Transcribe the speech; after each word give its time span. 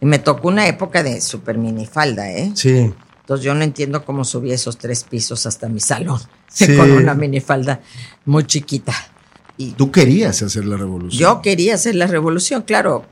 Y 0.00 0.06
me 0.06 0.18
tocó 0.18 0.48
una 0.48 0.66
época 0.66 1.02
de 1.02 1.20
super 1.20 1.58
minifalda, 1.58 2.30
¿eh? 2.30 2.52
Sí. 2.54 2.92
Entonces 3.20 3.44
yo 3.44 3.54
no 3.54 3.62
entiendo 3.62 4.04
cómo 4.04 4.24
subí 4.24 4.50
esos 4.52 4.78
tres 4.78 5.04
pisos 5.04 5.46
hasta 5.46 5.68
mi 5.68 5.80
salón 5.80 6.20
Sí. 6.48 6.76
con 6.76 6.90
una 6.90 7.14
minifalda 7.14 7.80
muy 8.24 8.44
chiquita. 8.44 8.92
Y 9.56 9.72
Tú 9.72 9.90
querías 9.92 10.42
hacer 10.42 10.64
la 10.64 10.76
revolución. 10.76 11.20
yo 11.20 11.42
quería 11.42 11.74
hacer 11.74 11.94
la 11.94 12.06
revolución, 12.06 12.62
claro, 12.62 13.04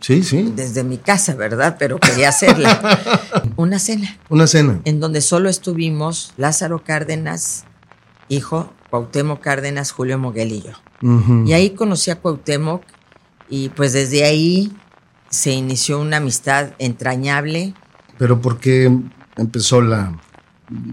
Sí, 0.00 0.22
sí. 0.22 0.52
desde 0.56 0.82
mi 0.84 0.96
casa, 0.96 1.34
¿verdad? 1.34 1.76
Pero 1.78 1.98
quería 1.98 2.30
hacerla. 2.30 2.80
una 3.56 3.78
cena 3.78 4.16
Una 4.28 4.46
cena. 4.46 4.80
en 4.84 4.98
donde 5.00 5.20
solo 5.20 5.48
estuvimos 5.50 6.32
Lázaro 6.36 6.82
Cárdenas, 6.84 7.64
hijo, 8.28 8.72
Cuauhtémoc 8.90 9.40
Cárdenas, 9.40 9.90
Julio 9.90 10.18
Moguel 10.18 10.52
y 10.52 10.62
yo. 10.62 10.72
Y 11.46 11.52
ahí 11.52 11.70
conocí 11.70 12.10
a 12.10 12.16
Cuauhtémoc 12.20 12.82
y 13.50 13.68
pues 13.70 13.92
desde 13.92 14.24
ahí 14.24 14.72
se 15.30 15.52
inició 15.52 16.00
una 16.00 16.18
amistad 16.18 16.70
entrañable. 16.78 17.74
Pero 18.18 18.40
¿por 18.40 18.58
qué 18.58 18.90
empezó 19.36 19.80
la 19.80 20.12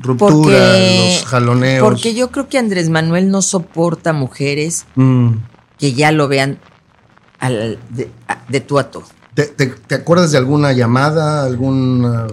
ruptura, 0.01 0.29
Porque, 0.37 1.13
los 1.19 1.25
jaloneos? 1.25 1.83
porque 1.83 2.13
yo 2.13 2.31
creo 2.31 2.47
que 2.49 2.57
Andrés 2.57 2.89
Manuel 2.89 3.29
no 3.29 3.41
soporta 3.41 4.13
mujeres 4.13 4.85
Mm. 4.95 5.33
que 5.77 5.93
ya 5.93 6.11
lo 6.11 6.27
vean 6.27 6.59
al- 7.39 7.79
de, 7.89 8.09
de 8.49 8.61
tú 8.61 8.79
a 8.79 8.89
tú. 8.91 9.03
¿Te, 9.33 9.43
te, 9.47 9.67
te 9.67 9.95
acuerdas 9.95 10.31
de 10.31 10.37
alguna 10.37 10.71
llamada, 10.71 11.43
alguna 11.43 12.27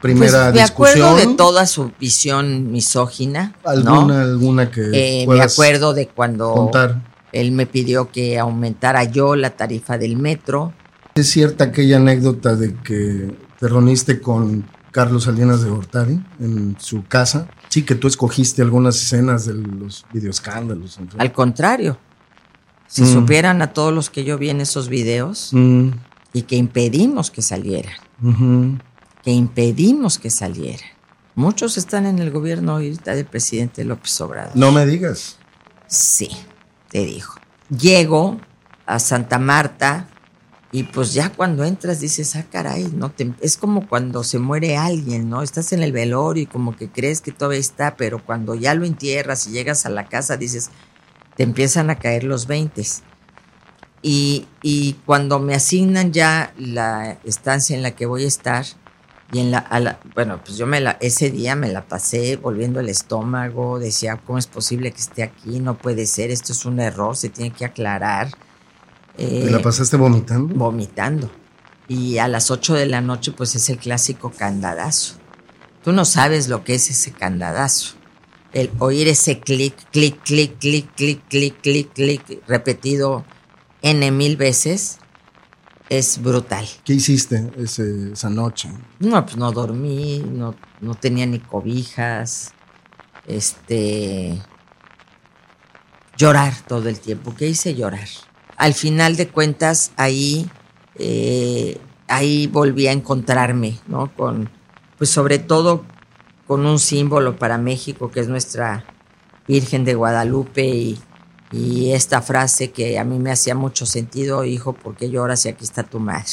primera 0.00 0.44
Pues, 0.50 0.54
me 0.54 0.62
discusión? 0.62 1.04
acuerdo 1.08 1.16
de 1.30 1.36
toda 1.36 1.66
su 1.66 1.92
visión 2.00 2.70
misógina. 2.72 3.54
¿no? 3.64 3.70
¿Alguna, 3.70 4.22
alguna 4.22 4.70
que 4.70 5.22
Eh, 5.22 5.26
me 5.26 5.40
acuerdo 5.42 5.92
de 5.92 6.08
cuando 6.08 6.52
contar? 6.54 7.02
él 7.32 7.52
me 7.52 7.66
pidió 7.66 8.10
que 8.10 8.38
aumentara 8.38 9.04
yo 9.04 9.36
la 9.36 9.50
tarifa 9.50 9.98
del 9.98 10.16
metro. 10.16 10.72
¿Es 11.16 11.30
cierta 11.30 11.64
aquella 11.64 11.96
anécdota 11.96 12.54
de 12.56 12.74
que 12.74 13.34
te 13.58 13.68
reuniste 13.68 14.20
con 14.20 14.66
Carlos 14.90 15.24
Salinas 15.24 15.62
de 15.62 15.70
Gortari 15.70 16.20
en 16.40 16.76
su 16.78 17.04
casa? 17.06 17.48
Sí, 17.70 17.82
que 17.84 17.94
tú 17.94 18.06
escogiste 18.06 18.60
algunas 18.60 18.96
escenas 18.96 19.46
de 19.46 19.54
los 19.54 20.04
fin. 20.12 21.08
Al 21.18 21.32
contrario, 21.32 21.98
si 22.86 23.02
Mm. 23.02 23.12
supieran 23.14 23.62
a 23.62 23.72
todos 23.72 23.94
los 23.94 24.10
que 24.10 24.24
yo 24.24 24.36
vi 24.36 24.50
en 24.50 24.60
esos 24.60 24.90
videos 24.90 25.50
Mm, 25.52 25.88
y 26.34 26.42
que 26.42 26.56
impedimos 26.56 27.30
que 27.30 27.40
salieran, 27.40 27.94
que 29.24 29.32
impedimos 29.32 30.18
que 30.18 30.28
salieran. 30.28 30.88
Muchos 31.34 31.78
están 31.78 32.04
en 32.04 32.18
el 32.18 32.30
gobierno 32.30 32.72
ahorita 32.72 33.14
del 33.14 33.24
presidente 33.24 33.84
López 33.84 34.20
Obrador. 34.20 34.54
No 34.54 34.70
me 34.70 34.84
digas. 34.84 35.38
Sí, 35.86 36.28
te 36.90 37.06
dijo. 37.06 37.38
Llego 37.70 38.38
a 38.84 38.98
Santa 38.98 39.38
Marta 39.38 40.08
y 40.76 40.82
pues 40.82 41.14
ya 41.14 41.32
cuando 41.32 41.64
entras 41.64 42.00
dices, 42.00 42.36
ah, 42.36 42.44
caray, 42.52 42.92
no 42.94 43.10
te, 43.10 43.32
es 43.40 43.56
como 43.56 43.88
cuando 43.88 44.22
se 44.22 44.38
muere 44.38 44.76
alguien, 44.76 45.30
¿no? 45.30 45.40
Estás 45.40 45.72
en 45.72 45.82
el 45.82 45.90
velorio 45.90 46.42
y 46.42 46.46
como 46.46 46.76
que 46.76 46.90
crees 46.90 47.22
que 47.22 47.32
todavía 47.32 47.60
está, 47.60 47.96
pero 47.96 48.22
cuando 48.22 48.54
ya 48.54 48.74
lo 48.74 48.84
entierras 48.84 49.46
y 49.46 49.52
llegas 49.52 49.86
a 49.86 49.88
la 49.88 50.06
casa 50.06 50.36
dices, 50.36 50.68
te 51.34 51.44
empiezan 51.44 51.88
a 51.88 51.94
caer 51.94 52.24
los 52.24 52.46
veintes. 52.46 53.04
Y, 54.02 54.48
y 54.60 54.98
cuando 55.06 55.38
me 55.38 55.54
asignan 55.54 56.12
ya 56.12 56.52
la 56.58 57.16
estancia 57.24 57.74
en 57.74 57.82
la 57.82 57.92
que 57.92 58.04
voy 58.04 58.24
a 58.24 58.28
estar, 58.28 58.66
y 59.32 59.38
en 59.38 59.52
la, 59.52 59.98
bueno, 60.14 60.42
pues 60.44 60.58
yo 60.58 60.66
me 60.66 60.82
la, 60.82 60.98
ese 61.00 61.30
día 61.30 61.56
me 61.56 61.72
la 61.72 61.88
pasé 61.88 62.36
volviendo 62.36 62.80
el 62.80 62.90
estómago, 62.90 63.78
decía, 63.78 64.20
¿cómo 64.26 64.36
es 64.36 64.46
posible 64.46 64.92
que 64.92 65.00
esté 65.00 65.22
aquí? 65.22 65.58
No 65.58 65.78
puede 65.78 66.04
ser, 66.04 66.30
esto 66.30 66.52
es 66.52 66.66
un 66.66 66.80
error, 66.80 67.16
se 67.16 67.30
tiene 67.30 67.50
que 67.50 67.64
aclarar. 67.64 68.28
¿Te 69.16 69.46
Eh, 69.46 69.50
la 69.50 69.62
pasaste 69.62 69.96
vomitando? 69.96 70.54
vomitando. 70.54 71.30
Y 71.88 72.18
a 72.18 72.28
las 72.28 72.50
8 72.50 72.74
de 72.74 72.86
la 72.86 73.00
noche, 73.00 73.32
pues 73.32 73.54
es 73.54 73.68
el 73.70 73.78
clásico 73.78 74.30
candadazo. 74.30 75.14
Tú 75.84 75.92
no 75.92 76.04
sabes 76.04 76.48
lo 76.48 76.64
que 76.64 76.74
es 76.74 76.90
ese 76.90 77.12
candadazo. 77.12 77.94
El 78.52 78.70
oír 78.78 79.06
ese 79.08 79.40
clic, 79.40 79.74
clic, 79.90 80.20
clic, 80.24 80.58
clic, 80.58 80.94
clic, 80.96 81.22
clic, 81.28 81.60
clic, 81.60 81.92
clic, 81.92 82.42
repetido 82.48 83.24
N 83.82 84.10
mil 84.10 84.36
veces, 84.36 84.98
es 85.88 86.20
brutal. 86.20 86.66
¿Qué 86.84 86.94
hiciste 86.94 87.52
ese- 87.58 88.12
esa 88.12 88.28
noche? 88.30 88.68
No, 88.98 89.24
pues 89.24 89.36
no 89.36 89.52
dormí, 89.52 90.18
no, 90.28 90.54
no 90.80 90.94
tenía 90.94 91.26
ni 91.26 91.38
cobijas. 91.38 92.52
Este. 93.26 94.40
Llorar 96.16 96.54
todo 96.66 96.88
el 96.88 96.98
tiempo. 96.98 97.34
¿Qué 97.36 97.46
hice? 97.48 97.74
Llorar. 97.74 98.08
Al 98.56 98.74
final 98.74 99.16
de 99.16 99.28
cuentas, 99.28 99.92
ahí. 99.96 100.50
eh, 100.98 101.78
ahí 102.08 102.46
volví 102.46 102.86
a 102.86 102.92
encontrarme, 102.92 103.78
¿no? 103.88 104.12
Con. 104.14 104.48
Pues 104.98 105.10
sobre 105.10 105.38
todo 105.38 105.84
con 106.46 106.64
un 106.64 106.78
símbolo 106.78 107.36
para 107.36 107.58
México, 107.58 108.10
que 108.10 108.20
es 108.20 108.28
nuestra 108.28 108.84
Virgen 109.48 109.84
de 109.84 109.94
Guadalupe 109.94 110.64
y, 110.66 110.98
y 111.52 111.90
esta 111.92 112.22
frase 112.22 112.70
que 112.70 112.98
a 112.98 113.04
mí 113.04 113.18
me 113.18 113.30
hacía 113.32 113.54
mucho 113.54 113.84
sentido, 113.86 114.44
hijo, 114.44 114.72
¿por 114.72 114.96
qué 114.96 115.10
lloras 115.10 115.40
si 115.42 115.48
aquí 115.48 115.64
está 115.64 115.82
tu 115.82 115.98
madre? 116.00 116.30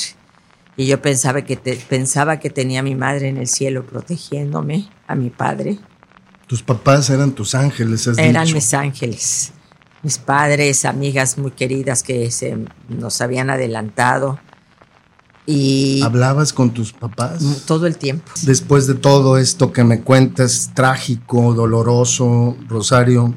Y 0.77 0.85
yo 0.87 1.01
pensaba 1.01 1.41
que, 1.43 1.55
te- 1.55 1.75
pensaba 1.75 2.39
que 2.39 2.49
tenía 2.51 2.79
a 2.81 2.83
mi 2.83 2.95
madre 2.95 3.27
en 3.29 3.37
el 3.37 3.47
cielo 3.47 3.85
protegiéndome, 3.85 4.87
a 5.07 5.15
mi 5.15 5.29
padre. 5.29 5.79
Tus 6.47 6.61
papás 6.61 7.09
eran 7.09 7.31
tus 7.31 7.55
ángeles, 7.55 8.07
has 8.07 8.17
Eran 8.19 8.45
dicho. 8.45 8.55
mis 8.55 8.73
ángeles, 8.75 9.52
mis 10.03 10.17
padres, 10.17 10.85
amigas 10.85 11.37
muy 11.37 11.51
queridas 11.51 12.03
que 12.03 12.29
se 12.29 12.57
nos 12.89 13.21
habían 13.21 13.49
adelantado. 13.49 14.39
Y 15.45 16.01
¿Hablabas 16.03 16.53
con 16.53 16.71
tus 16.73 16.93
papás? 16.93 17.63
todo 17.65 17.85
el 17.87 17.97
tiempo. 17.97 18.31
Después 18.43 18.87
de 18.87 18.95
todo 18.95 19.37
esto 19.37 19.71
que 19.73 19.83
me 19.83 20.01
cuentas, 20.01 20.71
trágico, 20.73 21.53
doloroso, 21.53 22.55
Rosario, 22.67 23.33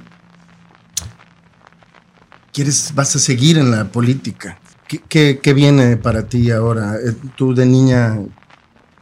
¿quieres, 2.53 2.93
vas 2.95 3.15
a 3.17 3.19
seguir 3.19 3.59
en 3.59 3.71
la 3.71 3.85
política? 3.87 4.59
¿Qué, 4.89 5.01
qué- 5.09 5.41
qué 5.43 5.53
viene 5.53 5.97
para 5.97 6.29
ti 6.29 6.51
ahora? 6.51 6.95
Eh, 6.97 7.15
Tú 7.37 7.55
de 7.55 7.67
niña 7.67 8.19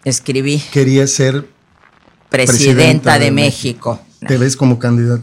Escribí 0.05 0.59
querías 0.73 1.11
ser, 1.11 1.49
Presidenta, 2.31 3.19
de, 3.19 3.31
México. 3.31 4.01
te 4.27 4.37
ves 4.39 4.57
como 4.57 4.79
candidato. 4.79 5.23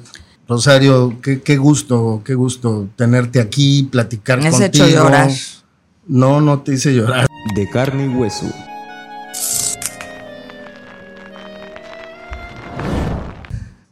Rosario, 0.52 1.18
qué, 1.22 1.42
qué 1.42 1.56
gusto, 1.56 2.24
qué 2.26 2.36
gusto 2.36 2.90
tenerte 2.98 3.40
aquí, 3.40 3.84
platicar 3.90 4.42
Me 4.42 4.50
has 4.50 4.60
contigo. 4.60 4.84
hecho 4.86 4.94
llorar. 4.94 5.32
No, 6.08 6.42
no 6.42 6.60
te 6.60 6.74
hice 6.74 6.94
llorar. 6.94 7.26
de 7.56 7.70
carne 7.70 8.04
y 8.04 8.10
hueso. 8.10 8.48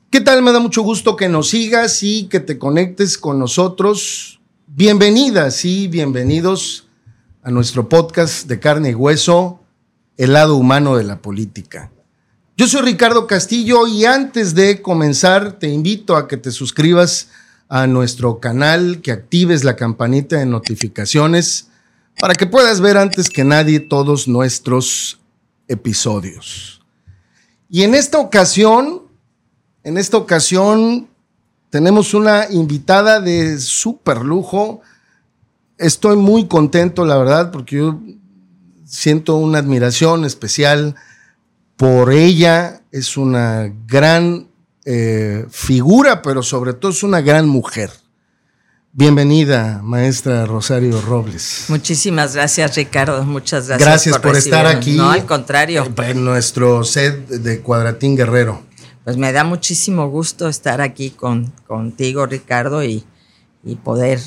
¿Qué 0.10 0.20
tal? 0.20 0.42
Me 0.42 0.52
da 0.52 0.60
mucho 0.60 0.82
gusto 0.82 1.16
que 1.16 1.30
nos 1.30 1.48
sigas 1.48 2.04
y 2.04 2.26
que 2.26 2.42
te 2.42 2.58
conectes 2.58 3.18
con 3.18 3.40
nosotros. 3.40 4.42
Bienvenidas 4.68 5.64
y 5.64 5.88
bienvenidos 5.88 6.90
a 7.42 7.52
nuestro 7.52 7.88
podcast 7.88 8.50
de 8.50 8.60
carne 8.60 8.90
y 8.90 8.96
hueso, 8.96 9.62
el 10.18 10.34
lado 10.34 10.58
humano 10.58 10.98
de 10.98 11.06
la 11.06 11.22
política. 11.22 11.90
Yo 12.60 12.68
soy 12.68 12.82
Ricardo 12.82 13.26
Castillo 13.26 13.88
y 13.88 14.04
antes 14.04 14.54
de 14.54 14.82
comenzar 14.82 15.54
te 15.60 15.70
invito 15.70 16.18
a 16.18 16.28
que 16.28 16.36
te 16.36 16.52
suscribas 16.52 17.30
a 17.70 17.88
nuestro 17.88 18.42
canal, 18.42 19.00
que 19.02 19.14
actives 19.14 19.64
la 19.64 19.78
campanita 19.78 20.36
de 20.36 20.46
notificaciones 20.46 21.70
para 22.20 22.34
que 22.34 22.48
puedas 22.48 22.82
ver 22.82 22.98
antes 22.98 23.30
que 23.30 23.46
nadie 23.46 23.80
todos 23.80 24.28
nuestros 24.28 25.22
episodios. 25.70 26.82
Y 27.70 27.84
en 27.84 27.96
esta 27.96 28.20
ocasión 28.20 29.04
en 29.86 29.98
esta 29.98 30.18
ocasión 30.18 31.08
tenemos 31.70 32.14
una 32.14 32.52
invitada 32.52 33.22
de 33.22 33.58
súper 33.58 34.18
lujo. 34.18 34.82
Estoy 35.78 36.18
muy 36.18 36.50
contento, 36.50 37.06
la 37.06 37.16
verdad, 37.16 37.52
porque 37.52 37.78
yo 37.78 38.02
siento 38.84 39.38
una 39.38 39.60
admiración 39.60 40.26
especial 40.26 40.98
por 41.80 42.12
ella. 42.12 42.82
Es 42.92 43.16
una 43.16 43.74
gran 43.88 44.50
eh, 44.84 45.46
figura, 45.50 46.22
pero 46.22 46.44
sobre 46.44 46.74
todo 46.74 46.92
es 46.92 47.04
una 47.04 47.22
gran 47.22 47.48
mujer. 47.48 47.90
Bienvenida, 48.92 49.80
maestra 49.82 50.46
Rosario 50.46 51.00
Robles. 51.00 51.66
Muchísimas 51.70 52.36
gracias, 52.36 52.76
Ricardo. 52.76 53.24
Muchas 53.24 53.68
gracias. 53.68 53.88
Gracias 53.88 54.20
por 54.20 54.36
estar 54.36 54.66
aquí. 54.66 54.98
No, 54.98 55.10
al 55.10 55.26
contrario. 55.26 55.88
En 56.04 56.26
nuestro 56.26 56.84
set 56.84 57.28
de 57.30 57.62
Cuadratín 57.62 58.18
Guerrero. 58.18 58.62
Pues 59.06 59.16
me 59.16 59.32
da 59.32 59.46
muchísimo 59.46 60.10
gusto 60.10 60.50
estar 60.50 60.82
aquí 60.82 61.12
con, 61.12 61.54
contigo, 61.66 62.26
Ricardo, 62.26 62.84
y, 62.84 63.06
y 63.64 63.76
poder 63.76 64.20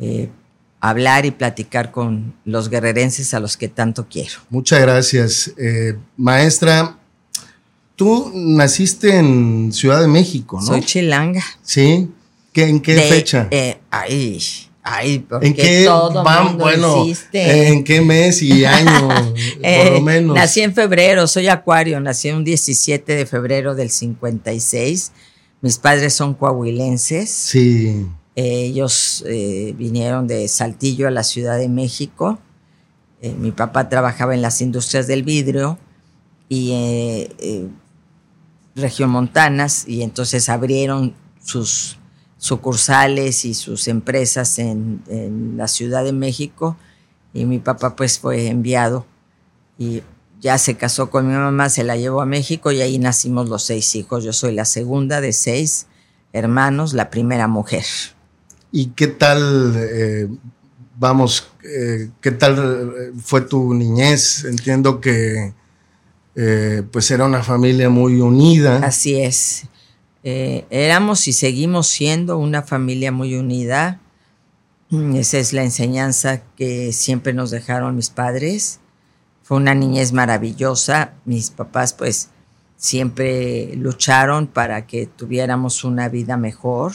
eh, 0.00 0.30
hablar 0.80 1.26
y 1.26 1.30
platicar 1.32 1.90
con 1.90 2.34
los 2.44 2.68
guerrerenses 2.68 3.34
a 3.34 3.40
los 3.40 3.56
que 3.56 3.68
tanto 3.68 4.06
quiero. 4.08 4.34
Muchas 4.50 4.80
gracias. 4.80 5.52
Eh, 5.58 5.96
maestra, 6.16 6.98
tú 7.96 8.30
naciste 8.34 9.16
en 9.16 9.72
Ciudad 9.72 10.00
de 10.00 10.08
México, 10.08 10.58
¿no? 10.60 10.66
Soy 10.66 10.82
chilanga. 10.82 11.42
Sí. 11.62 12.08
¿Qué, 12.52 12.64
¿En 12.68 12.80
qué 12.80 12.94
De- 12.94 13.02
fecha? 13.02 13.48
eh, 13.50 13.78
ay, 13.90 14.40
Ay, 14.90 15.26
¿En 15.42 15.52
qué 15.52 15.84
todo 15.84 16.24
van, 16.24 16.46
mundo 16.46 16.64
bueno, 16.64 17.04
insiste. 17.04 17.68
en 17.68 17.84
qué 17.84 18.00
mes 18.00 18.40
y 18.40 18.64
año, 18.64 19.08
por 19.08 19.34
Eh, 19.62 19.90
lo 19.92 20.00
menos? 20.00 20.34
Nací 20.34 20.62
en 20.62 20.72
febrero, 20.72 21.26
soy 21.26 21.48
acuario, 21.48 22.00
nací 22.00 22.30
un 22.30 22.42
17 22.42 23.14
de 23.14 23.26
febrero 23.26 23.74
del 23.74 23.90
56. 23.90 25.12
Mis 25.60 25.76
padres 25.76 26.14
son 26.14 26.32
coahuilenses. 26.32 27.28
Sí. 27.28 28.06
Eh, 28.38 28.66
ellos 28.66 29.24
eh, 29.26 29.74
vinieron 29.76 30.28
de 30.28 30.46
Saltillo 30.46 31.08
a 31.08 31.10
la 31.10 31.24
Ciudad 31.24 31.58
de 31.58 31.68
México. 31.68 32.38
Eh, 33.20 33.34
mi 33.34 33.50
papá 33.50 33.88
trabajaba 33.88 34.32
en 34.32 34.42
las 34.42 34.60
industrias 34.60 35.08
del 35.08 35.24
vidrio 35.24 35.76
y 36.48 36.70
eh, 36.72 37.68
regiomontanas 38.76 39.88
y 39.88 40.02
entonces 40.02 40.48
abrieron 40.48 41.16
sus 41.42 41.98
sucursales 42.36 43.44
y 43.44 43.54
sus 43.54 43.88
empresas 43.88 44.60
en, 44.60 45.02
en 45.08 45.56
la 45.56 45.66
Ciudad 45.66 46.04
de 46.04 46.12
México 46.12 46.76
y 47.34 47.44
mi 47.44 47.58
papá 47.58 47.96
pues 47.96 48.20
fue 48.20 48.46
enviado 48.46 49.04
y 49.78 50.02
ya 50.40 50.58
se 50.58 50.76
casó 50.76 51.10
con 51.10 51.26
mi 51.26 51.34
mamá, 51.34 51.70
se 51.70 51.82
la 51.82 51.96
llevó 51.96 52.20
a 52.20 52.26
México 52.26 52.70
y 52.70 52.82
ahí 52.82 53.00
nacimos 53.00 53.48
los 53.48 53.64
seis 53.64 53.96
hijos. 53.96 54.22
Yo 54.22 54.32
soy 54.32 54.54
la 54.54 54.64
segunda 54.64 55.20
de 55.20 55.32
seis 55.32 55.88
hermanos, 56.32 56.92
la 56.92 57.10
primera 57.10 57.48
mujer. 57.48 57.84
¿Y 58.70 58.88
qué 58.88 59.06
tal, 59.06 59.74
eh, 59.76 60.28
vamos, 60.98 61.48
eh, 61.64 62.10
qué 62.20 62.30
tal 62.32 62.58
eh, 62.58 63.12
fue 63.22 63.40
tu 63.42 63.74
niñez? 63.74 64.44
Entiendo 64.44 65.00
que 65.00 65.54
pues 66.92 67.10
era 67.10 67.24
una 67.24 67.42
familia 67.42 67.90
muy 67.90 68.20
unida. 68.20 68.76
Así 68.76 69.20
es. 69.20 69.64
Éramos 70.22 71.26
y 71.26 71.32
seguimos 71.32 71.88
siendo 71.88 72.38
una 72.38 72.62
familia 72.62 73.10
muy 73.10 73.34
unida. 73.34 74.00
Mm, 74.90 75.16
Esa 75.16 75.38
es 75.38 75.52
la 75.52 75.64
enseñanza 75.64 76.42
que 76.56 76.92
siempre 76.92 77.32
nos 77.32 77.50
dejaron 77.50 77.96
mis 77.96 78.10
padres. 78.10 78.78
Fue 79.42 79.56
una 79.56 79.74
niñez 79.74 80.12
maravillosa. 80.12 81.14
Mis 81.24 81.50
papás 81.50 81.92
pues 81.92 82.28
siempre 82.76 83.74
lucharon 83.74 84.46
para 84.46 84.86
que 84.86 85.06
tuviéramos 85.06 85.82
una 85.82 86.08
vida 86.08 86.36
mejor. 86.36 86.92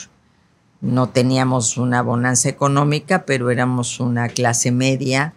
No 0.84 1.08
teníamos 1.10 1.78
una 1.78 2.02
bonanza 2.04 2.50
económica, 2.50 3.26
pero 3.26 3.50
éramos 3.50 4.00
una 4.00 4.28
clase 4.28 4.70
media 4.72 5.34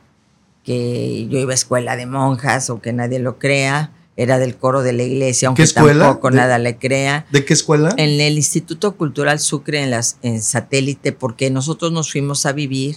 que 0.64 1.26
yo 1.31 1.38
iba 1.38 1.52
a 1.52 1.54
escuela 1.54 1.94
de 1.96 2.04
monjas 2.06 2.69
o 2.69 2.81
que 2.82 2.93
nadie 2.93 3.20
lo 3.20 3.38
crea. 3.38 3.93
Era 4.19 4.38
del 4.38 4.56
coro 4.56 4.82
de 4.82 4.93
la 4.94 5.02
iglesia, 5.02 5.48
aunque 5.48 5.66
tampoco 5.66 6.31
De- 6.31 6.37
nada 6.38 6.58
le 6.58 6.78
crea 6.78 7.26
¿De 7.31 7.44
qué 7.44 7.52
escuela? 7.52 7.94
en 7.98 8.19
el 8.20 8.37
Instituto 8.38 8.96
Cultural 8.96 9.38
Sucre 9.38 9.82
en, 9.82 9.90
las, 9.90 10.16
en 10.22 10.40
satélite, 10.43 11.12
porque 11.12 11.50
nosotros 11.50 11.93
nos 11.93 12.10
fuimos 12.10 12.46
a 12.46 12.52
vivir 12.52 12.96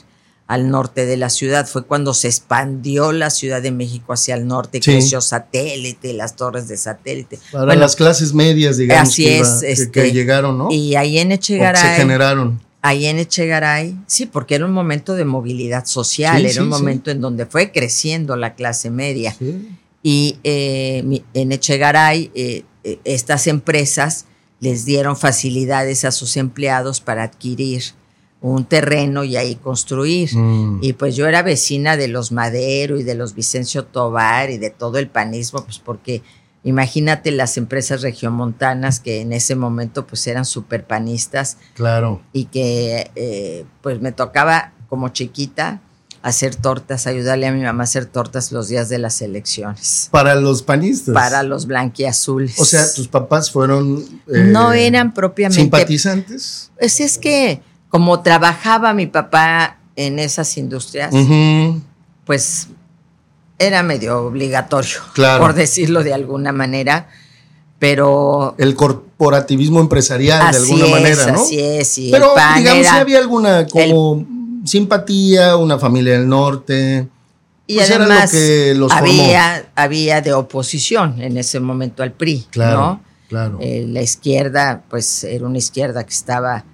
al 0.50 0.70
norte 0.72 1.06
de 1.06 1.16
la 1.16 1.30
ciudad. 1.30 1.68
Fue 1.68 1.86
cuando 1.86 2.14
se 2.16 2.28
expandió 2.28 3.12
la 3.12 3.30
Ciudad 3.30 3.62
de 3.62 3.72
México 3.72 4.14
hacia 4.14 4.34
el 4.34 4.48
norte, 4.48 4.80
Sí. 4.82 4.92
creció 4.92 5.22
satélite, 5.22 6.12
las 6.14 6.36
torres 6.36 6.68
de 6.68 6.76
satélite. 6.76 7.38
Para 7.52 7.66
Bueno, 7.66 7.80
las 7.82 7.96
clases 7.96 8.34
medias, 8.34 8.78
digamos, 8.78 9.10
así 9.10 9.26
que, 9.26 9.40
es, 9.40 9.62
este, 9.64 9.92
que 9.92 10.12
llegaron, 10.12 10.58
¿no? 10.58 10.70
Y 10.72 10.96
ahí 10.96 11.20
en 11.20 11.30
que 11.30 11.36
se 11.36 11.54
Echegaray, 11.54 11.98
generaron. 11.98 12.60
ahí 12.82 13.06
en 13.06 13.20
Echegaray, 13.20 13.96
sí, 14.08 14.26
porque 14.26 14.56
era 14.56 14.66
un 14.66 14.74
momento 14.74 15.14
de 15.14 15.24
movilidad 15.24 15.86
social, 15.86 16.38
Sí, 16.40 16.46
era 16.46 16.54
sí, 16.56 16.60
un 16.62 16.70
momento 16.70 17.12
en 17.12 17.22
donde 17.22 17.46
fue 17.46 17.72
creciendo 17.72 18.36
la 18.36 18.56
clase 18.56 18.90
media. 18.90 19.36
Y 20.02 20.38
eh, 20.44 21.22
en 21.36 21.52
Echegaray, 21.52 22.32
eh, 22.34 22.64
eh, 22.84 23.00
estas 23.04 23.46
empresas 23.46 24.26
les 24.62 24.84
dieron 24.84 25.16
facilidades 25.16 26.06
a 26.06 26.12
sus 26.12 26.38
empleados 26.38 27.02
para 27.02 27.22
adquirir 27.22 27.84
un 28.42 28.64
terreno 28.66 29.24
y 29.24 29.36
ahí 29.36 29.56
construir. 29.56 30.36
Mm. 30.36 30.80
Y 30.82 30.94
pues 30.94 31.16
yo 31.16 31.28
era 31.28 31.42
vecina 31.42 31.98
de 31.98 32.08
los 32.08 32.32
Madero 32.32 32.98
y 32.98 33.04
de 33.04 33.16
los 33.16 33.36
Vicencio 33.36 33.84
Tobar 33.86 34.50
y 34.50 34.58
de 34.58 34.70
todo 34.70 34.98
el 34.98 35.10
panismo, 35.10 35.64
pues 35.66 35.80
porque 35.80 36.22
imagínate 36.64 37.32
las 37.32 37.58
empresas 37.58 38.02
regiomontanas 38.02 39.00
que 39.00 39.22
en 39.22 39.34
ese 39.34 39.56
momento 39.56 40.06
pues 40.08 40.26
eran 40.28 40.46
súper 40.46 40.86
panistas 40.86 41.58
Claro. 41.74 42.22
y 42.34 42.46
que 42.46 43.12
eh, 43.16 43.66
pues 43.82 44.02
me 44.02 44.12
tocaba 44.12 44.74
como 44.90 45.10
chiquita 45.10 45.82
hacer 46.22 46.54
tortas, 46.56 47.08
ayudarle 47.08 47.48
a 47.48 47.54
mi 47.54 47.62
mamá 47.62 47.84
a 47.84 47.86
hacer 47.86 48.06
tortas 48.06 48.52
los 48.52 48.68
días 48.68 48.90
de 48.90 48.98
las 49.00 49.22
elecciones 49.22 50.10
Para 50.12 50.36
los 50.36 50.64
panistas. 50.64 51.14
para 51.14 51.44
los 51.44 51.66
blanquiazules. 51.66 52.60
O 52.60 52.66
sea, 52.66 52.84
tus 52.94 53.08
papás 53.08 53.52
fueron. 53.52 54.00
eh, 54.28 54.44
no 54.48 54.74
eran 54.74 55.14
propiamente. 55.14 55.62
simpatizantes. 55.62 56.72
Pues 56.78 57.00
es 57.00 57.18
que 57.18 57.62
como 57.90 58.22
trabajaba 58.22 58.94
mi 58.94 59.08
papá 59.08 59.78
en 59.96 60.20
esas 60.20 60.58
industrias, 60.58 61.14
pues 62.26 62.68
era 63.58 63.84
medio 63.84 64.22
obligatorio, 64.26 65.00
Claro. 65.14 65.42
por 65.42 65.54
decirlo 65.54 66.04
de 66.04 66.14
alguna 66.14 66.52
manera. 66.52 67.08
Pero 67.80 68.56
El 68.58 68.76
corporativismo 68.76 69.80
empresarial, 69.80 70.52
de 70.52 70.58
alguna 70.58 70.86
es, 70.86 70.92
manera, 70.92 71.32
¿no? 71.32 71.42
así 71.42 71.60
es. 71.60 71.98
Y 71.98 72.12
Pero 72.12 72.30
el 72.30 72.36
pan 72.36 72.58
digamos 72.60 72.82
era- 72.82 72.92
si 72.94 72.98
había 73.00 73.20
alguna 73.20 73.68
como 73.68 74.26
simpatía, 74.66 75.56
una 75.56 75.80
familia 75.80 76.14
del 76.14 76.28
norte. 76.28 77.08
Y 77.68 77.76
Pues 77.76 77.90
era 77.90 78.00
lo 78.00 78.06
además 78.12 78.32
que 78.32 78.74
los 78.76 78.92
formó. 78.92 79.24
había 79.76 80.22
de 80.22 80.34
oposición 80.34 81.22
en 81.22 81.38
ese 81.38 81.60
momento 81.62 82.04
al 82.04 82.12
PRI, 82.12 82.48
Claro, 82.50 82.78
¿no? 82.80 83.02
claro. 83.30 83.58
Eh, 83.62 83.86
la 83.88 84.02
izquierda, 84.02 84.84
pues 84.90 85.24
era 85.24 85.46
una 85.46 85.60
izquierda 85.60 86.04
que 86.04 86.14
estaba 86.14 86.66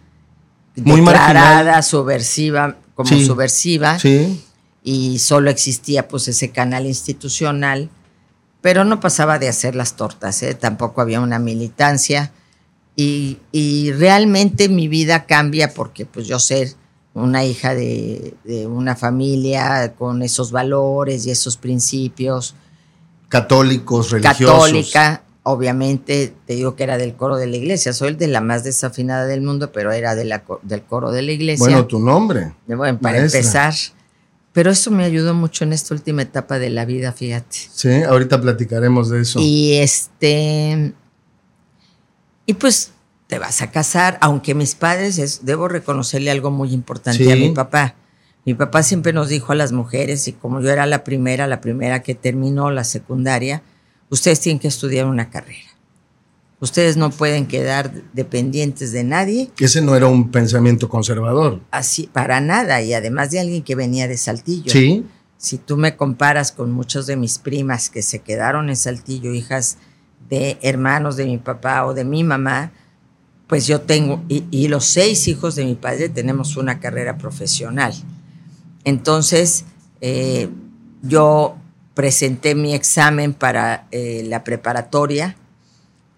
Muy 0.75 0.99
declarada 1.01 1.55
marginal. 1.63 1.83
subversiva, 1.83 2.75
como 2.95 3.09
Sí, 3.09 3.25
subversiva, 3.25 3.99
Sí. 3.99 4.43
y 4.83 5.19
solo 5.19 5.49
existía 5.49 6.07
pues 6.07 6.27
ese 6.27 6.51
canal 6.51 6.85
institucional, 6.85 7.89
pero 8.61 8.83
no 8.83 8.99
pasaba 8.99 9.37
de 9.39 9.47
hacer 9.47 9.75
las 9.75 9.95
tortas, 9.95 10.41
¿eh? 10.43 10.53
tampoco 10.55 11.01
había 11.01 11.21
una 11.21 11.39
militancia, 11.39 12.31
y, 12.95 13.37
y 13.51 13.91
realmente 13.91 14.69
mi 14.69 14.87
vida 14.87 15.25
cambia 15.25 15.73
porque 15.73 16.05
pues 16.05 16.27
yo 16.27 16.39
ser 16.39 16.73
una 17.13 17.43
hija 17.45 17.75
de, 17.75 18.33
de 18.45 18.67
una 18.67 18.95
familia 18.95 19.93
con 19.97 20.21
esos 20.23 20.51
valores 20.51 21.25
y 21.25 21.31
esos 21.31 21.57
principios, 21.57 22.55
Católicos, 23.29 24.11
religiosos. 24.11 24.55
católica, 24.65 25.23
obviamente, 25.47 26.33
te 26.47 26.53
digo 26.55 26.75
que 26.75 26.83
era 26.83 26.97
del 26.97 27.15
coro 27.15 27.37
de 27.37 27.45
la 27.47 27.55
iglesia, 27.55 27.93
soy 27.93 28.09
el 28.09 28.17
de 28.17 28.27
la 28.27 28.41
más 28.41 28.63
desafinada 28.63 29.25
del 29.27 29.41
mundo, 29.41 29.71
pero 29.71 29.91
era 29.91 30.15
de 30.15 30.25
la 30.25 30.43
co- 30.43 30.59
del 30.63 30.81
coro 30.83 31.11
de 31.11 31.21
la 31.21 31.31
iglesia. 31.31 31.63
Bueno, 31.65 31.85
tu 31.85 31.99
nombre. 31.99 32.53
Bueno, 32.67 32.99
para 32.99 33.19
maestra. 33.19 33.39
empezar. 33.39 33.73
Pero 34.53 34.71
eso 34.71 34.89
me 34.89 35.03
ayudó 35.03 35.33
mucho 35.33 35.63
en 35.65 35.73
esta 35.73 35.93
última 35.93 36.21
etapa 36.23 36.57
de 36.59 36.69
la 36.69 36.85
vida, 36.85 37.11
fíjate. 37.11 37.57
Sí, 37.71 37.91
ahorita 38.03 38.41
platicaremos 38.41 39.09
de 39.09 39.21
eso. 39.21 39.39
Y 39.39 39.73
este. 39.75 40.93
Y 42.45 42.53
pues 42.55 42.91
te 43.27 43.37
vas 43.39 43.61
a 43.61 43.71
casar, 43.71 44.17
aunque 44.21 44.53
mis 44.55 44.75
padres, 44.75 45.17
es- 45.17 45.45
debo 45.45 45.67
reconocerle 45.67 46.31
algo 46.31 46.51
muy 46.51 46.73
importante 46.73 47.23
Sí. 47.23 47.31
a 47.31 47.35
mi 47.35 47.51
papá. 47.51 47.95
Mi 48.45 48.53
papá 48.53 48.81
siempre 48.83 49.13
nos 49.13 49.29
dijo 49.29 49.51
a 49.51 49.55
las 49.55 49.71
mujeres, 49.71 50.27
y 50.27 50.33
como 50.33 50.61
yo 50.61 50.69
era 50.69 50.85
la 50.85 51.03
primera, 51.03 51.47
la 51.47 51.61
primera 51.61 52.01
que 52.03 52.13
terminó 52.15 52.69
la 52.71 52.83
secundaria, 52.83 53.61
ustedes 54.09 54.39
tienen 54.39 54.59
que 54.59 54.67
estudiar 54.67 55.05
una 55.05 55.29
carrera. 55.29 55.59
Ustedes 56.59 56.95
no 56.97 57.09
pueden 57.11 57.47
quedar 57.47 57.91
dependientes 58.13 58.91
de 58.91 59.03
nadie, 59.03 59.51
Ese 59.59 59.81
no 59.81 59.95
era 59.95 60.07
un 60.07 60.31
pensamiento 60.31 60.87
conservador. 60.89 61.59
así 61.71 62.09
para 62.11 62.39
nada, 62.39 62.81
y 62.81 62.93
además 62.93 63.29
de 63.31 63.39
alguien 63.41 63.61
que 63.63 63.75
venía 63.75 64.07
de 64.07 64.17
Saltillo. 64.17 64.71
Sí. 64.71 65.05
Si 65.37 65.57
tú 65.57 65.75
me 65.77 65.95
comparas 65.97 66.51
con 66.53 66.71
muchos 66.71 67.07
de 67.07 67.17
mis 67.17 67.39
primas 67.39 67.89
que 67.89 68.01
se 68.01 68.19
quedaron 68.19 68.69
en 68.69 68.77
Saltillo, 68.77 69.33
hijas 69.33 69.77
de 70.29 70.57
hermanos 70.61 71.17
de 71.17 71.25
mi 71.25 71.37
papá 71.37 71.85
o 71.85 71.93
de 71.93 72.05
mi 72.05 72.23
mamá, 72.23 72.71
pues 73.47 73.67
yo 73.67 73.81
tengo, 73.81 74.23
y, 74.29 74.45
y 74.49 74.69
los 74.69 74.85
seis 74.85 75.27
hijos 75.27 75.55
de 75.55 75.65
mi 75.65 75.75
padre 75.75 76.09
tenemos 76.09 76.55
una 76.57 76.79
carrera 76.79 77.17
profesional. 77.17 77.93
Entonces, 78.85 79.65
eh, 80.01 80.49
yo 81.01 81.57
presenté 81.95 82.53
mi 82.53 82.75
examen 82.75 83.33
para 83.33 83.87
eh, 83.89 84.23
la 84.27 84.43
preparatoria. 84.43 85.35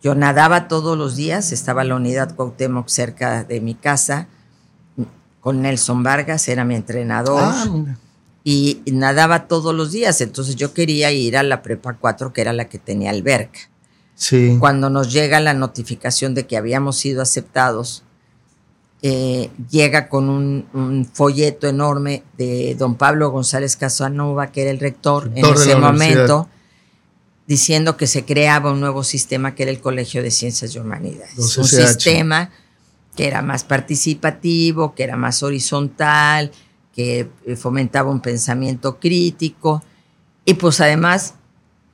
Yo 0.04 0.16
nadaba 0.16 0.68
todos 0.68 0.98
los 0.98 1.16
días, 1.16 1.52
estaba 1.52 1.84
la 1.84 1.96
unidad 1.96 2.36
Cuauhtémoc 2.36 2.90
cerca 2.90 3.44
de 3.44 3.62
mi 3.62 3.76
casa, 3.76 4.28
con 5.40 5.62
Nelson 5.62 6.04
Vargas, 6.04 6.48
era 6.50 6.66
mi 6.66 6.76
entrenador 6.76 7.42
Ah, 7.42 7.66
y 8.44 8.82
nadaba 8.92 9.48
todos 9.48 9.74
los 9.76 9.92
días. 9.92 10.22
Entonces 10.22 10.56
yo 10.56 10.74
quería 10.74 11.12
ir 11.12 11.38
a 11.38 11.44
la 11.44 11.62
prepa 11.62 11.94
4, 11.94 12.34
que 12.34 12.42
era 12.42 12.54
la 12.54 12.70
que 12.70 12.80
tenía 12.80 13.12
alberca. 13.12 13.60
Sí. 14.16 14.58
Cuando 14.60 14.90
nos 14.90 15.14
llega 15.14 15.40
la 15.40 15.54
notificación 15.54 16.34
de 16.34 16.48
que 16.48 16.58
habíamos 16.58 16.98
sido 16.98 17.22
aceptados, 17.22 18.04
eh, 19.10 19.52
llega 19.70 20.10
con 20.10 20.30
un, 20.30 20.68
un 20.74 21.06
folleto 21.06 21.66
enorme 21.66 22.24
de 22.38 22.76
don 22.76 22.96
Pablo 22.96 23.32
González 23.32 23.78
Casanova, 23.78 24.52
que 24.52 24.64
era 24.64 24.72
el 24.72 24.80
rector, 24.80 25.32
Rector 25.32 25.56
en 25.56 25.62
ese 25.62 25.76
momento, 25.78 26.50
diciendo 27.48 27.96
que 27.96 28.06
se 28.06 28.26
creaba 28.26 28.74
un 28.74 28.82
nuevo 28.82 29.06
sistema 29.06 29.56
que 29.56 29.64
era 29.64 29.72
el 29.72 29.80
Colegio 29.80 30.22
de 30.22 30.30
Ciencias 30.30 30.76
y 30.76 30.80
Humanidades. 30.80 31.38
Un 31.38 31.66
sistema 31.66 32.50
que 33.16 33.28
era 33.28 33.42
más 33.42 33.64
participativo, 33.64 34.94
que 34.94 35.04
era 35.04 35.16
más 35.16 35.42
horizontal, 35.42 36.52
que 36.94 37.30
eh, 37.46 37.56
fomentaba 37.56 38.12
un 38.12 38.20
pensamiento 38.20 39.00
crítico 39.00 39.84
y 40.44 40.56
pues 40.56 40.82
además 40.82 41.36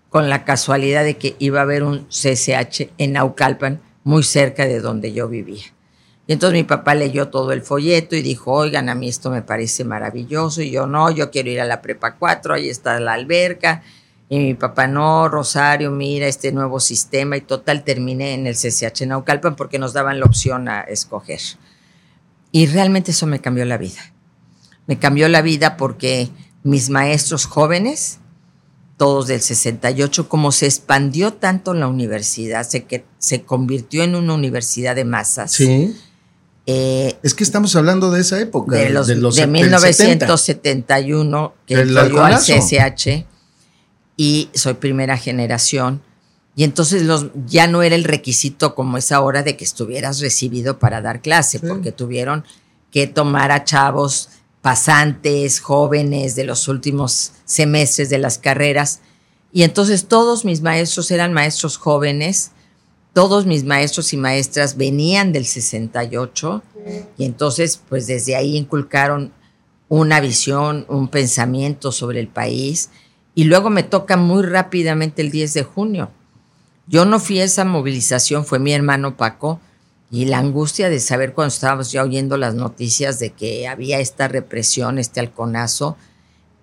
con 0.10 0.29
la 0.29 0.46
casualidad 0.46 1.03
de 1.03 1.17
que 1.17 1.36
iba 1.38 1.60
a 1.60 1.63
haber 1.63 1.84
un 1.84 2.08
CCH 2.08 2.89
en 2.98 3.13
Naucalpan, 3.13 3.82
muy 4.03 4.24
cerca 4.24 4.65
de 4.65 4.79
donde 4.79 5.13
yo 5.13 5.27
vivía. 5.27 5.73
Y 6.25 6.34
entonces 6.34 6.58
mi 6.58 6.63
papá 6.63 6.96
leyó 6.96 7.27
todo 7.27 7.51
el 7.51 7.62
folleto 7.62 8.15
y 8.15 8.22
dijo, 8.22 8.53
oigan, 8.53 8.88
a 8.88 8.96
mí 8.96 9.10
esto 9.10 9.30
me 9.30 9.42
parece 9.42 9.84
maravilloso. 9.84 10.62
Y 10.62 10.72
yo, 10.72 10.88
no, 10.88 11.12
yo 11.12 11.32
quiero 11.32 11.50
ir 11.50 11.60
a 11.60 11.65
la 11.65 11.82
prepa 11.82 12.15
4, 12.15 12.53
ahí 12.53 12.70
está 12.70 13.00
la 13.00 13.13
alberca. 13.13 13.84
Y 14.30 14.39
mi 14.39 14.53
papá, 14.53 14.88
no, 14.88 15.27
Rosario, 15.27 15.92
mira 15.92 16.27
este 16.27 16.53
nuevo 16.53 16.80
sistema. 16.80 17.36
Y 17.36 17.42
total, 17.42 17.84
terminé 17.84 18.34
en 18.34 18.48
el 18.48 18.56
CCH 18.56 19.06
Naucalpan 19.06 19.56
porque 19.56 19.80
nos 19.80 19.92
daban 19.92 20.20
la 20.20 20.25
opción 20.25 20.70
a 20.70 20.82
escoger. 20.82 21.42
Y 22.51 22.68
realmente 22.68 23.12
eso 23.12 23.27
me 23.27 23.42
cambió 23.42 23.65
la 23.65 23.77
vida. 23.77 24.13
Me 24.88 24.98
cambió 24.98 25.27
la 25.27 25.42
vida 25.42 25.75
porque 25.75 26.30
mis 26.63 26.89
maestros 26.89 27.46
jóvenes 27.46 28.20
todos 28.96 29.27
del 29.27 29.42
68, 29.42 30.30
como 30.30 30.51
se 30.51 30.68
expandió 30.68 31.34
tanto 31.34 31.74
la 31.74 31.88
universidad, 31.88 32.63
se, 32.63 32.86
que, 32.86 33.03
se 33.18 33.44
convirtió 33.44 34.03
en 34.03 34.15
una 34.15 34.34
universidad 34.34 34.96
de 34.96 35.03
masas. 35.03 35.51
Sí. 35.51 35.96
Eh, 36.65 37.17
es 37.24 37.34
que 37.34 37.43
estamos 37.43 37.75
hablando 37.75 38.10
de 38.12 38.22
esa 38.22 38.39
época. 38.39 38.77
De, 38.77 38.89
los, 38.89 39.08
de, 39.08 39.48
1971, 39.48 41.53
que 41.67 41.74
entró 41.74 42.24
al 42.24 42.38
CSH, 42.38 43.25
y 44.15 44.50
soy 44.53 44.75
primera 44.75 45.17
generación. 45.17 46.01
Y 46.55 46.63
entonces 46.63 47.03
los, 47.03 47.27
ya 47.48 47.67
no 47.67 47.82
era 47.82 47.96
el 47.96 48.03
requisito 48.03 48.75
como 48.75 48.98
es 48.98 49.12
ahora 49.12 49.43
de 49.43 49.58
que 49.58 49.63
estuvieras 49.63 50.20
recibido 50.20 50.79
para 50.79 51.01
dar 51.01 51.22
clase, 51.22 51.60
porque 51.60 51.91
tuvieron 51.91 52.46
que 52.91 53.08
tomar 53.08 53.51
a 53.51 53.63
chavos 53.63 54.29
pasantes, 54.62 55.60
jóvenes 55.60 56.36
de 56.36 56.46
los 56.46 56.67
últimos 56.67 57.32
semestres 57.43 58.10
de 58.10 58.20
las 58.20 58.38
carreras. 58.38 59.01
Y 59.51 59.63
entonces 59.63 60.05
todos 60.05 60.46
mis 60.46 60.62
maestros 60.62 61.12
eran 61.12 61.34
maestros 61.34 61.77
jóvenes, 61.77 62.51
todos 63.13 63.46
mis 63.46 63.63
maestros 63.63 64.12
y 64.13 64.17
maestras 64.17 64.75
venían 64.75 65.32
del 65.32 65.46
68 65.46 66.63
y 67.17 67.25
entonces 67.25 67.79
pues 67.88 68.08
desde 68.08 68.36
ahí 68.36 68.58
inculcaron 68.58 69.32
una 69.88 70.20
visión, 70.20 70.86
un 70.89 71.08
pensamiento 71.08 71.91
sobre 71.91 72.20
el 72.20 72.27
país 72.27 72.89
y 73.36 73.46
luego 73.46 73.70
me 73.70 73.84
toca 73.84 74.17
muy 74.17 74.43
rápidamente 74.43 75.22
el 75.22 75.32
10 75.32 75.53
de 75.53 75.63
junio. 75.63 76.12
Yo 76.88 77.05
no 77.05 77.20
fui 77.20 77.39
a 77.39 77.46
esa 77.46 77.63
movilización, 77.63 78.46
fue 78.46 78.60
mi 78.60 78.74
hermano 78.74 79.15
Paco, 79.15 79.60
y 80.12 80.25
la 80.25 80.38
angustia 80.38 80.89
de 80.89 81.00
saber 81.00 81.34
cuando 81.34 81.53
estábamos 81.53 81.91
ya 81.91 82.03
oyendo 82.03 82.38
las 82.38 82.53
noticias 82.53 83.20
de 83.20 83.32
que 83.32 83.67
había 83.67 84.00
esta 84.00 84.27
represión, 84.27 85.00
este 85.00 85.20
halconazo, 85.20 85.98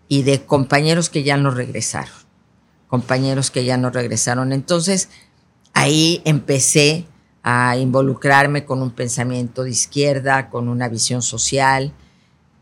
y 0.08 0.22
de 0.22 0.42
compañeros 0.42 1.08
que 1.08 1.22
ya 1.22 1.36
no 1.36 1.50
regresaron, 1.50 2.14
compañeros 2.88 3.50
que 3.50 3.64
ya 3.64 3.76
no 3.76 3.90
regresaron. 3.90 4.52
Entonces, 4.52 5.08
ahí 5.74 6.22
empecé 6.24 7.06
a 7.42 7.76
involucrarme 7.76 8.64
con 8.64 8.82
un 8.82 8.90
pensamiento 8.90 9.64
de 9.64 9.70
izquierda, 9.70 10.50
con 10.50 10.68
una 10.68 10.88
visión 10.88 11.22
social. 11.22 11.92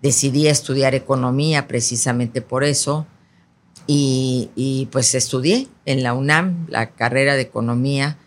Decidí 0.03 0.47
estudiar 0.47 0.95
economía 0.95 1.67
precisamente 1.67 2.41
por 2.43 2.65
eso. 2.65 3.07
Y, 3.87 4.51
y 4.55 4.87
pues 4.93 5.15
estudié 5.15 5.67
en 5.87 6.03
la 6.03 6.13
UNAM 6.13 6.67
la 6.69 6.91
carrera 6.91 7.35
de 7.35 7.43
economía 7.43 8.19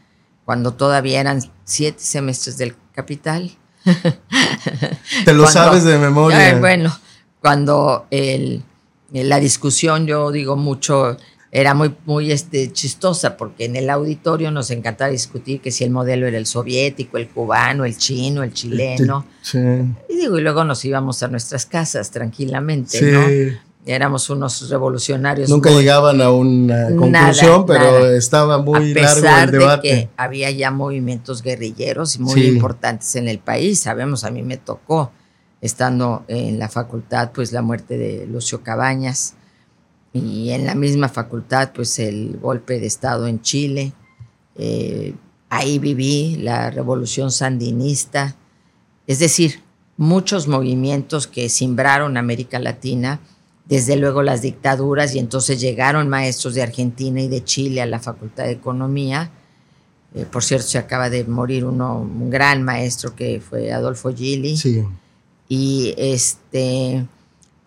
cuando 0.43 0.73
todavía 0.73 1.21
eran 1.21 1.41
siete 1.63 1.99
semestres 2.01 2.57
del 2.57 2.75
capital. 2.93 3.51
Te 5.25 5.33
lo 5.33 5.47
sabes 5.47 5.83
de 5.83 5.97
memoria. 5.97 6.57
bueno, 6.59 6.91
cuando 7.39 8.05
el, 8.11 8.63
la 9.11 9.39
discusión, 9.39 10.05
yo 10.07 10.31
digo 10.31 10.55
mucho, 10.55 11.17
era 11.51 11.73
muy, 11.73 11.93
muy 12.05 12.31
este, 12.31 12.71
chistosa, 12.71 13.35
porque 13.35 13.65
en 13.65 13.75
el 13.75 13.89
auditorio 13.89 14.51
nos 14.51 14.71
encantaba 14.71 15.11
discutir 15.11 15.59
que 15.59 15.71
si 15.71 15.83
el 15.83 15.91
modelo 15.91 16.25
era 16.25 16.37
el 16.37 16.45
soviético, 16.45 17.17
el 17.17 17.27
cubano, 17.27 17.83
el 17.83 17.97
chino, 17.97 18.41
el 18.41 18.53
chileno. 18.53 19.25
Sí. 19.41 19.59
Y 20.09 20.15
digo, 20.15 20.37
y 20.37 20.41
luego 20.41 20.63
nos 20.63 20.83
íbamos 20.85 21.21
a 21.23 21.27
nuestras 21.27 21.65
casas 21.65 22.09
tranquilamente, 22.09 22.99
sí. 22.99 23.05
¿no? 23.05 23.27
éramos 23.85 24.29
unos 24.29 24.69
revolucionarios. 24.69 25.49
Nunca 25.49 25.71
llegaban 25.71 26.21
a 26.21 26.31
una 26.31 26.87
conclusión, 26.95 27.65
pero 27.65 28.11
estaba 28.11 28.59
muy 28.59 28.93
largo 28.93 29.27
el 29.27 29.51
debate. 29.51 29.87
De 29.87 29.93
que 29.93 30.09
había 30.17 30.51
ya 30.51 30.71
movimientos 30.71 31.41
guerrilleros 31.41 32.19
muy 32.19 32.43
importantes 32.43 33.15
en 33.15 33.27
el 33.27 33.39
país. 33.39 33.79
Sabemos, 33.79 34.23
a 34.23 34.31
mí 34.31 34.43
me 34.43 34.57
tocó, 34.57 35.11
estando 35.61 36.23
en 36.27 36.59
la 36.59 36.69
facultad, 36.69 37.31
pues 37.33 37.51
la 37.51 37.61
muerte 37.61 37.97
de 37.97 38.27
Lucio 38.27 38.61
Cabañas 38.61 39.35
y 40.13 40.51
en 40.51 40.65
la 40.65 40.75
misma 40.75 41.09
facultad, 41.09 41.71
pues 41.73 41.97
el 41.99 42.37
golpe 42.41 42.79
de 42.79 42.87
Estado 42.87 43.27
en 43.27 43.41
Chile. 43.41 43.93
Eh, 44.55 45.13
ahí 45.49 45.79
viví 45.79 46.37
la 46.37 46.69
revolución 46.69 47.31
sandinista. 47.31 48.35
Es 49.07 49.19
decir, 49.19 49.61
muchos 49.97 50.47
movimientos 50.47 51.27
que 51.27 51.47
simbraron 51.47 52.17
América 52.17 52.59
Latina 52.59 53.21
desde 53.65 53.95
luego 53.95 54.21
las 54.21 54.41
dictaduras 54.41 55.15
y 55.15 55.19
entonces 55.19 55.61
llegaron 55.61 56.09
maestros 56.09 56.55
de 56.55 56.61
Argentina 56.61 57.21
y 57.21 57.29
de 57.29 57.43
Chile 57.43 57.81
a 57.81 57.85
la 57.85 57.99
Facultad 57.99 58.43
de 58.43 58.51
Economía. 58.51 59.31
Eh, 60.13 60.25
por 60.29 60.43
cierto, 60.43 60.67
se 60.67 60.77
acaba 60.77 61.09
de 61.09 61.23
morir 61.23 61.63
uno, 61.63 61.99
un 62.01 62.29
gran 62.29 62.63
maestro 62.63 63.15
que 63.15 63.39
fue 63.39 63.71
Adolfo 63.71 64.13
Gili. 64.13 64.57
Sí. 64.57 64.83
Y 65.47 65.93
este, 65.97 67.05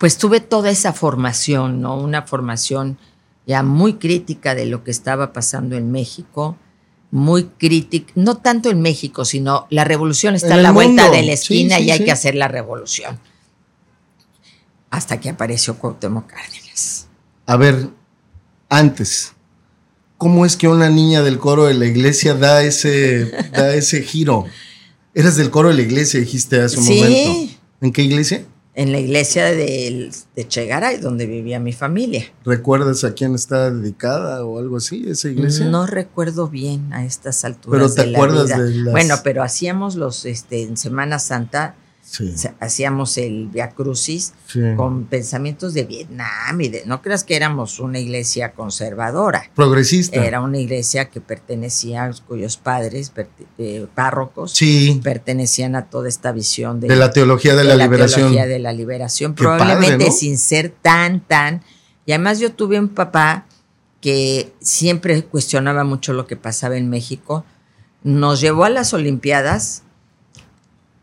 pues 0.05 0.19
tuve 0.19 0.41
toda 0.41 0.69
esa 0.69 0.93
formación, 0.93 1.81
¿no? 1.81 1.99
Una 1.99 2.21
formación 2.21 2.99
ya 3.47 3.63
muy 3.63 3.95
crítica 3.95 4.55
de 4.55 4.67
lo 4.67 4.85
que 4.85 4.91
estaba 4.91 5.33
pasando 5.33 5.77
en 5.77 5.91
México, 5.93 6.59
muy 7.11 7.45
crítica, 7.45 8.13
no 8.15 8.37
tanto 8.37 8.69
en 8.69 8.83
México, 8.83 9.25
sino 9.25 9.67
la 9.71 9.83
revolución 9.85 10.35
está 10.35 10.57
a 10.57 10.59
la 10.59 10.73
vuelta 10.73 11.11
de 11.11 11.23
la 11.23 11.33
esquina 11.33 11.81
y 11.81 11.91
hay 11.91 12.05
que 12.05 12.13
hacer 12.13 12.35
la 12.35 12.49
revolución 12.49 13.19
hasta 14.91 15.19
que 15.21 15.31
apareció 15.31 15.79
Cuauhtémoc 15.79 16.27
Cárdenas. 16.27 17.07
A 17.47 17.57
ver, 17.57 17.89
antes, 18.69 19.33
¿cómo 20.19 20.45
es 20.45 20.59
que 20.59 20.69
una 20.69 20.91
niña 20.91 21.23
del 21.23 21.39
coro 21.39 21.65
de 21.65 21.73
la 21.73 21.87
iglesia 21.87 22.35
da 22.35 22.63
ese, 22.63 23.31
da 23.53 23.75
ese 23.75 24.03
giro? 24.03 24.45
Eres 25.15 25.37
del 25.37 25.51
coro 25.51 25.71
de 25.71 25.77
la 25.77 25.83
iglesia, 25.83 26.21
dijiste 26.21 26.61
hace 26.61 26.79
un 26.79 26.85
momento. 26.85 27.55
¿En 27.81 27.91
qué 27.91 28.03
iglesia? 28.03 28.45
En 28.77 28.91
la 28.91 28.99
iglesia 28.99 29.45
de, 29.47 30.11
de 30.35 30.49
Chegaray, 30.49 30.99
donde 30.99 31.27
vivía 31.27 31.61
mi 31.61 31.73
familia. 31.73 32.25
¿Recuerdas 32.45 33.05
a 33.05 33.15
quién 33.15 33.37
está 33.37 33.71
dedicada 33.71 34.45
o 34.45 34.59
algo 34.59 34.79
así, 34.79 35.05
esa 35.07 35.29
iglesia? 35.29 35.67
No 35.67 35.87
recuerdo 35.87 36.49
bien 36.49 36.93
a 36.93 37.05
estas 37.05 37.45
alturas. 37.45 37.93
Pero 37.95 37.95
te 37.95 38.15
acuerdas 38.15 38.49
de 38.49 38.71
las... 38.75 38.93
Bueno, 38.93 39.15
pero 39.23 39.45
hacíamos 39.45 39.95
los, 39.95 40.25
este, 40.25 40.63
en 40.63 40.77
Semana 40.77 41.21
Santa, 41.21 41.77
Hacíamos 42.61 43.17
el 43.19 43.49
Via 43.49 43.71
Crucis 43.71 44.35
con 44.77 45.05
pensamientos 45.05 45.75
de 45.75 45.85
Vietnam 45.85 46.61
y 46.61 46.69
de, 46.69 46.83
no 46.87 47.03
creas 47.03 47.25
que 47.25 47.35
éramos 47.35 47.81
una 47.81 47.99
iglesia 47.99 48.53
conservadora. 48.53 49.51
Progresista. 49.55 50.25
Era 50.25 50.41
una 50.41 50.59
iglesia 50.59 51.07
que 51.07 51.21
pertenecía, 51.21 52.11
cuyos 52.27 52.57
padres, 52.57 53.13
eh, 53.59 53.87
párrocos, 53.95 54.59
pertenecían 55.03 55.77
a 55.77 55.87
toda 55.87 56.09
esta 56.09 56.33
visión 56.33 56.81
de, 56.81 56.95
la 56.95 57.11
teología 57.11 57.55
de, 57.57 57.65
la, 57.65 57.77
liberación. 57.77 58.21
Teología 58.21 58.47
de 58.47 58.59
la 58.59 58.73
liberación, 58.73 59.35
probablemente 59.35 60.11
sin 60.11 60.39
ser 60.39 60.71
tan, 60.71 61.21
tan. 61.21 61.63
Y 62.07 62.13
además 62.13 62.39
yo 62.39 62.53
tuve 62.53 62.79
un 62.79 62.89
papá 62.89 63.47
que 64.01 64.53
siempre 64.61 65.23
cuestionaba 65.23 65.85
mucho 65.85 66.13
lo 66.13 66.27
que 66.27 66.37
pasaba 66.37 66.77
en 66.77 66.91
México. 66.91 67.47
Nos 68.03 68.43
llevó 68.43 68.65
a 68.65 68.69
las 68.69 68.93
Olimpiadas 68.93 69.84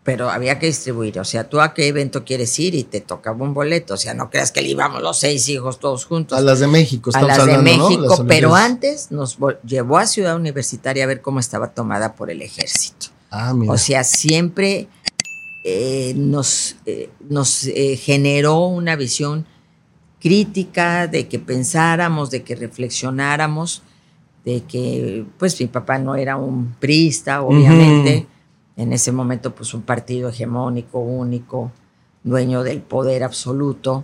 pero 0.04 0.30
había 0.30 0.58
que 0.58 0.66
distribuir. 0.66 1.20
O 1.20 1.26
sea, 1.26 1.48
tú 1.48 1.62
a 1.62 1.74
qué 1.74 1.88
evento 1.88 2.26
quieres 2.26 2.58
ir 2.60 2.74
y 2.74 2.84
te 2.84 3.02
tocaba 3.02 3.44
un 3.44 3.54
boleto. 3.54 3.94
O 3.94 3.98
sea, 3.98 4.14
no 4.14 4.30
creas 4.30 4.52
que 4.52 4.62
le 4.62 4.70
íbamos 4.70 5.02
los 5.02 5.20
seis 5.20 5.48
hijos 5.50 5.80
todos 5.80 6.06
juntos. 6.06 6.38
A 6.38 6.42
las 6.42 6.60
de 6.60 6.68
México, 6.68 7.12
A 7.14 7.22
las 7.22 7.46
de 7.46 7.58
México, 7.60 8.26
pero 8.28 8.56
antes 8.56 9.12
nos 9.12 9.38
llevó 9.66 10.00
a 10.00 10.08
Ciudad 10.08 10.36
Universitaria 10.36 11.04
a 11.04 11.08
ver 11.08 11.22
cómo 11.22 11.40
estaba 11.40 11.72
tomada 11.74 12.16
por 12.16 12.32
el 12.32 12.42
ejército. 12.42 13.08
Ah, 13.30 13.54
mira. 13.54 13.74
O 13.74 13.78
sea, 13.78 14.04
siempre 14.04 14.88
eh, 15.64 16.14
nos, 16.16 16.78
eh, 16.88 17.10
nos 17.30 17.66
eh, 17.68 17.96
generó 17.96 18.66
una 18.66 18.96
visión 18.96 19.46
crítica 20.20 21.08
de 21.08 21.28
que 21.28 21.38
pensáramos, 21.38 22.32
de 22.32 22.42
que 22.42 22.56
reflexionáramos, 22.56 23.84
de 24.46 24.64
que, 24.64 25.26
pues, 25.38 25.60
mi 25.60 25.68
papá 25.68 26.00
no 26.00 26.16
era 26.16 26.38
un 26.38 26.74
priista, 26.80 27.44
obviamente 27.44 28.26
en 28.78 28.94
ese 28.94 29.12
momento 29.12 29.54
pues 29.54 29.74
un 29.74 29.82
partido 29.82 30.30
hegemónico, 30.30 31.00
único, 31.00 31.72
dueño 32.24 32.64
del 32.64 32.82
poder 32.82 33.24
absoluto. 33.24 34.04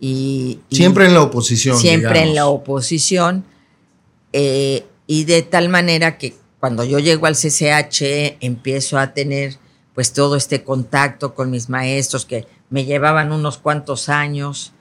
Y, 0.00 0.60
siempre 0.70 1.06
en 1.06 1.14
la 1.14 1.22
oposición. 1.22 1.76
Siempre 1.76 2.22
en 2.22 2.34
la 2.34 2.46
oposición. 2.46 3.44
Eh, 4.32 4.84
y 5.06 5.24
de 5.24 5.42
tal 5.42 5.68
manera 5.68 6.18
que 6.18 6.34
cuando 6.60 6.84
yo 6.84 6.98
llego 6.98 7.26
al 7.26 7.34
CCH 7.34 8.36
empiezo 8.40 8.98
a 8.98 9.12
tener 9.12 9.56
pues 9.94 10.12
todo 10.12 10.36
este 10.36 10.62
contacto 10.62 11.34
con 11.34 11.50
mis 11.50 11.68
maestros 11.68 12.24
que 12.24 12.46
me 12.70 12.84
llevaban 12.84 13.32
unos 13.32 13.58
cuantos 13.58 14.08
años, 14.08 14.72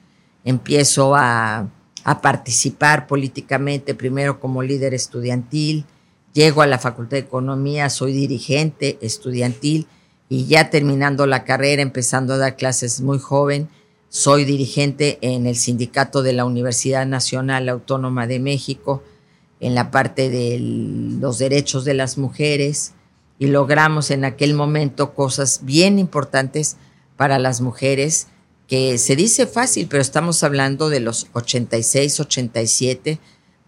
empiezo 0.46 1.16
a, 1.16 1.68
a 2.04 2.22
participar 2.22 3.08
políticamente, 3.08 3.96
primero 3.96 4.40
como 4.40 4.62
líder 4.62 4.94
estudiantil, 4.94 5.86
llego 6.34 6.62
a 6.62 6.68
la 6.68 6.80
Facultad 6.80 7.18
de 7.18 7.20
Economía, 7.20 7.90
soy 7.90 8.14
dirigente 8.14 8.98
estudiantil 9.02 9.88
y 10.30 10.46
ya 10.46 10.70
terminando 10.70 11.26
la 11.26 11.44
carrera, 11.44 11.82
empezando 11.82 12.34
a 12.34 12.38
dar 12.38 12.56
clases 12.56 13.02
muy 13.02 13.20
joven, 13.20 13.70
soy 14.10 14.46
dirigente 14.46 15.18
en 15.22 15.46
el 15.46 15.56
sindicato 15.56 16.24
de 16.24 16.34
la 16.34 16.46
Universidad 16.46 17.06
Nacional 17.06 17.70
Autónoma 17.70 18.28
de 18.28 18.40
México, 18.40 19.04
en 19.60 19.76
la 19.76 19.92
parte 19.92 20.30
de 20.30 20.58
los 20.60 21.38
derechos 21.38 21.84
de 21.86 21.94
las 21.94 22.18
mujeres, 22.18 22.94
y 23.38 23.48
logramos 23.48 24.12
en 24.12 24.26
aquel 24.26 24.54
momento 24.54 25.14
cosas 25.14 25.62
bien 25.64 26.00
importantes 26.00 26.78
para 27.18 27.40
las 27.40 27.62
mujeres, 27.62 28.28
que 28.68 28.98
se 29.00 29.16
dice 29.16 29.48
fácil, 29.48 29.88
pero 29.90 30.02
estamos 30.02 30.44
hablando 30.44 30.90
de 30.90 31.00
los 31.00 31.28
86, 31.34 32.20
87, 32.20 33.20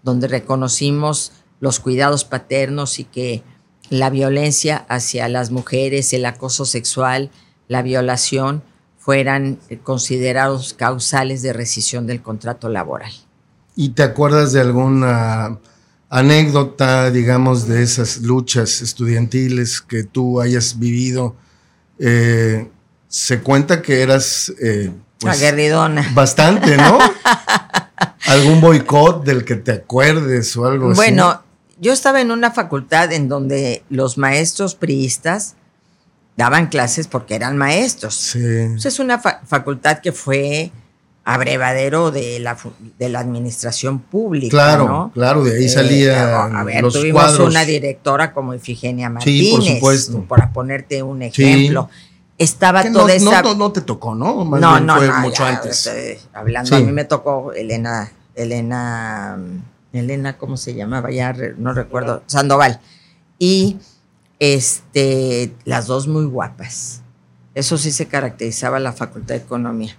donde 0.04 0.28
reconocimos 0.28 1.32
los 1.62 1.80
cuidados 1.80 2.26
paternos 2.26 3.00
y 3.00 3.06
que 3.06 3.44
la 3.90 4.10
violencia 4.10 4.86
hacia 4.90 5.30
las 5.30 5.52
mujeres, 5.52 6.12
el 6.12 6.26
acoso 6.26 6.66
sexual, 6.66 7.30
la 7.70 7.82
violación, 7.82 8.64
fueran 8.98 9.60
considerados 9.84 10.74
causales 10.74 11.42
de 11.42 11.54
rescisión 11.54 12.08
del 12.08 12.22
contrato 12.22 12.68
laboral. 12.68 13.12
¿Y 13.76 13.90
te 13.90 14.04
acuerdas 14.04 14.54
de 14.54 14.62
alguna 14.62 15.60
anécdota, 16.10 17.10
digamos, 17.10 17.68
de 17.68 17.84
esas 17.84 18.22
luchas 18.22 18.82
estudiantiles 18.82 19.82
que 19.82 20.04
tú 20.04 20.42
hayas 20.42 20.78
vivido? 20.78 21.36
Eh, 22.00 22.70
se 23.08 23.42
cuenta 23.42 23.82
que 23.82 24.02
eras... 24.02 24.54
Eh, 24.62 24.92
pues, 25.20 25.38
Aguerridona. 25.38 26.10
Bastante, 26.14 26.78
¿no? 26.78 26.98
¿Algún 28.28 28.62
boicot 28.62 29.24
del 29.24 29.44
que 29.44 29.56
te 29.56 29.72
acuerdes 29.72 30.56
o 30.58 30.66
algo 30.66 30.92
así? 30.92 30.98
Bueno, 30.98 31.42
yo 31.82 31.92
estaba 31.92 32.22
en 32.22 32.32
una 32.32 32.52
facultad 32.52 33.12
en 33.12 33.28
donde 33.28 33.84
los 33.90 34.18
maestros 34.20 34.76
priistas 34.76 35.56
daban 36.38 36.68
clases 36.68 37.08
porque 37.08 37.36
eran 37.36 37.58
maestros. 37.58 38.14
Sí. 38.14 38.40
es 38.84 39.00
una 39.00 39.18
facultad 39.20 39.98
que 40.00 40.12
fue 40.12 40.72
abrevadero 41.24 42.12
de 42.12 42.40
la, 42.40 42.56
de 43.00 43.10
la 43.10 43.20
administración 43.20 44.00
pública. 44.00 44.52
Claro, 44.52 45.12
claro, 45.14 45.44
de 45.44 45.58
ahí 45.58 45.66
eh, 45.66 45.70
salía. 45.70 46.46
a 46.46 46.64
ver, 46.64 46.88
tuvimos 46.88 47.40
una 47.40 47.66
directora 47.66 48.32
como 48.32 48.54
Ifigenia 48.54 49.10
Martínez. 49.10 49.46
Sí, 49.46 49.52
por 49.52 49.64
supuesto. 49.64 50.24
Para 50.28 50.54
ponerte 50.54 51.02
un 51.02 51.24
ejemplo. 51.24 51.90
Estaba 52.38 52.84
toda 52.84 53.06
no, 53.06 53.10
esa. 53.10 53.42
No, 53.42 53.56
no, 53.56 53.72
te 53.72 53.82
tocó, 53.82 54.16
¿no? 54.16 54.46
no, 54.46 54.80
no, 54.80 54.96
fue 54.98 55.12
mucho 55.20 55.44
antes. 55.44 55.90
hablando, 56.32 56.76
a 56.76 56.80
mí 56.80 56.92
me 56.92 57.06
tocó 57.06 57.54
Elena, 57.54 58.12
Elena 58.36 59.38
Elena, 59.94 60.38
¿cómo 60.38 60.58
se 60.58 60.74
llamaba? 60.74 61.12
Ya 61.12 61.34
no 61.58 61.74
recuerdo, 61.74 62.24
Sandoval. 62.28 62.80
Y 63.38 63.78
este, 64.40 65.54
las 65.66 65.88
dos 65.88 66.08
muy 66.08 66.26
guapas. 66.26 67.02
Eso 67.54 67.78
sí 67.78 67.92
se 67.92 68.08
caracterizaba 68.08 68.80
la 68.80 68.94
Facultad 68.94 69.36
de 69.36 69.42
Economía. 69.42 69.98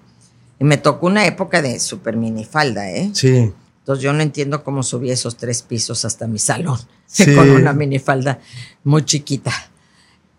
Y 0.59 0.65
me 0.65 0.79
tocó 0.79 1.07
una 1.07 1.27
época 1.27 1.61
de 1.61 1.79
super 1.79 2.17
minifalda, 2.17 2.91
¿eh? 2.91 3.11
Sí. 3.13 3.53
Entonces 3.81 4.03
yo 4.03 4.13
no 4.13 4.23
entiendo 4.23 4.65
cómo 4.65 4.83
subí 4.83 5.11
esos 5.11 5.37
tres 5.37 5.63
pisos 5.63 6.05
hasta 6.05 6.27
mi 6.27 6.39
salón 6.39 6.79
con 7.35 7.51
una 7.51 7.73
minifalda 7.73 8.39
muy 8.85 9.05
chiquita. 9.05 9.53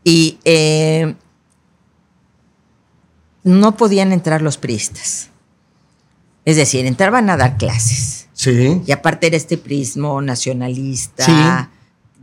Y 0.03 0.39
eh, 0.43 1.13
no 3.43 3.77
podían 3.77 4.11
entrar 4.11 4.41
los 4.41 4.57
priistas. 4.57 5.29
Es 6.45 6.55
decir, 6.55 6.85
entraban 6.85 7.29
a 7.29 7.37
dar 7.37 7.57
clases 7.57 8.12
y 8.45 8.91
aparte 8.91 9.27
era 9.27 9.37
este 9.37 9.57
prismo 9.57 10.21
nacionalista. 10.21 11.69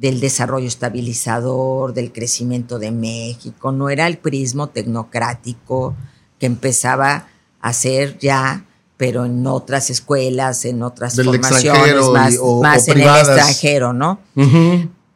del 0.00 0.18
desarrollo 0.18 0.66
estabilizador, 0.66 1.92
del 1.92 2.10
crecimiento 2.10 2.78
de 2.78 2.90
México, 2.90 3.70
no 3.70 3.90
era 3.90 4.06
el 4.06 4.16
prismo 4.16 4.68
tecnocrático 4.68 5.94
que 6.38 6.46
empezaba 6.46 7.26
a 7.60 7.72
ser 7.74 8.18
ya, 8.18 8.64
pero 8.96 9.26
en 9.26 9.46
otras 9.46 9.90
escuelas, 9.90 10.64
en 10.64 10.82
otras 10.82 11.16
formaciones, 11.16 12.02
más, 12.62 12.88
en 12.88 12.98
el 12.98 13.08
extranjero, 13.08 13.92
¿no? 13.92 14.18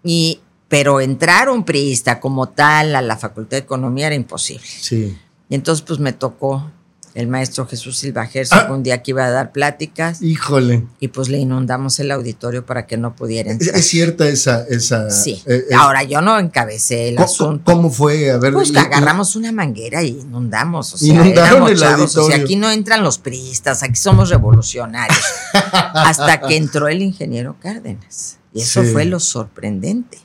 Y 0.03 0.41
pero 0.69 1.01
entrar 1.01 1.49
un 1.49 1.65
priista 1.65 2.21
como 2.21 2.49
tal 2.49 2.95
a 2.95 3.01
la 3.01 3.17
Facultad 3.17 3.57
de 3.57 3.63
Economía 3.63 4.09
era 4.09 4.17
imposible. 4.17 4.67
Sí. 4.67 5.17
Y 5.49 5.55
entonces 5.55 5.83
pues 5.87 5.99
me 5.99 6.13
tocó 6.13 6.71
el 7.15 7.29
maestro 7.29 7.67
Jesús 7.67 7.97
Silva 7.97 8.29
ah. 8.51 8.69
un 8.73 8.83
día 8.83 9.03
que 9.03 9.13
iba 9.13 9.25
a 9.25 9.31
dar 9.31 9.53
pláticas. 9.53 10.21
Híjole. 10.21 10.85
Y 10.99 11.09
pues 11.09 11.29
le 11.29 11.39
inundamos 11.39 12.01
el 12.01 12.11
auditorio 12.11 12.67
para 12.67 12.87
que 12.87 12.97
no 12.97 13.15
pudiera 13.15 13.53
entrar. 13.53 13.77
¿Es, 13.77 13.87
cierta 13.87 14.29
esa...? 14.29 14.65
esa 14.69 15.11
sí. 15.11 15.41
Eh, 15.47 15.65
eh, 15.71 15.75
Ahora, 15.75 16.03
yo 16.03 16.21
no 16.21 16.39
encabecé 16.39 17.09
el 17.11 17.19
asunto. 17.19 17.73
¿Cómo 17.73 17.91
fue? 17.91 18.33
A 18.33 18.39
ver... 18.39 18.53
Pues 18.53 18.75
agarramos 18.77 19.37
una 19.37 19.53
manguera 19.53 20.03
y 20.03 20.09
inundamos. 20.09 20.95
O 20.95 20.99
sea, 20.99 21.15
Inundaron 21.15 21.69
el 21.69 21.83
auditorio. 21.83 22.25
O 22.25 22.27
sea, 22.27 22.37
aquí 22.37 22.57
no 22.57 22.71
entran 22.71 23.05
los 23.05 23.19
priistas, 23.19 23.85
aquí 23.85 23.97
somos 23.97 24.31
revolucionarios. 24.31 25.25
Hasta 25.73 26.41
que 26.41 26.57
entró 26.57 26.89
el 26.89 27.01
ingeniero 27.01 27.57
Cárdenas. 27.61 28.39
Y 28.53 28.63
eso 28.63 28.83
fue 28.83 29.05
lo 29.05 29.21
sorprendente. 29.21 30.19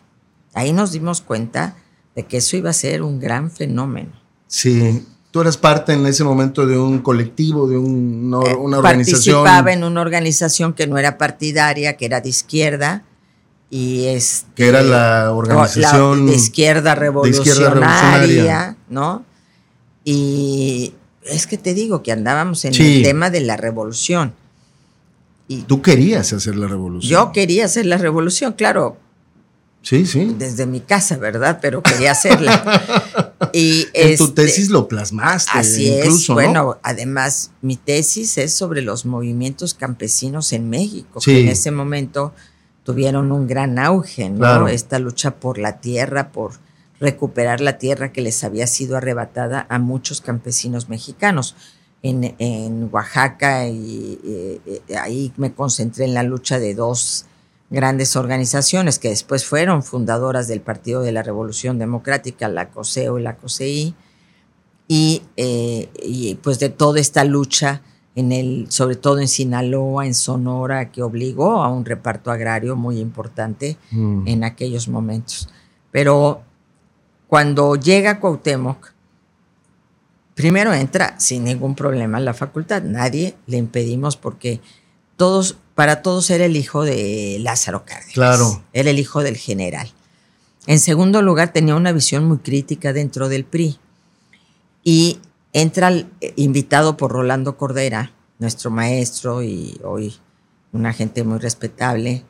Ahí 0.56 0.74
nos 0.74 0.92
dimos 0.92 1.22
cuenta 1.22 1.76
de 2.16 2.26
que 2.26 2.38
eso 2.38 2.58
iba 2.58 2.72
a 2.72 2.74
ser 2.74 3.04
un 3.04 3.20
gran 3.20 3.52
fenómeno. 3.52 4.12
Sí, 4.48 5.06
Tú 5.32 5.42
eras 5.42 5.58
parte 5.58 5.94
en 5.94 6.06
ese 6.08 6.24
momento 6.24 6.66
de 6.66 6.78
un 6.78 7.00
colectivo, 7.00 7.68
de 7.68 7.78
una, 7.78 8.40
eh, 8.40 8.56
una 8.56 8.80
organización. 8.80 9.44
Participaba 9.44 9.74
en 9.74 9.84
una 9.84 10.02
organización 10.02 10.74
que 10.74 10.88
no 10.88 10.98
era 10.98 11.20
partidaria, 11.20 11.98
que 11.98 12.06
era 12.06 12.20
de 12.20 12.30
izquierda. 12.30 13.04
Y 13.70 14.06
es 14.06 14.48
que 14.56 14.68
era 14.68 14.82
la 14.82 15.32
organización 15.32 16.26
de, 16.26 16.34
izquierda 16.34 16.96
revolucionaria, 16.96 18.76
¿no? 18.90 19.24
Y 20.04 20.96
es 21.24 21.46
que 21.46 21.60
te 21.60 21.76
digo 21.76 22.02
que 22.02 22.12
andábamos 22.12 22.66
en 22.66 22.74
el 22.74 23.04
tema 23.04 23.30
de 23.30 23.42
la 23.42 23.58
revolución. 23.58 24.34
Y 25.48 25.64
Tú 25.64 25.84
querías 25.84 26.34
hacer 26.34 26.56
la 26.56 26.68
revolución. 26.68 27.12
Yo 27.12 27.32
quería 27.32 27.66
hacer 27.66 27.86
la 27.86 27.98
revolución, 27.98 28.54
claro. 28.54 28.98
Sí, 29.82 30.06
sí. 30.06 30.36
Desde 30.38 30.66
mi 30.66 30.82
casa, 30.82 31.18
¿verdad? 31.18 31.60
Pero 31.62 31.82
quería 31.82 32.12
hacerla. 32.12 33.34
y 33.54 33.88
en 33.94 34.18
tu 34.18 34.26
este, 34.26 34.44
tesis 34.44 34.70
lo 34.70 34.88
plasmaste. 34.88 35.52
Así 35.54 35.90
es. 35.90 36.28
Bueno, 36.28 36.78
además, 36.84 37.52
mi 37.62 37.78
tesis 37.78 38.38
es 38.38 38.54
sobre 38.54 38.82
los 38.82 39.06
movimientos 39.06 39.74
campesinos 39.74 40.52
en 40.54 40.70
México, 40.70 41.20
que 41.24 41.42
en 41.42 41.48
ese 41.48 41.72
momento 41.72 42.34
tuvieron 42.84 43.32
un 43.32 43.48
gran 43.48 43.80
auge, 43.80 44.30
¿no? 44.30 44.68
Esta 44.68 45.00
lucha 45.00 45.36
por 45.36 45.58
la 45.58 45.80
tierra, 45.80 46.32
por 46.32 46.54
recuperar 47.00 47.62
la 47.62 47.78
tierra 47.78 48.12
que 48.12 48.22
les 48.22 48.44
había 48.44 48.68
sido 48.68 48.98
arrebatada 48.98 49.66
a 49.70 49.80
muchos 49.80 50.22
campesinos 50.22 50.90
mexicanos. 50.90 51.56
En, 52.02 52.34
en 52.40 52.90
Oaxaca, 52.94 53.68
y, 53.68 54.18
y, 54.24 54.96
ahí 54.96 55.34
me 55.36 55.54
concentré 55.54 56.06
en 56.06 56.14
la 56.14 56.24
lucha 56.24 56.58
de 56.58 56.74
dos 56.74 57.26
grandes 57.70 58.16
organizaciones 58.16 59.00
que 59.00 59.10
después 59.10 59.46
fueron 59.46 59.84
fundadoras 59.84 60.48
del 60.48 60.62
Partido 60.62 61.02
de 61.02 61.12
la 61.12 61.24
Revolución 61.24 61.78
Democrática, 61.78 62.48
la 62.48 62.70
COSEO 62.70 63.20
y 63.20 63.24
la 63.24 63.38
COSEI, 63.38 63.96
y, 64.88 65.22
eh, 65.38 65.90
y 66.02 66.36
pues 66.36 66.60
de 66.60 66.70
toda 66.70 67.00
esta 67.00 67.24
lucha 67.24 67.82
en 68.16 68.32
el, 68.32 68.72
sobre 68.72 68.96
todo 68.96 69.20
en 69.20 69.28
Sinaloa, 69.28 70.06
en 70.06 70.16
Sonora, 70.16 70.92
que 70.92 71.04
obligó 71.04 71.62
a 71.62 71.70
un 71.70 71.86
reparto 71.86 72.32
agrario 72.32 72.76
muy 72.76 73.00
importante 73.00 73.78
mm. 73.92 74.28
en 74.28 74.44
aquellos 74.44 74.88
momentos. 74.88 75.48
Pero 75.92 76.42
cuando 77.28 77.76
llega 77.76 78.20
Cuauhtémoc, 78.20 78.94
primero 80.34 80.74
entra 80.74 81.20
sin 81.20 81.44
ningún 81.44 81.76
problema 81.76 82.18
en 82.18 82.26
la 82.26 82.34
facultad, 82.34 82.82
nadie 82.82 83.36
le 83.46 83.58
impedimos 83.58 84.18
porque 84.18 84.60
todos 85.16 85.58
para 85.80 86.02
todos 86.02 86.30
era 86.30 86.44
el 86.44 86.58
hijo 86.58 86.84
de 86.84 87.38
Lázaro 87.40 87.86
Cárdenas. 87.86 88.14
Claro. 88.14 88.62
Era 88.74 88.90
el 88.90 89.00
hijo 89.00 89.24
del 89.24 89.38
general. 89.38 89.90
En 90.68 90.78
segundo 90.78 91.22
lugar, 91.22 91.54
tenía 91.54 91.74
una 91.74 91.94
visión 91.94 92.26
muy 92.26 92.40
crítica 92.40 92.92
dentro 92.92 93.30
del 93.30 93.46
PRI. 93.46 93.78
Y 94.84 95.20
entra 95.54 96.06
invitado 96.36 96.98
por 96.98 97.14
Rolando 97.14 97.56
Cordera, 97.56 98.12
nuestro 98.40 98.72
maestro 98.72 99.42
y 99.42 99.80
hoy 99.86 100.18
una 100.74 100.92
gente 100.92 101.24
muy 101.24 101.40
respetable, 101.40 102.26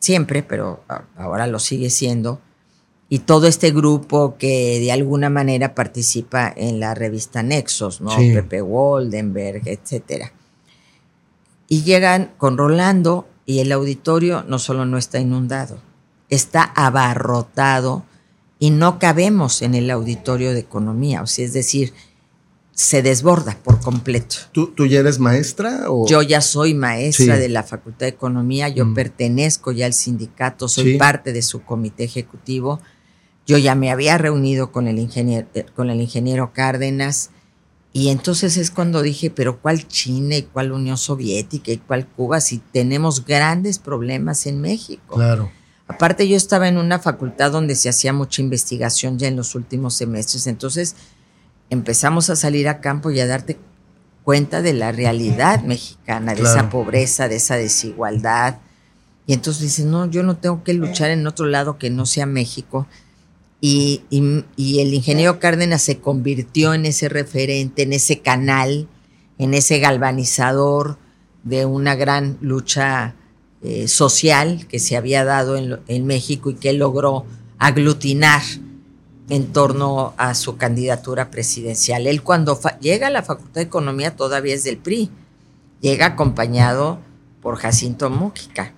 siempre, 0.00 0.42
pero 0.42 0.82
ahora 1.16 1.46
lo 1.46 1.60
sigue 1.60 1.90
siendo. 1.90 2.40
Y 3.08 3.20
todo 3.20 3.46
este 3.46 3.70
grupo 3.70 4.34
que 4.38 4.80
de 4.80 4.90
alguna 4.90 5.30
manera 5.30 5.72
participa 5.72 6.52
en 6.56 6.80
la 6.80 6.94
revista 6.96 7.44
Nexos, 7.44 8.00
¿no? 8.00 8.16
Pepe 8.16 8.60
Woldenberg, 8.60 9.68
etcétera. 9.68 10.32
Y 11.68 11.82
llegan 11.82 12.32
con 12.38 12.56
Rolando 12.56 13.28
y 13.46 13.60
el 13.60 13.72
auditorio 13.72 14.44
no 14.48 14.58
solo 14.58 14.84
no 14.86 14.98
está 14.98 15.20
inundado, 15.20 15.80
está 16.28 16.62
abarrotado 16.62 18.04
y 18.58 18.70
no 18.70 18.98
cabemos 18.98 19.62
en 19.62 19.74
el 19.74 19.90
auditorio 19.90 20.52
de 20.52 20.60
economía, 20.60 21.22
o 21.22 21.26
sea, 21.26 21.44
es 21.44 21.52
decir, 21.52 21.92
se 22.72 23.02
desborda 23.02 23.58
por 23.64 23.80
completo. 23.80 24.36
¿Tú, 24.52 24.68
tú 24.68 24.86
ya 24.86 25.00
eres 25.00 25.18
maestra? 25.18 25.86
O? 25.88 26.06
Yo 26.06 26.22
ya 26.22 26.40
soy 26.40 26.74
maestra 26.74 27.36
de 27.36 27.48
la 27.48 27.64
Facultad 27.64 28.06
de 28.06 28.10
Economía, 28.10 28.68
yo 28.68 28.84
mm. 28.84 28.94
pertenezco 28.94 29.72
ya 29.72 29.86
al 29.86 29.94
sindicato, 29.94 30.68
soy 30.68 30.96
parte 30.96 31.32
de 31.32 31.42
su 31.42 31.62
comité 31.62 32.04
ejecutivo. 32.04 32.80
Yo 33.48 33.58
ya 33.58 33.74
me 33.74 33.90
había 33.90 34.16
reunido 34.16 34.70
con 34.70 34.86
el 34.86 34.98
ingeniero, 34.98 35.48
eh, 35.54 35.66
con 35.74 35.90
el 35.90 36.00
ingeniero 36.00 36.52
Cárdenas 36.52 37.30
y 37.98 38.10
entonces 38.10 38.56
es 38.56 38.70
cuando 38.70 39.02
dije, 39.02 39.28
pero 39.28 39.58
¿cuál 39.58 39.88
China 39.88 40.36
y 40.36 40.42
cuál 40.42 40.70
Unión 40.70 40.96
Soviética 40.96 41.72
y 41.72 41.78
cuál 41.78 42.06
Cuba 42.06 42.40
si 42.40 42.58
tenemos 42.58 43.24
grandes 43.24 43.80
problemas 43.80 44.46
en 44.46 44.60
México? 44.60 45.16
Claro. 45.16 45.50
Aparte 45.88 46.28
yo 46.28 46.36
estaba 46.36 46.68
en 46.68 46.78
una 46.78 47.00
facultad 47.00 47.50
donde 47.50 47.74
se 47.74 47.88
hacía 47.88 48.12
mucha 48.12 48.40
investigación 48.40 49.18
ya 49.18 49.26
en 49.26 49.34
los 49.34 49.56
últimos 49.56 49.94
semestres, 49.94 50.46
entonces 50.46 50.94
empezamos 51.70 52.30
a 52.30 52.36
salir 52.36 52.68
a 52.68 52.80
campo 52.80 53.10
y 53.10 53.18
a 53.18 53.26
darte 53.26 53.58
cuenta 54.22 54.62
de 54.62 54.74
la 54.74 54.92
realidad 54.92 55.64
mexicana, 55.64 56.36
de 56.36 56.42
esa 56.42 56.70
pobreza, 56.70 57.26
de 57.26 57.34
esa 57.34 57.56
desigualdad. 57.56 58.58
Y 59.26 59.32
entonces 59.32 59.62
dices, 59.62 59.86
no, 59.86 60.06
yo 60.06 60.22
no 60.22 60.36
tengo 60.36 60.62
que 60.62 60.72
luchar 60.72 61.10
en 61.10 61.26
otro 61.26 61.46
lado 61.46 61.78
que 61.78 61.90
no 61.90 62.06
sea 62.06 62.26
México. 62.26 62.86
Y, 63.60 64.02
el 64.10 64.94
ingeniero 64.94 65.40
Cárdenas 65.40 65.82
se 65.82 65.98
convirtió 65.98 66.74
en 66.74 66.86
ese 66.86 67.08
referente, 67.08 67.82
en 67.82 67.92
ese 67.92 68.20
canal, 68.20 68.88
en 69.38 69.54
ese 69.54 69.78
galvanizador 69.80 70.98
de 71.42 71.64
una 71.64 71.94
gran 71.96 72.38
lucha 72.40 73.16
eh, 73.62 73.88
social 73.88 74.66
que 74.68 74.78
se 74.78 74.96
había 74.96 75.24
dado 75.24 75.56
en, 75.56 75.80
en 75.88 76.06
México 76.06 76.50
y 76.50 76.54
que 76.54 76.72
logró 76.72 77.24
aglutinar 77.58 78.42
en 79.28 79.52
torno 79.52 80.14
a 80.16 80.34
su 80.34 80.56
candidatura 80.56 81.30
presidencial. 81.30 82.06
Él 82.06 82.22
cuando 82.22 82.58
llega 82.80 83.08
a 83.08 83.10
la 83.10 83.22
Facultad 83.22 83.54
de 83.54 83.62
Economía 83.62 84.16
todavía 84.16 84.54
es 84.54 84.64
del 84.64 84.78
PRI, 84.78 85.10
llega 85.80 86.06
acompañado 86.06 86.98
por 87.42 87.56
Jacinto 87.56 88.10
Mújica 88.10 88.74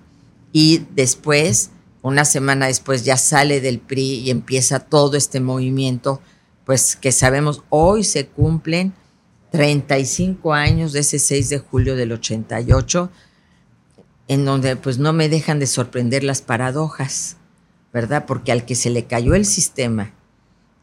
y 0.51 0.85
después, 0.93 1.71
una 2.01 2.25
semana 2.25 2.67
después, 2.67 3.05
ya 3.05 3.17
sale 3.17 3.61
del 3.61 3.79
PRI 3.79 4.19
y 4.19 4.29
empieza 4.31 4.79
todo 4.79 5.17
este 5.17 5.39
movimiento, 5.39 6.21
pues 6.65 6.95
que 6.95 7.11
sabemos 7.11 7.63
hoy 7.69 8.03
se 8.03 8.27
cumplen 8.27 8.93
35 9.51 10.53
años 10.53 10.93
de 10.93 11.01
ese 11.01 11.19
6 11.19 11.49
de 11.49 11.59
julio 11.59 11.95
del 11.95 12.11
88, 12.11 13.11
en 14.27 14.45
donde 14.45 14.75
pues 14.77 14.97
no 14.97 15.13
me 15.13 15.29
dejan 15.29 15.59
de 15.59 15.67
sorprender 15.67 16.23
las 16.23 16.41
paradojas, 16.41 17.37
¿verdad? 17.93 18.25
Porque 18.25 18.51
al 18.51 18.65
que 18.65 18.75
se 18.75 18.89
le 18.89 19.05
cayó 19.05 19.35
el 19.35 19.45
sistema, 19.45 20.13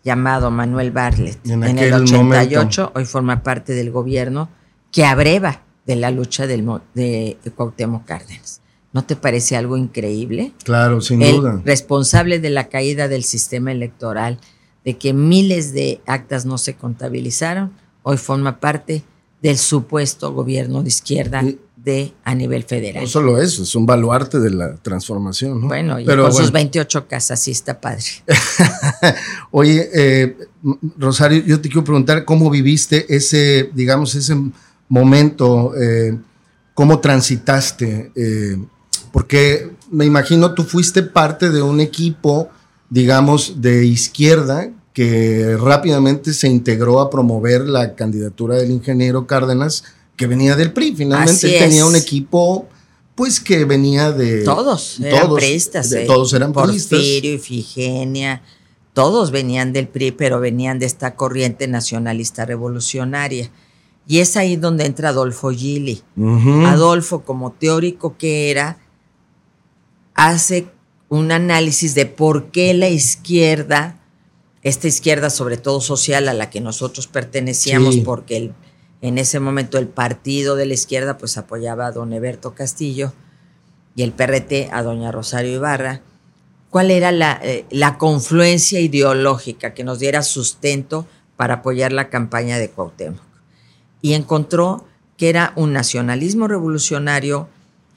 llamado 0.05 0.51
Manuel 0.51 0.91
Barlet 0.91 1.39
en, 1.47 1.79
el 1.79 1.93
88, 1.93 2.93
hoy 2.95 3.05
forma 3.05 3.43
parte 3.43 3.73
del 3.73 3.91
gobierno 3.91 4.49
que 4.93 5.05
abreva 5.05 5.63
de 5.87 5.97
la 5.97 6.11
lucha 6.11 6.47
del, 6.47 6.67
de, 6.95 7.39
Cuauhtémoc 7.55 8.05
Cárdenas. 8.05 8.61
¿No 8.93 9.05
te 9.05 9.17
parece 9.17 9.57
algo 9.57 9.77
increíble? 9.77 10.53
Claro, 10.65 11.01
sin 11.01 11.21
duda. 11.21 11.61
Responsable 11.65 12.39
de 12.39 12.51
la 12.51 12.69
caída 12.69 13.07
del 13.09 13.23
sistema 13.23 13.71
electoral, 13.71 14.39
de 14.85 14.97
que 14.97 15.13
miles 15.13 15.73
de 15.73 16.01
actas 16.07 16.47
no 16.47 16.57
se 16.57 16.75
contabilizaron, 16.75 17.73
hoy 18.03 18.17
forma 18.17 18.61
parte 18.61 19.05
del 19.43 19.59
supuesto 19.59 20.33
gobierno 20.33 20.83
de 20.83 20.89
izquierda 20.89 21.43
de 21.77 22.13
a 22.25 22.35
nivel 22.35 22.65
federal. 22.65 23.03
No 23.03 23.09
solo 23.09 23.41
eso, 23.41 23.63
es 23.63 23.75
un 23.75 23.87
baluarte 23.87 24.41
de 24.41 24.51
la 24.51 24.77
transformación. 24.77 25.61
¿no? 25.61 25.69
Bueno, 25.69 26.01
y 26.01 26.05
con 26.05 26.33
sus 26.33 26.51
28 26.51 27.07
casas, 27.07 27.41
sí 27.41 27.53
está 27.53 27.81
padre. 27.81 28.05
Oye, 29.51 29.89
eh, 29.95 30.37
Rosario, 30.99 31.43
yo 31.45 31.61
te 31.61 31.69
quiero 31.69 31.85
preguntar 31.85 32.25
cómo 32.25 32.51
viviste 32.51 33.07
ese, 33.15 33.71
digamos, 33.75 34.15
ese 34.15 34.37
momento, 34.89 35.73
eh, 35.77 36.19
cómo 36.75 36.99
transitaste, 36.99 38.13
eh, 38.15 38.59
porque 39.13 39.71
me 39.91 40.05
imagino 40.05 40.55
tú 40.55 40.65
fuiste 40.65 41.03
parte 41.03 41.51
de 41.51 41.63
un 41.63 41.81
equipo, 41.81 42.49
digamos, 42.91 43.61
de 43.61 43.87
izquierda 43.87 44.71
que 44.93 45.57
rápidamente 45.57 46.33
se 46.33 46.49
integró 46.49 47.01
a 47.01 47.09
promover 47.09 47.63
la 47.63 47.95
candidatura 47.95 48.57
del 48.57 48.73
ingeniero 48.73 49.27
Cárdenas, 49.27 49.85
que 50.17 50.27
venía 50.27 50.57
del 50.57 50.73
PRI. 50.73 50.97
Finalmente 50.97 51.59
tenía 51.59 51.87
un 51.87 51.95
equipo, 51.95 52.67
pues 53.15 53.39
que 53.39 53.65
venía 53.65 54.11
de. 54.11 54.43
Todos, 54.43 54.99
eran 54.99 55.27
todos, 55.27 55.39
priistas. 55.39 55.93
Eh. 55.93 56.05
Todos 56.07 56.33
eran 56.33 56.53
Porfirio, 56.53 56.89
Porfirio, 56.89 57.35
Ifigenia, 57.35 58.43
todos 58.93 59.31
venían 59.31 59.73
del 59.73 59.87
PRI, 59.87 60.11
pero 60.11 60.41
venían 60.41 60.81
de 60.81 60.87
esta 60.87 61.15
corriente 61.15 61.69
nacionalista 61.69 62.45
revolucionaria. 62.45 63.51
Y 64.09 64.19
es 64.19 64.37
ahí 64.37 64.57
donde 64.57 64.87
entra 64.87 65.11
Adolfo 65.11 65.51
Gili. 65.51 66.03
Adolfo, 66.67 67.21
como 67.21 67.53
teórico 67.53 68.17
que 68.19 68.51
era, 68.51 68.79
hace 70.19 70.67
un 71.09 71.33
análisis 71.33 71.95
de 71.95 72.05
por 72.05 72.51
qué 72.51 72.75
la 72.75 72.91
izquierda 72.91 73.99
esta 74.63 74.89
izquierda, 74.89 75.31
sobre 75.31 75.57
todo 75.57 75.81
social, 75.81 76.29
a 76.29 76.35
la 76.35 76.51
que 76.51 76.61
nosotros 76.61 77.07
pertenecíamos, 77.07 77.99
porque 77.99 78.53
en 79.01 79.19
ese 79.19 79.41
momento 79.41 79.79
el 79.79 79.89
partido 79.89 80.57
de 80.57 80.67
la 80.67 80.75
izquierda 80.75 81.17
pues 81.17 81.39
apoyaba 81.39 81.87
a 81.87 81.93
don 81.93 82.13
Eberto 82.13 82.55
Castillo 82.55 83.13
y 83.95 84.03
el 84.03 84.13
PRT 84.13 84.71
a 84.73 84.83
doña 84.83 85.13
Rosario 85.13 85.55
Ibarra. 85.55 86.03
¿Cuál 86.71 86.91
era 86.91 87.13
la, 87.13 87.41
eh, 87.43 87.65
la 87.71 87.97
confluencia 87.99 88.81
ideológica 88.81 89.73
que 89.75 89.85
nos 89.85 90.01
diera 90.01 90.23
sustento 90.23 91.07
para 91.37 91.55
apoyar 91.55 91.93
la 91.93 92.11
campaña 92.11 92.59
de 92.59 92.69
Cuauhtémoc? 92.69 93.23
Y 94.03 94.15
encontró 94.15 94.85
que 95.17 95.31
era 95.31 95.53
un 95.57 95.73
nacionalismo 95.73 96.47
revolucionario 96.47 97.49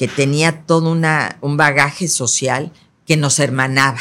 que 0.02 0.08
tenía 0.08 0.64
todo 0.66 0.92
una, 0.92 1.38
un 1.42 1.58
bagaje 1.58 2.08
social 2.08 2.72
que 3.06 3.18
nos 3.18 3.38
hermanaba 3.38 4.00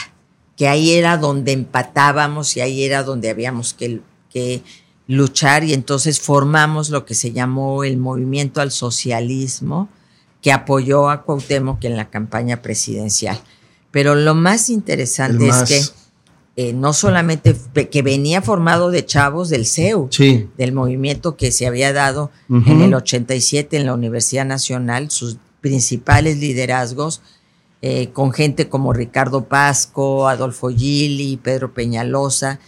que 0.56 0.66
ahí 0.66 0.92
era 0.92 1.18
donde 1.18 1.52
empatábamos 1.52 2.54
y 2.54 2.62
ahí 2.62 2.84
era 2.84 3.02
donde 3.02 3.28
habíamos 3.28 3.74
que, 3.74 4.00
que 4.30 4.62
luchar. 5.06 5.62
Y 5.64 5.74
entonces 5.74 6.20
formamos 6.20 6.88
lo 6.88 7.06
que 7.06 7.14
se 7.14 7.32
llamó 7.32 7.84
el 7.84 7.98
movimiento 7.98 8.60
al 8.60 8.70
socialismo 8.70 9.88
que 10.42 10.52
apoyó 10.52 11.08
a 11.08 11.22
Cuauhtémoc 11.22 11.82
en 11.84 11.96
la 11.96 12.10
campaña 12.10 12.60
presidencial. 12.60 13.38
Pero 13.90 14.14
lo 14.14 14.34
más 14.34 14.68
interesante 14.68 15.48
es 15.48 15.62
que 15.62 15.82
eh, 16.56 16.72
no 16.74 16.92
solamente 16.92 17.56
que 17.90 18.02
venía 18.02 18.42
formado 18.42 18.90
de 18.90 19.04
chavos 19.06 19.48
del 19.48 19.64
CEU, 19.64 20.08
del 20.56 20.72
movimiento 20.72 21.36
que 21.36 21.52
se 21.52 21.66
había 21.66 21.94
dado 21.94 22.30
en 22.50 22.82
el 22.82 22.92
87 22.92 23.78
en 23.78 23.86
la 23.86 23.94
Universidad 23.94 24.44
Nacional, 24.44 25.10
sus 25.10 25.38
principales 25.60 26.38
liderazgos 26.38 27.22
eh, 27.82 28.10
con 28.12 28.32
gente 28.32 28.68
como 28.68 28.92
Ricardo 28.92 29.44
Pasco, 29.44 30.28
Adolfo 30.28 30.68
Gili, 30.68 31.38
Pedro 31.38 31.72
Peñalosa, 31.72 32.60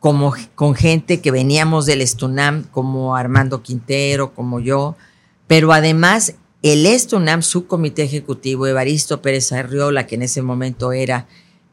como, 0.00 0.34
con 0.54 0.74
gente 0.74 1.20
que 1.20 1.30
veníamos 1.30 1.86
del 1.86 2.02
Estunam, 2.02 2.64
como 2.64 3.16
Armando 3.16 3.62
Quintero, 3.62 4.34
como 4.34 4.60
yo, 4.60 4.96
pero 5.46 5.72
además 5.72 6.34
el 6.62 6.84
Estunam, 6.84 7.42
su 7.42 7.66
comité 7.66 8.02
ejecutivo, 8.02 8.66
Evaristo 8.66 9.22
Pérez 9.22 9.50
Arriola, 9.52 10.06
que 10.06 10.16
en 10.16 10.22
ese 10.22 10.42
momento 10.42 10.92
era 10.92 11.26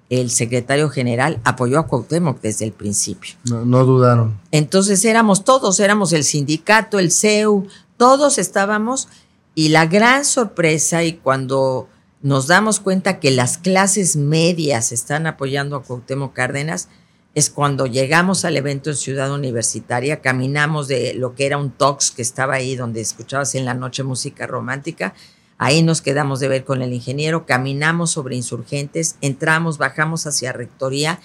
el 0.10 0.30
secretario 0.30 0.90
general, 0.90 1.42
apoyó 1.44 1.80
a 1.80 1.88
Cuauhtémoc 1.88 2.40
desde 2.40 2.64
el 2.64 2.72
principio. 2.72 3.36
No, 3.50 3.66
no 3.66 3.86
dudaron. 3.86 4.40
Entonces 4.52 5.04
éramos 5.04 5.44
todos, 5.44 5.82
éramos 5.82 6.14
el 6.14 6.24
sindicato, 6.24 7.00
el 7.00 7.12
CEU, 7.12 7.68
todos 7.98 8.38
estábamos, 8.38 9.10
y 9.58 9.70
la 9.70 9.88
gran 9.88 10.24
sorpresa, 10.24 11.04
y 11.04 11.14
cuando 11.14 11.90
nos 12.22 12.46
damos 12.46 12.80
cuenta 12.80 13.20
que 13.20 13.32
las 13.32 13.58
clases 13.58 14.16
medias 14.16 14.92
están 14.92 15.26
apoyando 15.26 15.76
a 15.76 15.82
Cuauhtémoc 15.82 16.32
Cárdenas, 16.32 16.90
es 17.34 17.50
cuando 17.50 17.88
llegamos 17.88 18.46
al 18.46 18.56
evento 18.56 18.92
en 18.92 18.96
Ciudad 18.96 19.34
Universitaria, 19.34 20.22
caminamos 20.22 20.88
de 20.88 21.16
lo 21.16 21.34
que 21.34 21.48
era 21.48 21.58
un 21.58 21.72
tox 21.72 22.12
que 22.12 22.22
estaba 22.22 22.54
ahí 22.54 22.76
donde 22.76 23.02
escuchabas 23.02 23.56
en 23.56 23.66
la 23.66 23.74
noche 23.74 24.04
música 24.04 24.46
romántica, 24.46 25.16
ahí 25.58 25.82
nos 25.82 26.04
quedamos 26.04 26.40
de 26.40 26.50
ver 26.50 26.64
con 26.64 26.84
el 26.84 26.94
ingeniero, 26.94 27.48
caminamos 27.48 28.12
sobre 28.12 28.36
insurgentes, 28.36 29.16
entramos, 29.22 29.80
bajamos 29.80 30.28
hacia 30.28 30.54
Rectoría 30.54 31.20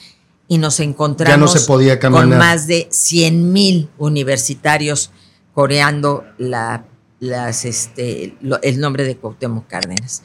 y 0.49 0.57
nos 0.57 0.81
encontramos 0.81 1.69
con 2.01 2.31
más 2.31 2.67
de 2.67 2.89
100 2.91 3.53
mil 3.53 3.91
universitarios 3.99 5.11
coreando 5.53 6.25
la, 6.39 6.87
las, 7.23 7.65
este, 7.65 8.35
el 8.63 8.81
nombre 8.81 9.05
de 9.05 9.17
Cuauhtémoc 9.17 9.69
Cárdenas 9.69 10.23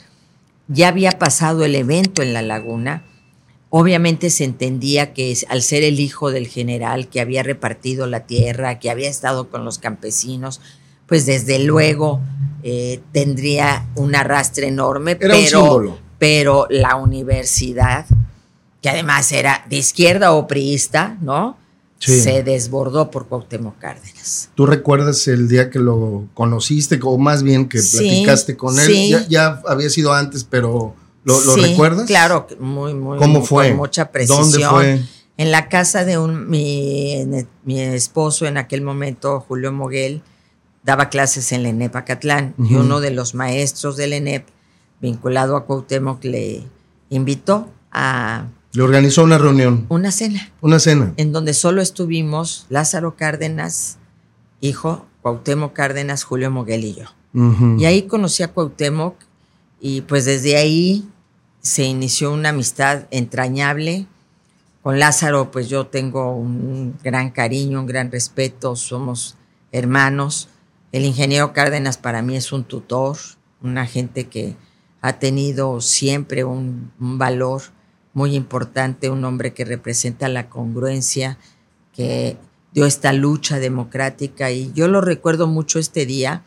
ya 0.67 0.87
había 0.87 1.11
pasado 1.11 1.63
el 1.63 1.75
evento 1.75 2.23
en 2.23 2.33
la 2.33 2.41
laguna. 2.41 3.03
Obviamente 3.69 4.31
se 4.31 4.45
entendía 4.45 5.13
que 5.13 5.37
al 5.47 5.61
ser 5.61 5.83
el 5.83 5.99
hijo 5.99 6.31
del 6.31 6.47
general 6.47 7.07
que 7.07 7.21
había 7.21 7.43
repartido 7.43 8.07
la 8.07 8.21
tierra, 8.21 8.79
que 8.79 8.89
había 8.89 9.11
estado 9.11 9.51
con 9.51 9.63
los 9.63 9.77
campesinos, 9.77 10.59
pues 11.05 11.27
desde 11.27 11.59
luego 11.59 12.19
eh, 12.63 12.99
tendría 13.11 13.85
un 13.93 14.15
arrastre 14.15 14.67
enorme, 14.67 15.15
pero, 15.15 15.99
pero 16.17 16.65
la 16.71 16.95
universidad, 16.95 18.07
que 18.81 18.89
además 18.89 19.31
era 19.31 19.67
de 19.69 19.75
izquierda 19.75 20.31
o 20.31 20.47
priista, 20.47 21.15
¿no? 21.21 21.57
Sí. 21.99 22.21
Se 22.21 22.43
desbordó 22.43 23.09
por 23.09 23.27
Cuauhtémoc 23.27 23.77
Cárdenas. 23.79 24.49
¿Tú 24.53 24.65
recuerdas 24.67 25.27
el 25.27 25.47
día 25.47 25.69
que 25.71 25.79
lo 25.79 26.27
conociste 26.35 26.99
o 27.03 27.17
más 27.17 27.41
bien 27.43 27.67
que 27.67 27.79
Sí, 27.79 27.97
platicaste 27.97 28.55
con 28.55 28.77
él? 28.77 28.85
sí. 28.85 29.09
Ya, 29.09 29.27
ya 29.27 29.61
había 29.67 29.89
sido 29.89 30.13
antes, 30.13 30.43
pero 30.43 30.93
¿lo, 31.23 31.41
lo 31.41 31.55
Sí, 31.55 31.61
recuerdas? 31.61 32.05
Claro, 32.05 32.47
muy, 32.59 32.93
muy. 32.93 33.17
¿Cómo 33.17 33.39
muy- 33.39 33.47
fue? 33.47 33.69
Con 33.69 33.77
mucha 33.77 34.11
precisión. 34.11 34.51
¿Dónde 34.51 34.67
fue? 34.67 35.01
En 35.37 35.51
la 35.51 35.69
casa 35.69 36.05
de 36.05 36.17
un, 36.19 36.49
mi, 36.49 37.23
mi 37.63 37.79
esposo 37.81 38.45
en 38.45 38.57
aquel 38.57 38.81
momento, 38.81 39.39
Julio 39.47 39.71
Moguel, 39.71 40.21
daba 40.83 41.09
clases 41.09 41.51
en 41.51 41.63
la 41.63 41.69
ENEP 41.69 41.95
Acatlán 41.95 42.53
y 42.59 42.73
Ujú. 42.75 42.79
uno 42.83 42.99
de 43.01 43.11
los 43.11 43.33
maestros 43.35 43.97
del 43.97 44.13
ENEP, 44.13 44.45
vinculado 45.01 45.55
a 45.55 45.65
Cuauhtémoc, 45.65 46.23
le 46.23 46.63
invitó 47.09 47.69
a 47.91 48.45
Le 48.77 48.83
organizó 48.83 49.23
una 49.23 49.39
reunión, 49.39 49.87
una 49.89 50.11
cena 50.11 50.51
una 50.61 50.77
cena. 50.77 51.11
en 51.17 51.31
donde 51.31 51.55
solo 51.55 51.81
estuvimos 51.81 52.67
Lázaro 52.69 53.15
Cárdenas, 53.15 53.97
hijo, 54.61 55.07
Cuauhtémoc 55.23 55.73
Cárdenas, 55.73 56.23
Julio 56.23 56.51
Moguel 56.51 56.85
y 56.85 56.93
yo. 56.93 57.05
Y 57.79 57.85
ahí 57.85 58.03
conocí 58.03 58.43
a 58.43 58.49
Cuauhtémoc 58.49 59.15
y 59.81 60.01
pues 60.01 60.25
desde 60.25 60.57
ahí 60.57 61.09
se 61.59 61.85
inició 61.85 62.31
una 62.31 62.49
amistad 62.49 63.07
entrañable. 63.09 64.05
Con 64.83 64.99
Lázaro 64.99 65.49
pues 65.49 65.69
yo 65.69 65.87
tengo 65.87 66.35
un 66.35 66.99
gran 67.03 67.31
cariño, 67.31 67.79
un 67.79 67.87
gran 67.87 68.11
respeto, 68.11 68.75
somos 68.75 69.37
hermanos. 69.71 70.49
El 70.91 71.03
ingeniero 71.03 71.51
Cárdenas 71.51 71.97
para 71.97 72.21
mí 72.21 72.35
es 72.35 72.51
un 72.51 72.63
tutor, 72.63 73.17
una 73.59 73.87
gente 73.87 74.27
que 74.27 74.55
ha 75.01 75.13
tenido 75.13 75.81
siempre 75.81 76.43
un, 76.43 76.91
un 76.99 77.17
valor 77.17 77.75
muy 78.17 78.33
importante, 78.35 79.11
un 79.11 79.23
hombre 79.25 79.53
que 79.53 79.63
representa 79.63 80.27
la 80.27 80.49
congruencia, 80.49 81.37
que 81.93 82.35
dio 82.73 82.87
esta 82.87 83.13
lucha 83.13 83.59
democrática 83.59 84.49
y 84.49 84.71
yo 84.73 84.87
lo 84.87 85.01
recuerdo 85.01 85.45
mucho 85.45 85.77
este 85.77 86.07
día 86.07 86.41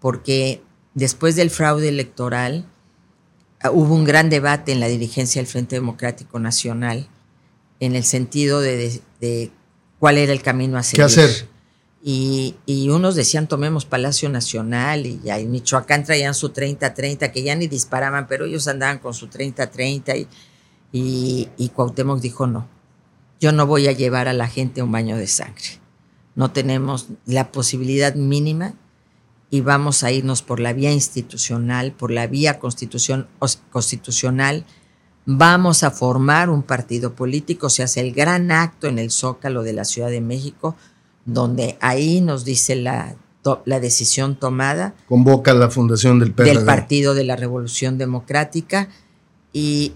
porque 0.00 0.60
después 0.94 1.36
del 1.36 1.50
fraude 1.50 1.88
electoral 1.88 2.66
ah, 3.62 3.70
hubo 3.70 3.94
un 3.94 4.04
gran 4.04 4.30
debate 4.30 4.72
en 4.72 4.80
la 4.80 4.88
dirigencia 4.88 5.40
del 5.40 5.46
Frente 5.46 5.76
Democrático 5.76 6.40
Nacional 6.40 7.06
en 7.78 7.94
el 7.94 8.02
sentido 8.02 8.60
de, 8.60 8.76
de- 8.76 9.00
de 9.20 9.50
cuál 10.00 10.18
era 10.18 10.32
el 10.32 10.42
camino 10.42 10.76
a 10.76 10.82
seguir. 10.82 11.06
¿Qué 11.06 11.20
hacer? 11.20 11.48
Y, 12.02 12.56
y 12.66 12.88
unos 12.88 13.14
decían 13.14 13.46
tomemos 13.46 13.84
Palacio 13.84 14.28
Nacional 14.28 15.06
y 15.06 15.20
ya 15.22 15.38
en 15.38 15.52
Michoacán 15.52 16.02
traían 16.02 16.34
su 16.34 16.48
30-30, 16.52 17.30
que 17.30 17.42
ya 17.44 17.54
ni 17.54 17.68
disparaban, 17.68 18.26
pero 18.26 18.44
ellos 18.46 18.66
andaban 18.66 18.98
con 18.98 19.14
su 19.14 19.28
30-30 19.28 20.18
y, 20.18 20.26
y, 20.92 21.48
y 21.56 21.68
Cuauhtémoc 21.68 22.20
dijo 22.20 22.46
no, 22.46 22.66
yo 23.40 23.52
no 23.52 23.66
voy 23.66 23.88
a 23.88 23.92
llevar 23.92 24.28
a 24.28 24.32
la 24.32 24.48
gente 24.48 24.80
a 24.80 24.84
un 24.84 24.92
baño 24.92 25.16
de 25.16 25.26
sangre. 25.26 25.80
No 26.34 26.52
tenemos 26.52 27.08
la 27.26 27.52
posibilidad 27.52 28.14
mínima 28.14 28.74
y 29.50 29.62
vamos 29.62 30.04
a 30.04 30.12
irnos 30.12 30.42
por 30.42 30.60
la 30.60 30.72
vía 30.72 30.92
institucional, 30.92 31.92
por 31.92 32.10
la 32.10 32.26
vía 32.26 32.58
constitución, 32.58 33.26
constitucional. 33.70 34.64
Vamos 35.26 35.82
a 35.82 35.90
formar 35.90 36.50
un 36.50 36.62
partido 36.62 37.14
político, 37.14 37.68
se 37.68 37.82
hace 37.82 38.00
el 38.00 38.12
gran 38.12 38.52
acto 38.52 38.86
en 38.86 38.98
el 38.98 39.10
Zócalo 39.10 39.62
de 39.62 39.72
la 39.72 39.84
Ciudad 39.84 40.10
de 40.10 40.20
México, 40.20 40.76
donde 41.24 41.78
ahí 41.80 42.20
nos 42.20 42.44
dice 42.44 42.76
la, 42.76 43.16
la 43.64 43.80
decisión 43.80 44.36
tomada 44.36 44.94
Convoca 45.08 45.52
la 45.54 45.70
fundación 45.70 46.18
del 46.18 46.32
PRD. 46.32 46.54
del 46.54 46.64
Partido 46.64 47.14
de 47.14 47.24
la 47.24 47.36
Revolución 47.36 47.98
Democrática 47.98 48.88
y 49.52 49.94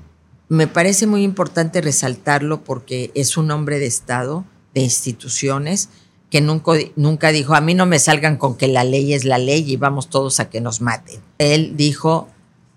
me 0.48 0.66
parece 0.66 1.06
muy 1.06 1.22
importante 1.22 1.80
resaltarlo 1.80 2.62
porque 2.64 3.10
es 3.14 3.36
un 3.36 3.50
hombre 3.50 3.78
de 3.78 3.86
Estado, 3.86 4.44
de 4.74 4.82
instituciones, 4.82 5.88
que 6.30 6.40
nunca, 6.40 6.72
nunca 6.96 7.30
dijo, 7.32 7.54
a 7.54 7.60
mí 7.60 7.74
no 7.74 7.86
me 7.86 7.98
salgan 7.98 8.36
con 8.36 8.56
que 8.56 8.68
la 8.68 8.84
ley 8.84 9.14
es 9.14 9.24
la 9.24 9.38
ley 9.38 9.64
y 9.70 9.76
vamos 9.76 10.10
todos 10.10 10.40
a 10.40 10.50
que 10.50 10.60
nos 10.60 10.80
maten. 10.80 11.20
Él 11.38 11.74
dijo, 11.76 12.28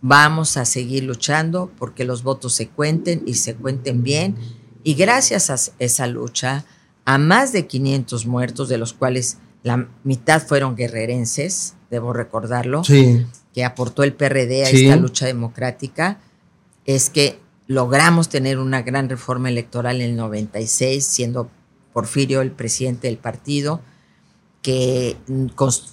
vamos 0.02 0.58
a 0.58 0.66
seguir 0.66 1.04
luchando 1.04 1.72
porque 1.80 2.06
los 2.06 2.22
votos 2.24 2.54
se 2.54 2.68
cuenten 2.68 3.24
y 3.26 3.34
se 3.36 3.56
cuenten 3.56 4.04
bien. 4.04 4.36
Y 4.84 4.94
gracias 4.94 5.50
a 5.50 5.58
esa 5.80 6.08
lucha, 6.08 6.66
a 7.06 7.18
más 7.18 7.52
de 7.52 7.66
500 7.66 8.26
muertos, 8.28 8.70
de 8.70 8.78
los 8.78 8.94
cuales 8.94 9.38
la 9.64 9.88
mitad 10.04 10.46
fueron 10.46 10.76
guerrerenses, 10.76 11.74
debo 11.90 12.14
recordarlo, 12.14 12.84
Sí. 12.84 13.26
que 13.54 13.66
aportó 13.66 14.04
el 14.04 14.14
PRD 14.14 14.64
a 14.66 14.68
Sí. 14.68 14.86
esta 14.86 14.98
lucha 14.98 15.26
democrática, 15.26 16.20
es 16.86 17.10
que 17.10 17.40
logramos 17.68 18.30
tener 18.30 18.60
una 18.60 18.82
gran 18.82 19.10
reforma 19.10 19.50
electoral 19.50 20.02
en 20.02 20.12
el 20.12 20.16
96, 20.16 21.06
siendo 21.06 21.50
Porfirio 21.94 22.42
el 22.42 22.52
presidente 22.52 23.08
del 23.08 23.18
partido, 23.18 23.82
que 24.62 25.18
mm, 25.28 25.48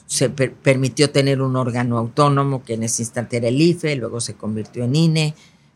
se 0.07 0.31
per- 0.31 0.53
permitió 0.55 1.11
tener 1.11 1.41
un 1.41 1.57
órgano 1.57 1.97
autónomo, 1.99 2.63
que 2.63 2.75
en 2.75 2.83
ese 2.83 3.03
instante 3.03 3.39
era 3.39 3.49
el 3.49 3.61
IFE, 3.61 3.97
luego 3.97 4.21
se 4.21 4.35
convirtió 4.35 4.85
en 4.85 4.97
INE, 4.97 5.35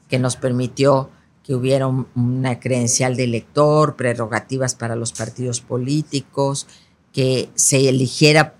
que 0.08 0.18
nos 0.18 0.36
permitió 0.36 1.10
que 1.42 1.54
hubiera 1.54 1.86
un- 1.86 2.06
una 2.14 2.60
credencial 2.60 3.16
de 3.16 3.24
elector, 3.24 3.96
prerrogativas 3.96 4.74
para 4.74 4.96
los 4.96 5.12
partidos 5.12 5.60
políticos, 5.60 6.66
que 7.12 7.48
se 7.54 7.88
eligiera 7.88 8.57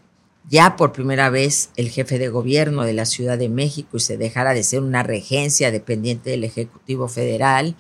ya 0.48 0.76
por 0.76 0.92
primera 0.92 1.30
vez 1.30 1.70
el 1.76 1.90
jefe 1.90 2.18
de 2.18 2.28
gobierno 2.28 2.84
de 2.84 2.94
la 2.94 3.04
Ciudad 3.04 3.38
de 3.38 3.48
México 3.48 3.96
y 3.96 4.00
se 4.00 4.16
dejara 4.16 4.54
de 4.54 4.62
ser 4.62 4.80
una 4.80 5.02
regencia 5.02 5.70
dependiente 5.70 6.30
del 6.30 6.44
Ejecutivo 6.44 7.08
Federal. 7.08 7.76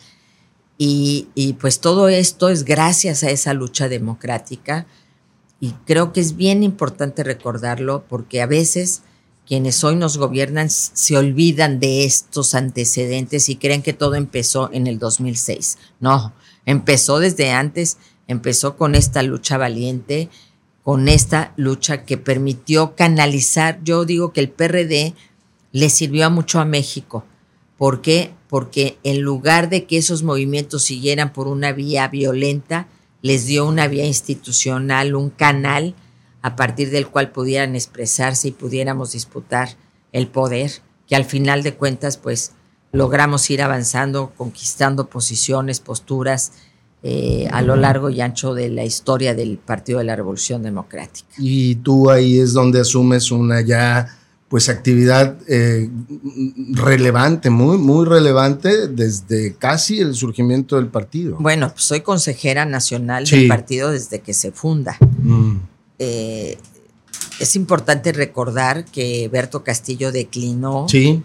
Y, 0.76 1.28
y 1.34 1.54
pues 1.54 1.80
todo 1.80 2.08
esto 2.08 2.50
es 2.50 2.64
gracias 2.64 3.24
a 3.24 3.30
esa 3.30 3.52
lucha 3.54 3.88
democrática 3.88 4.86
y 5.60 5.72
creo 5.86 6.12
que 6.12 6.20
es 6.20 6.36
bien 6.36 6.62
importante 6.62 7.24
recordarlo 7.24 8.04
porque 8.08 8.42
a 8.42 8.46
veces 8.46 9.02
quienes 9.46 9.82
hoy 9.82 9.96
nos 9.96 10.18
gobiernan 10.18 10.68
se 10.70 11.16
olvidan 11.16 11.80
de 11.80 12.04
estos 12.04 12.54
antecedentes 12.54 13.48
y 13.48 13.56
creen 13.56 13.82
que 13.82 13.94
todo 13.94 14.14
empezó 14.14 14.70
en 14.72 14.86
el 14.86 14.98
2006. 14.98 15.78
No, 16.00 16.34
empezó 16.66 17.18
desde 17.18 17.50
antes, 17.50 17.96
empezó 18.28 18.76
con 18.76 18.94
esta 18.94 19.22
lucha 19.22 19.56
valiente, 19.56 20.28
con 20.88 21.06
esta 21.06 21.52
lucha 21.58 22.06
que 22.06 22.16
permitió 22.16 22.96
canalizar, 22.96 23.78
yo 23.84 24.06
digo 24.06 24.32
que 24.32 24.40
el 24.40 24.48
PRD 24.48 25.12
le 25.70 25.90
sirvió 25.90 26.30
mucho 26.30 26.60
a 26.60 26.64
México. 26.64 27.26
¿Por 27.76 28.00
qué? 28.00 28.32
Porque 28.48 28.96
en 29.02 29.20
lugar 29.20 29.68
de 29.68 29.84
que 29.84 29.98
esos 29.98 30.22
movimientos 30.22 30.84
siguieran 30.84 31.34
por 31.34 31.46
una 31.46 31.72
vía 31.72 32.08
violenta, 32.08 32.88
les 33.20 33.44
dio 33.44 33.66
una 33.66 33.86
vía 33.86 34.06
institucional, 34.06 35.14
un 35.14 35.28
canal 35.28 35.94
a 36.40 36.56
partir 36.56 36.88
del 36.88 37.08
cual 37.08 37.32
pudieran 37.32 37.76
expresarse 37.76 38.48
y 38.48 38.52
pudiéramos 38.52 39.12
disputar 39.12 39.76
el 40.12 40.26
poder, 40.26 40.70
que 41.06 41.16
al 41.16 41.26
final 41.26 41.62
de 41.62 41.74
cuentas, 41.74 42.16
pues 42.16 42.52
logramos 42.92 43.50
ir 43.50 43.60
avanzando, 43.60 44.32
conquistando 44.38 45.10
posiciones, 45.10 45.80
posturas 45.80 46.52
eh, 47.02 47.48
a 47.52 47.62
lo 47.62 47.76
largo 47.76 48.10
y 48.10 48.20
ancho 48.20 48.54
de 48.54 48.68
la 48.70 48.84
historia 48.84 49.34
del 49.34 49.58
Partido 49.58 49.98
de 49.98 50.04
la 50.04 50.16
Revolución 50.16 50.62
Democrática. 50.62 51.28
Y 51.38 51.76
tú 51.76 52.10
ahí 52.10 52.38
es 52.40 52.52
donde 52.52 52.80
asumes 52.80 53.30
una 53.30 53.60
ya 53.60 54.14
pues 54.48 54.68
actividad 54.70 55.36
eh, 55.46 55.90
relevante, 56.72 57.50
muy, 57.50 57.76
muy 57.78 58.06
relevante 58.06 58.88
desde 58.88 59.54
casi 59.54 60.00
el 60.00 60.14
surgimiento 60.14 60.76
del 60.76 60.86
partido. 60.88 61.36
Bueno, 61.38 61.68
pues 61.70 61.84
soy 61.84 62.00
consejera 62.00 62.64
nacional 62.64 63.26
Sí. 63.26 63.36
del 63.40 63.48
partido 63.48 63.90
desde 63.90 64.20
que 64.20 64.34
se 64.34 64.50
funda. 64.52 64.96
Mm, 65.22 65.56
Eh, 66.00 66.56
es 67.40 67.56
importante 67.56 68.12
recordar 68.12 68.84
que 68.84 69.28
Berto 69.28 69.64
Castillo 69.64 70.12
declinó 70.12 70.86
Sí, 70.88 71.22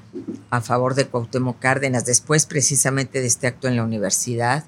a 0.50 0.62
favor 0.62 0.96
de 0.96 1.06
Cuauhtémoc 1.06 1.60
Cárdenas 1.60 2.06
después 2.06 2.48
precisamente 2.48 3.22
de 3.22 3.28
este 3.28 3.46
acto 3.48 3.68
en 3.68 3.76
la 3.76 3.84
universidad 3.84 4.64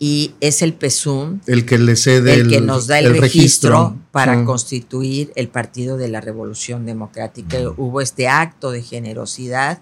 y 0.00 0.32
es 0.40 0.62
el 0.62 0.74
PESUM 0.74 1.40
el 1.46 1.66
que 1.66 1.76
le 1.78 1.96
cede 1.96 2.34
el 2.34 2.48
que 2.48 2.60
nos 2.60 2.86
da 2.86 2.98
el, 3.00 3.06
el 3.06 3.18
registro, 3.18 3.96
para 4.12 4.44
constituir 4.44 5.32
el 5.34 5.48
Partido 5.48 5.96
de 5.96 6.08
la 6.08 6.20
Revolución 6.20 6.86
Democrática. 6.86 7.58
Hubo 7.76 8.00
este 8.00 8.28
acto 8.28 8.70
de 8.70 8.82
generosidad 8.82 9.80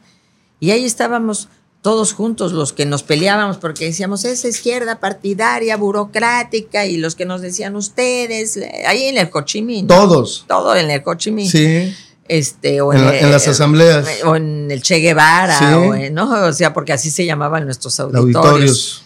y 0.58 0.70
ahí 0.70 0.84
estábamos 0.84 1.48
todos 1.82 2.14
juntos 2.14 2.52
los 2.52 2.72
que 2.72 2.84
nos 2.86 3.02
peleábamos 3.02 3.58
porque 3.58 3.84
decíamos 3.84 4.24
esa 4.24 4.48
izquierda 4.48 4.98
partidaria, 5.00 5.76
burocrática 5.76 6.86
y 6.86 6.96
los 6.96 7.14
que 7.14 7.26
nos 7.26 7.42
decían 7.42 7.76
ustedes, 7.76 8.58
ahí 8.88 9.04
en 9.04 9.18
el 9.18 9.30
Cochimín. 9.30 9.86
Todos. 9.86 10.44
Todo 10.48 10.74
en 10.76 10.90
el 10.90 11.02
Cochimín. 11.02 11.48
Sí, 11.48 11.94
Este, 12.28 12.80
o 12.80 12.92
en, 12.92 13.04
la- 13.04 13.16
el- 13.18 13.24
en 13.26 13.30
las 13.30 13.46
asambleas, 13.46 14.04
o 14.24 14.34
en 14.34 14.68
el 14.70 14.82
Che 14.82 14.96
Guevara, 14.96 15.58
Sí. 15.60 15.64
o 15.66 15.94
en- 15.94 16.12
¿no? 16.12 16.28
O 16.46 16.52
sea, 16.52 16.72
porque 16.72 16.92
así 16.92 17.08
se 17.10 17.24
llamaban 17.24 17.64
nuestros 17.66 18.00
auditorios. 18.00 18.34
auditorios 18.36 19.02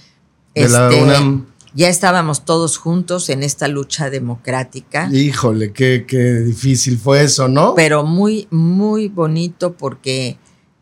de 0.54 0.68
la 0.68 0.88
Este, 0.90 1.02
UNAM. 1.02 1.46
Ya 1.72 1.88
estábamos 1.88 2.44
todos 2.44 2.78
juntos 2.78 3.28
en 3.28 3.42
esta 3.44 3.68
lucha 3.68 4.10
democrática, 4.10 5.08
Híjole, 5.12 5.72
qué, 5.72 6.04
qué 6.06 6.40
difícil 6.40 6.98
fue 6.98 7.22
eso, 7.22 7.46
¿no? 7.46 7.74
pero 7.76 8.02
muy, 8.02 8.48
muy 8.50 9.06
bonito 9.08 9.74
porque 9.74 10.36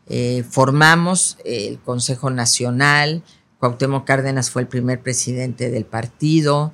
eh, 0.07 0.43
formamos 0.49 1.37
el 1.45 1.77
Consejo 1.79 2.31
Nacional, 2.31 3.21
Cuauhtémoc 3.59 4.03
Cárdenas 4.05 4.49
fue 4.49 4.63
el 4.63 4.67
primer 4.67 4.99
presidente 5.01 5.69
del 5.69 5.85
partido, 5.85 6.73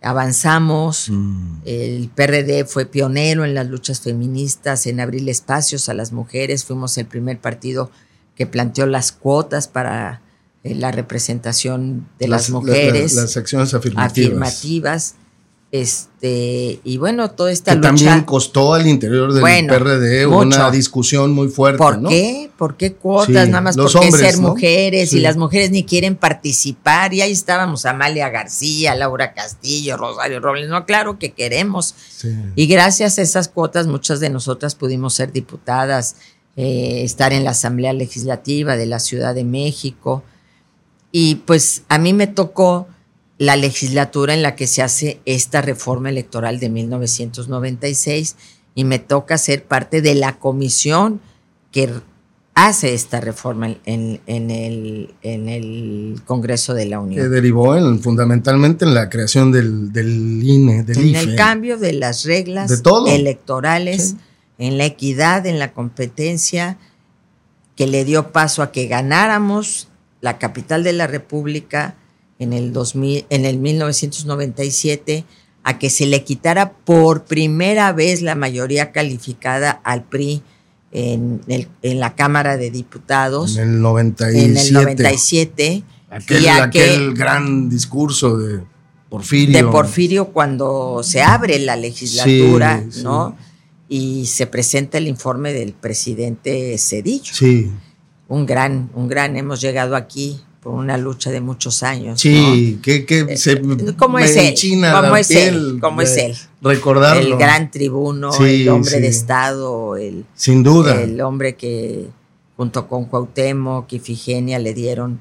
avanzamos, 0.00 1.10
Mm. 1.10 1.58
el 1.66 2.10
PRD 2.14 2.64
fue 2.64 2.86
pionero 2.86 3.44
en 3.44 3.54
las 3.54 3.68
luchas 3.68 4.00
feministas, 4.00 4.86
en 4.86 5.00
abrir 5.00 5.28
espacios 5.28 5.90
a 5.90 5.94
las 5.94 6.12
mujeres, 6.12 6.64
fuimos 6.64 6.96
el 6.98 7.04
primer 7.06 7.38
partido 7.38 7.90
que 8.34 8.46
planteó 8.46 8.86
las 8.86 9.12
cuotas 9.12 9.68
para 9.68 10.22
la 10.62 10.90
representación 10.92 12.06
de 12.18 12.28
las, 12.28 12.50
mujeres 12.50 13.14
Las, 13.14 13.36
acciones 13.36 13.72
afirmativas. 13.74 14.26
afirmativas. 14.28 15.14
Este, 15.72 16.80
y 16.82 16.96
bueno, 16.96 17.30
toda 17.30 17.52
esta 17.52 17.70
Que 17.70 17.76
lucha. 17.76 17.88
también 17.88 18.20
costó 18.22 18.74
al 18.74 18.88
interior 18.88 19.32
del 19.32 19.40
Bueno, 19.40 19.72
PRD 19.72 20.26
mucho. 20.26 20.38
una 20.40 20.70
discusión 20.72 21.30
muy 21.32 21.48
fuerte. 21.48 21.78
¿Por 21.78 21.98
¿no? 21.98 22.08
qué? 22.08 22.50
¿Por 22.58 22.76
qué 22.76 22.94
cuotas? 22.94 23.26
Sí, 23.44 23.50
Nada 23.50 23.60
más 23.60 23.76
porque 23.76 23.98
hombres, 23.98 24.16
ser 24.32 24.38
¿no? 24.40 24.48
mujeres 24.48 25.12
y 25.12 25.20
las 25.20 25.36
mujeres 25.36 25.70
ni 25.70 25.84
quieren 25.84 26.16
participar. 26.16 27.14
Y 27.14 27.20
ahí 27.22 27.30
estábamos 27.30 27.86
Amalia 27.86 28.28
García, 28.30 28.96
Laura 28.96 29.32
Castillo, 29.32 29.96
Rosario 29.96 30.40
Robles. 30.40 30.68
No, 30.68 30.84
claro 30.86 31.18
que 31.20 31.32
queremos. 31.32 31.94
Sí. 32.16 32.34
Y 32.56 32.66
gracias 32.66 33.18
a 33.18 33.22
esas 33.22 33.48
cuotas, 33.48 33.86
muchas 33.86 34.18
de 34.18 34.28
nosotras 34.28 34.74
pudimos 34.74 35.14
ser 35.14 35.30
diputadas, 35.32 36.16
eh, 36.56 37.02
estar 37.04 37.32
en 37.32 37.44
la 37.44 37.52
Asamblea 37.52 37.92
Legislativa 37.92 38.76
de 38.76 38.86
la 38.86 38.98
Ciudad 38.98 39.36
de 39.36 39.44
México. 39.44 40.24
Y 41.12 41.36
pues 41.36 41.82
a 41.88 41.98
mí 41.98 42.12
me 42.12 42.26
tocó 42.26 42.86
la 43.38 43.56
legislatura 43.56 44.34
en 44.34 44.42
la 44.42 44.54
que 44.54 44.66
se 44.66 44.82
hace 44.82 45.20
esta 45.24 45.62
reforma 45.62 46.10
electoral 46.10 46.60
de 46.60 46.68
1996 46.68 48.36
y 48.74 48.84
me 48.84 48.98
toca 48.98 49.38
ser 49.38 49.64
parte 49.64 50.02
de 50.02 50.14
la 50.14 50.38
comisión 50.38 51.20
que 51.72 51.90
hace 52.54 52.94
esta 52.94 53.20
reforma 53.20 53.74
en, 53.86 54.20
en- 54.26 54.50
el, 54.50 55.14
en 55.22 55.48
el 55.48 56.20
Congreso 56.26 56.74
de 56.74 56.84
la 56.86 56.96
Que 56.98 57.02
Unión. 57.02 57.30
derivó 57.30 57.76
en- 57.76 58.00
fundamentalmente 58.00 58.84
en 58.84 58.94
la 58.94 59.08
creación 59.08 59.50
del, 59.52 59.92
del 59.92 60.42
INE, 60.42 60.82
del 60.82 60.98
en 60.98 61.08
IFE. 61.08 61.20
el 61.20 61.36
cambio 61.36 61.78
de 61.78 61.92
las 61.94 62.24
reglas 62.24 62.68
De 62.68 62.78
todo. 62.80 63.06
electorales, 63.06 64.10
Sí. 64.10 64.16
en 64.58 64.76
la 64.78 64.84
equidad, 64.84 65.46
en 65.46 65.58
la 65.58 65.72
competencia, 65.72 66.76
que 67.76 67.86
le 67.86 68.04
dio 68.04 68.30
paso 68.32 68.62
a 68.62 68.72
que 68.72 68.86
ganáramos 68.88 69.88
la 70.20 70.38
capital 70.38 70.82
de 70.84 70.92
la 70.92 71.06
República 71.06 71.96
en 72.38 72.52
el, 72.52 72.72
2000, 72.72 73.26
en 73.30 73.44
el 73.44 73.58
1997, 73.58 75.24
a 75.62 75.78
que 75.78 75.90
se 75.90 76.06
le 76.06 76.24
quitara 76.24 76.72
por 76.72 77.24
primera 77.24 77.92
vez 77.92 78.22
la 78.22 78.34
mayoría 78.34 78.92
calificada 78.92 79.70
al 79.84 80.04
PRI 80.04 80.42
en, 80.92 81.40
el- 81.48 81.68
en 81.82 82.00
la 82.00 82.14
Cámara 82.14 82.56
de 82.56 82.70
Diputados 82.70 83.56
En 83.56 83.68
el 83.74 83.80
97. 83.82 84.44
en 84.44 84.56
el 84.56 84.72
97. 84.72 85.82
Aquel, 86.10 86.42
y 86.42 86.48
aquel 86.48 87.14
gran 87.14 87.68
discurso 87.68 88.36
de 88.38 88.60
Porfirio. 89.08 89.56
de 89.56 89.64
Porfirio 89.64 90.28
cuando 90.28 91.02
se 91.04 91.22
abre 91.22 91.58
la 91.60 91.76
legislatura, 91.76 92.82
Sí, 92.86 92.98
sí. 92.98 93.02
¿no? 93.04 93.36
Y 93.88 94.26
se 94.26 94.46
presenta 94.46 94.98
el 94.98 95.06
informe 95.08 95.52
del 95.52 95.72
presidente 95.72 96.76
Cedillo. 96.78 97.32
Sí, 97.34 97.70
Un 98.30 98.46
gran, 98.46 98.88
un 98.94 99.08
gran, 99.08 99.36
hemos 99.36 99.60
llegado 99.60 99.94
aquí 99.96 100.40
por 100.62 100.74
una 100.74 100.96
lucha 100.96 101.30
de 101.30 101.40
muchos 101.40 101.82
años. 101.82 102.20
sí, 102.20 102.78
que, 102.82 103.04
que 103.04 103.36
se 103.36 103.52
Eh, 103.52 103.62
¿Cómo 103.98 104.18
me 104.18 104.24
es 104.24 104.36
él? 104.36 104.54
¿Cómo 104.92 105.16
es 105.16 105.28
piel 105.28 105.48
él? 105.54 105.78
¿Cómo 105.80 106.00
es 106.02 106.16
él? 106.16 106.36
Recordarlo. 106.62 107.20
El 107.22 107.36
gran 107.36 107.70
tribuno, 107.70 108.32
Sí, 108.32 108.62
el 108.62 108.68
hombre 108.68 108.92
sí. 108.92 109.00
de 109.00 109.08
Estado, 109.08 109.96
el, 109.96 110.24
Sin 110.34 110.62
duda. 110.62 111.02
el 111.02 111.20
hombre 111.20 111.56
que 111.56 112.06
junto 112.56 112.86
con 112.88 113.06
Cuauhtémoc 113.06 113.92
y 113.92 113.96
Ifigenia 113.96 114.58
le 114.58 114.74
dieron 114.74 115.20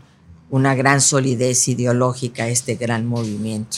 una 0.51 0.75
gran 0.75 1.01
solidez 1.01 1.67
ideológica 1.67 2.43
a 2.43 2.47
este 2.49 2.75
gran 2.75 3.05
movimiento. 3.07 3.77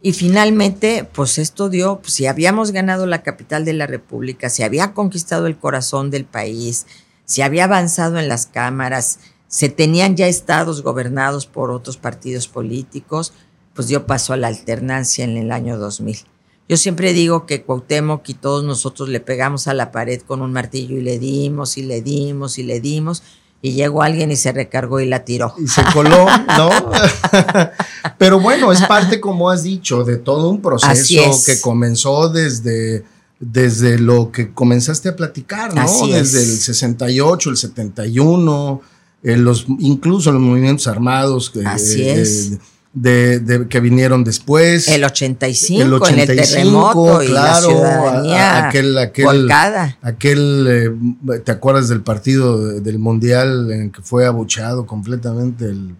Y 0.00 0.12
finalmente, 0.12 1.06
pues 1.12 1.38
esto 1.38 1.68
dio, 1.68 1.98
pues, 2.00 2.14
si 2.14 2.26
habíamos 2.26 2.70
ganado 2.70 3.04
la 3.06 3.22
capital 3.22 3.64
de 3.64 3.72
la 3.72 3.86
República, 3.86 4.48
si 4.48 4.62
había 4.62 4.94
conquistado 4.94 5.46
el 5.48 5.56
corazón 5.58 6.10
del 6.10 6.24
país, 6.24 6.86
si 7.28 7.42
había 7.42 7.64
avanzado 7.64 8.18
en 8.18 8.26
las 8.26 8.46
cámaras, 8.46 9.18
se 9.48 9.68
tenían 9.68 10.16
ya 10.16 10.26
estados 10.26 10.82
gobernados 10.82 11.44
por 11.44 11.70
otros 11.70 11.98
partidos 11.98 12.48
políticos, 12.48 13.34
pues 13.74 13.86
dio 13.86 14.06
paso 14.06 14.32
a 14.32 14.38
la 14.38 14.48
alternancia 14.48 15.24
en 15.24 15.36
el 15.36 15.52
año 15.52 15.76
2000. 15.76 16.24
Yo 16.70 16.76
siempre 16.78 17.12
digo 17.12 17.44
que 17.44 17.62
Cuauhtémoc 17.62 18.26
y 18.30 18.34
todos 18.34 18.64
nosotros 18.64 19.10
le 19.10 19.20
pegamos 19.20 19.68
a 19.68 19.74
la 19.74 19.92
pared 19.92 20.22
con 20.22 20.40
un 20.40 20.52
martillo 20.52 20.96
y 20.96 21.02
le 21.02 21.18
dimos 21.18 21.76
y 21.76 21.82
le 21.82 22.00
dimos 22.00 22.58
y 22.58 22.62
le 22.62 22.80
dimos 22.80 23.22
y 23.60 23.72
llegó 23.72 24.02
alguien 24.02 24.30
y 24.30 24.36
se 24.36 24.52
recargó 24.52 25.00
y 25.00 25.06
la 25.06 25.24
tiró. 25.26 25.54
y 25.58 25.68
se 25.68 25.82
coló, 25.92 26.26
¿no? 26.56 26.70
Pero 28.18 28.40
bueno, 28.40 28.72
es 28.72 28.80
parte, 28.82 29.20
como 29.20 29.50
has 29.50 29.64
dicho, 29.64 30.02
de 30.02 30.16
todo 30.16 30.48
un 30.48 30.62
proceso 30.62 31.20
es. 31.20 31.44
que 31.44 31.60
comenzó 31.60 32.30
desde, 32.30 33.04
desde 33.40 33.98
lo 33.98 34.32
que 34.32 34.52
comenzaste 34.52 35.08
a 35.10 35.16
platicar, 35.16 35.74
¿no? 35.74 35.82
Así 35.82 36.10
desde 36.12 36.42
es. 36.42 36.48
el 36.48 36.56
68, 36.58 37.50
el 37.50 37.56
71, 37.56 38.80
eh, 39.22 39.36
los, 39.36 39.66
incluso 39.78 40.32
los 40.32 40.40
movimientos 40.42 40.86
armados 40.88 41.50
que, 41.50 41.64
Así 41.64 42.02
eh, 42.02 42.20
es. 42.20 42.58
de- 42.94 43.38
de- 43.38 43.68
que 43.68 43.78
vinieron 43.80 44.24
después. 44.24 44.88
El 44.88 45.04
85, 45.04 45.80
El 45.82 45.86
en 45.86 45.86
el 45.88 45.94
85, 46.02 46.46
terremoto 46.52 47.22
y 47.22 47.28
la 47.28 47.40
claro, 47.42 47.68
ciudadanía 47.68 48.50
a- 48.58 48.68
aquel- 48.70 48.98
aquel- 48.98 49.24
volcada. 49.24 49.98
Aquel, 50.02 50.66
eh, 50.68 51.38
¿te 51.44 51.52
acuerdas 51.52 51.88
del 51.88 52.00
partido 52.02 52.64
de- 52.66 52.80
del 52.80 52.98
Mundial 52.98 53.70
en 53.70 53.90
que 53.92 54.02
fue 54.02 54.26
abucheado 54.26 54.84
completamente 54.86 55.66
el 55.66 55.94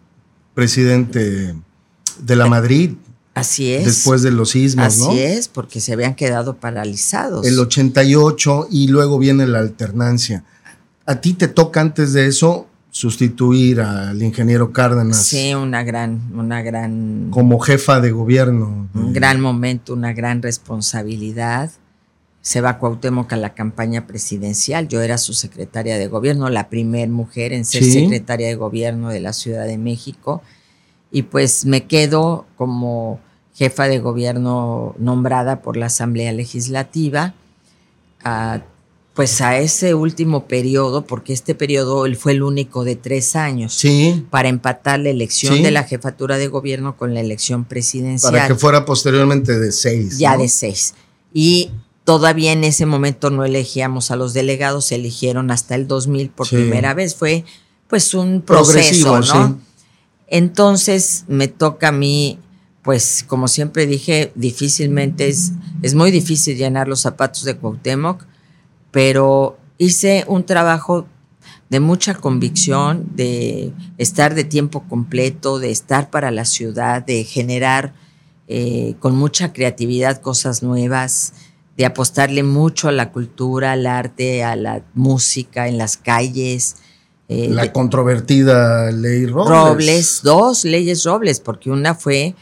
presidente 0.55 1.55
de 2.21 2.37
la 2.37 2.47
Madrid 2.47 2.95
Así 3.39 3.73
es. 3.73 3.85
después 3.85 4.23
de 4.23 4.31
los 4.31 4.51
sismos, 4.51 4.87
Así 4.87 5.01
¿no? 5.03 5.13
es, 5.13 5.49
porque 5.49 5.81
se 5.81 5.93
habían 5.93 6.15
quedado 6.15 6.57
paralizados. 6.57 7.47
El 7.47 7.59
88 7.59 8.69
y 8.71 8.89
luego 8.89 9.19
viene 9.19 9.47
la 9.47 9.59
alternancia. 9.61 10.45
A 11.07 11.21
ti 11.21 11.33
te 11.35 11.49
toca 11.49 11.81
antes 11.81 12.13
de 12.13 12.27
eso 12.27 12.67
sustituir 12.91 13.81
al 13.81 14.21
ingeniero 14.23 14.73
Cárdenas 14.73 15.25
Sí, 15.25 15.55
una 15.55 15.83
gran, 15.85 16.31
una 16.35 16.63
gran, 16.63 17.29
como 17.31 17.59
jefa 17.61 18.01
de 18.01 18.11
gobierno. 18.11 18.89
un 18.95 19.13
gran 19.13 19.41
momento, 19.41 19.93
una 19.93 20.13
gran 20.13 20.43
responsabilidad. 20.43 21.71
Se 22.41 22.61
va 22.61 22.79
Cuauhtémoc 22.79 23.33
a 23.33 23.37
la 23.37 23.53
campaña 23.55 24.07
presidencial. 24.07 24.89
Yo 24.89 25.01
era 25.03 25.19
su 25.19 25.35
secretaria 25.35 25.99
de 25.99 26.07
gobierno, 26.07 26.49
la 26.49 26.69
primer 26.71 27.09
mujer 27.09 27.53
en 27.53 27.65
ser 27.65 27.83
Sí. 27.85 27.93
secretaria 27.93 28.47
de 28.49 28.55
gobierno 28.55 29.11
de 29.11 29.21
la 29.21 29.33
Ciudad 29.33 29.67
de 29.67 29.77
México. 29.77 30.43
Y 31.11 31.23
pues 31.23 31.67
me 31.67 31.87
quedo 31.87 32.47
como 32.57 33.21
jefa 33.59 33.89
de 33.89 33.99
gobierno 33.99 34.95
nombrada 34.99 35.61
por 35.63 35.77
la 35.77 35.87
Asamblea 35.87 36.33
Legislativa. 36.33 37.35
a, 38.25 38.61
pues 39.15 39.41
a 39.41 39.59
ese 39.59 39.95
último 39.95 40.47
periodo, 40.47 41.05
porque 41.07 41.33
este 41.33 41.55
periodo 41.57 42.07
él 42.07 42.15
fue 42.17 42.33
el 42.33 42.43
único 42.45 42.85
de 42.85 42.95
tres 42.95 43.35
años, 43.37 43.75
Sí, 43.75 44.25
para 44.31 44.49
empatar 44.49 45.01
la 45.01 45.09
elección 45.11 45.57
Sí. 45.57 45.63
de 45.63 45.71
la 45.73 45.83
jefatura 45.85 46.37
de 46.39 46.47
gobierno 46.49 46.97
con 46.97 47.15
la 47.15 47.21
elección 47.21 47.65
presidencial. 47.65 48.33
para 48.33 48.47
que 48.49 48.55
fuera 48.55 48.85
posteriormente 48.85 49.59
de 49.59 49.73
seis. 49.73 50.19
ya 50.19 50.35
¿no? 50.37 50.43
de 50.43 50.49
seis. 50.49 50.95
Y 51.33 51.71
todavía 52.05 52.53
en 52.53 52.63
ese 52.65 52.87
momento 52.87 53.31
no 53.31 53.45
elegíamos 53.45 54.11
a 54.13 54.17
los 54.17 54.35
delegados, 54.35 54.85
se 54.87 54.95
eligieron 54.97 55.51
hasta 55.51 55.75
el 55.75 55.89
2000 55.89 56.31
por 56.31 56.47
Sí. 56.47 56.55
primera 56.57 56.95
vez. 56.95 57.15
Fue 57.17 57.45
pues 57.89 58.15
un 58.15 58.41
proceso, 58.43 58.73
Progresivo, 58.73 59.19
¿no? 59.21 59.61
Entonces 60.29 61.25
me 61.29 61.49
toca 61.49 61.89
a 61.89 61.93
mí, 61.93 62.39
pues 62.89 63.23
como 63.29 63.49
siempre 63.49 63.87
dije, 63.87 64.33
difícilmente 64.35 65.29
es, 65.29 65.53
es 65.83 65.95
muy 65.95 66.11
difícil 66.11 66.57
llenar 66.57 66.89
los 66.89 67.01
zapatos 67.01 67.45
de 67.45 67.55
Cuauhtémoc, 67.55 68.25
pero 68.91 69.59
hice 69.77 70.25
un 70.27 70.47
trabajo 70.47 71.07
de 71.69 71.81
mucha 71.81 72.15
convicción, 72.15 73.07
de 73.15 73.75
estar 73.99 74.35
de 74.35 74.45
tiempo 74.45 74.85
completo, 74.89 75.59
de 75.59 75.71
estar 75.71 76.09
para 76.09 76.31
la 76.31 76.47
ciudad, 76.47 77.05
de 77.05 77.25
generar 77.25 77.93
eh, 78.49 78.95
con 79.01 79.15
mucha 79.17 79.53
creatividad 79.53 80.23
cosas 80.23 80.63
nuevas, 80.63 81.35
de 81.77 81.85
apostarle 81.85 82.43
mucho 82.43 82.89
a 82.89 82.93
la 82.93 83.13
cultura, 83.13 83.73
al 83.73 83.87
arte, 83.87 84.45
a 84.45 84.57
la 84.57 84.83
música 84.95 85.69
en 85.69 85.77
las 85.77 85.99
calles. 85.99 86.77
eh, 87.29 87.49
La 87.51 87.65
de- 87.65 87.73
controvertida 87.73 88.91
ley 88.93 89.27
Robles. 89.27 89.51
Robles, 89.51 90.21
dos 90.23 90.65
leyes 90.65 91.05
Robles, 91.05 91.41
porque 91.41 91.69
una 91.71 91.95
fue 91.95 92.35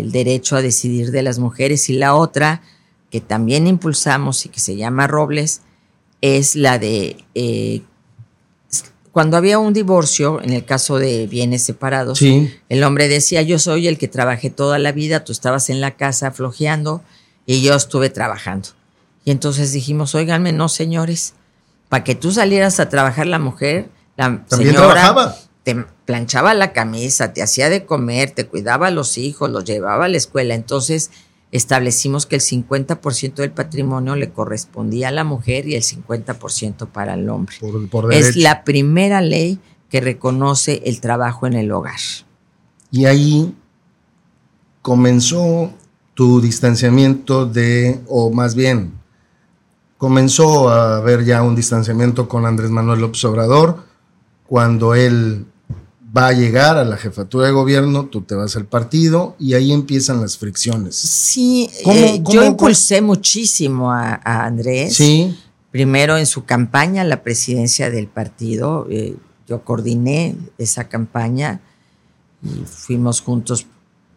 el 0.00 0.12
derecho 0.12 0.56
a 0.56 0.62
decidir 0.62 1.10
de 1.10 1.22
las 1.22 1.38
mujeres 1.38 1.88
y 1.88 1.94
la 1.94 2.14
otra, 2.14 2.62
que 3.10 3.20
también 3.20 3.66
impulsamos 3.66 4.44
y 4.46 4.48
que 4.48 4.60
se 4.60 4.76
llama 4.76 5.06
Robles, 5.06 5.62
es 6.20 6.54
la 6.56 6.78
de 6.78 7.24
eh, 7.34 7.82
cuando 9.12 9.36
había 9.36 9.58
un 9.58 9.72
divorcio, 9.72 10.40
en 10.40 10.52
el 10.52 10.64
caso 10.64 10.98
de 10.98 11.26
bienes 11.26 11.62
separados, 11.62 12.18
Sí. 12.18 12.52
el 12.68 12.84
hombre 12.84 13.08
decía, 13.08 13.42
yo 13.42 13.58
soy 13.58 13.88
el 13.88 13.98
que 13.98 14.06
trabajé 14.06 14.50
toda 14.50 14.78
la 14.78 14.92
vida, 14.92 15.24
tú 15.24 15.32
estabas 15.32 15.68
en 15.68 15.80
la 15.80 15.96
casa 15.96 16.30
flojeando 16.30 17.02
y 17.44 17.62
yo 17.62 17.74
estuve 17.74 18.08
trabajando. 18.10 18.68
Y 19.24 19.32
entonces 19.32 19.72
dijimos, 19.72 20.14
óiganme, 20.14 20.52
no 20.52 20.68
señores, 20.68 21.34
para 21.88 22.04
que 22.04 22.14
tú 22.14 22.30
salieras 22.30 22.78
a 22.78 22.88
trabajar 22.88 23.26
la 23.26 23.40
mujer, 23.40 23.88
la 24.16 24.44
También 24.48 24.74
señora 24.74 24.92
trabajaba. 24.92 25.36
Te 25.62 25.84
planchaba 26.06 26.54
la 26.54 26.72
camisa, 26.72 27.32
te 27.32 27.42
hacía 27.42 27.68
de 27.68 27.84
comer, 27.84 28.30
te 28.30 28.46
cuidaba 28.46 28.88
a 28.88 28.90
los 28.90 29.18
hijos, 29.18 29.50
los 29.50 29.64
llevaba 29.64 30.06
a 30.06 30.08
la 30.08 30.16
escuela. 30.16 30.54
Entonces 30.54 31.10
establecimos 31.52 32.26
que 32.26 32.36
el 32.36 32.42
50% 32.42 33.34
del 33.34 33.50
patrimonio 33.50 34.16
le 34.16 34.30
correspondía 34.30 35.08
a 35.08 35.12
la 35.12 35.24
mujer 35.24 35.66
y 35.66 35.74
el 35.74 35.82
50% 35.82 36.86
para 36.88 37.14
el 37.14 37.28
hombre. 37.28 37.56
es 38.12 38.36
la 38.36 38.64
primera 38.64 39.20
ley 39.20 39.58
que 39.88 40.00
reconoce 40.00 40.82
el 40.84 41.00
trabajo 41.00 41.46
en 41.46 41.54
el 41.54 41.72
hogar. 41.72 41.98
Y 42.90 43.04
ahí 43.04 43.54
comenzó 44.82 45.72
tu 46.14 46.40
distanciamiento 46.40 47.46
de, 47.46 48.00
o 48.06 48.30
más 48.30 48.54
bien, 48.54 48.92
comenzó 49.98 50.70
a 50.70 50.98
haber 50.98 51.24
ya 51.24 51.42
un 51.42 51.54
distanciamiento 51.54 52.28
con 52.28 52.46
Andrés 52.46 52.70
Manuel 52.70 53.00
López 53.00 53.24
Obrador 53.24 53.89
cuando 54.50 54.96
él 54.96 55.46
va 56.16 56.26
a 56.26 56.32
llegar 56.32 56.76
a 56.76 56.84
la 56.84 56.96
jefatura 56.96 57.46
de 57.46 57.52
gobierno, 57.52 58.06
tú 58.06 58.22
te 58.22 58.34
vas 58.34 58.56
al 58.56 58.64
partido 58.64 59.36
y 59.38 59.54
ahí 59.54 59.70
empiezan 59.70 60.20
las 60.20 60.38
fricciones. 60.38 60.96
Sí, 60.96 61.70
eh, 61.86 62.20
yo 62.28 62.42
impulsé 62.44 63.00
muchísimo 63.00 63.92
a, 63.92 64.16
Andrés. 64.24 64.96
Sí. 64.96 65.38
Primero 65.70 66.18
en 66.18 66.26
su 66.26 66.44
campaña 66.46 67.04
la 67.04 67.22
presidencia 67.22 67.90
del 67.90 68.08
partido, 68.08 68.88
eh, 68.90 69.14
yo 69.46 69.64
coordiné 69.64 70.34
esa 70.58 70.88
campaña 70.88 71.60
y 72.42 72.64
fuimos 72.66 73.20
juntos 73.20 73.68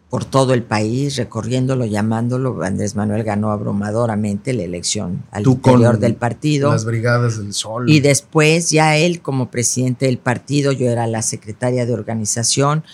por 0.08 0.24
todo 0.24 0.54
el 0.54 0.62
país, 0.62 1.16
recorriéndolo, 1.16 1.86
llamándolo. 1.86 2.62
Andrés 2.62 2.94
Manuel 2.94 3.24
ganó 3.24 3.50
abrumadoramente 3.50 4.52
la 4.52 4.62
elección 4.62 5.24
al 5.30 5.46
interior 5.46 5.98
del 5.98 6.14
partido. 6.14 6.70
Las 6.70 6.84
Brigadas 6.84 7.38
del 7.38 7.52
Sol. 7.52 7.90
Y 7.90 8.00
después, 8.00 8.70
ya 8.70 8.96
él 8.96 9.20
como 9.20 9.50
presidente 9.50 10.06
del 10.06 10.18
partido, 10.18 10.72
yo 10.72 10.88
era 10.88 11.06
la 11.06 11.22
secretaria 11.22 11.84
de 11.86 11.94
organización, 11.94 12.84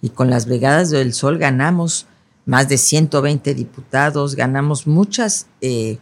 y 0.00 0.10
con 0.10 0.30
las 0.30 0.46
Brigadas 0.46 0.90
del 0.90 1.12
Sol 1.12 1.38
ganamos 1.38 2.06
más 2.46 2.68
de 2.68 2.78
120 2.78 3.54
diputados, 3.54 4.34
ganamos 4.34 4.86
muchas 4.86 5.48
eh, 5.60 5.98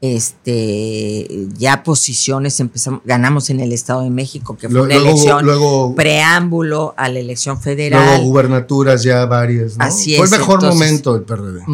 este 0.00 1.48
ya 1.58 1.82
posiciones 1.82 2.60
empezamos 2.60 3.00
ganamos 3.04 3.50
en 3.50 3.58
el 3.58 3.72
Estado 3.72 4.02
de 4.02 4.10
México 4.10 4.56
que 4.56 4.68
fue 4.68 4.82
una 4.82 4.94
elección 4.94 5.44
preámbulo 5.96 6.94
a 6.96 7.08
la 7.08 7.18
elección 7.18 7.60
federal. 7.60 8.04
Luego 8.04 8.24
gubernaturas 8.24 9.02
ya 9.02 9.26
varias 9.26 9.76
¿no? 9.76 9.84
así 9.84 10.16
fue 10.16 10.26
el 10.26 10.30
mejor 10.30 10.62
momento 10.62 11.14
del 11.14 11.24
PRD. 11.24 11.64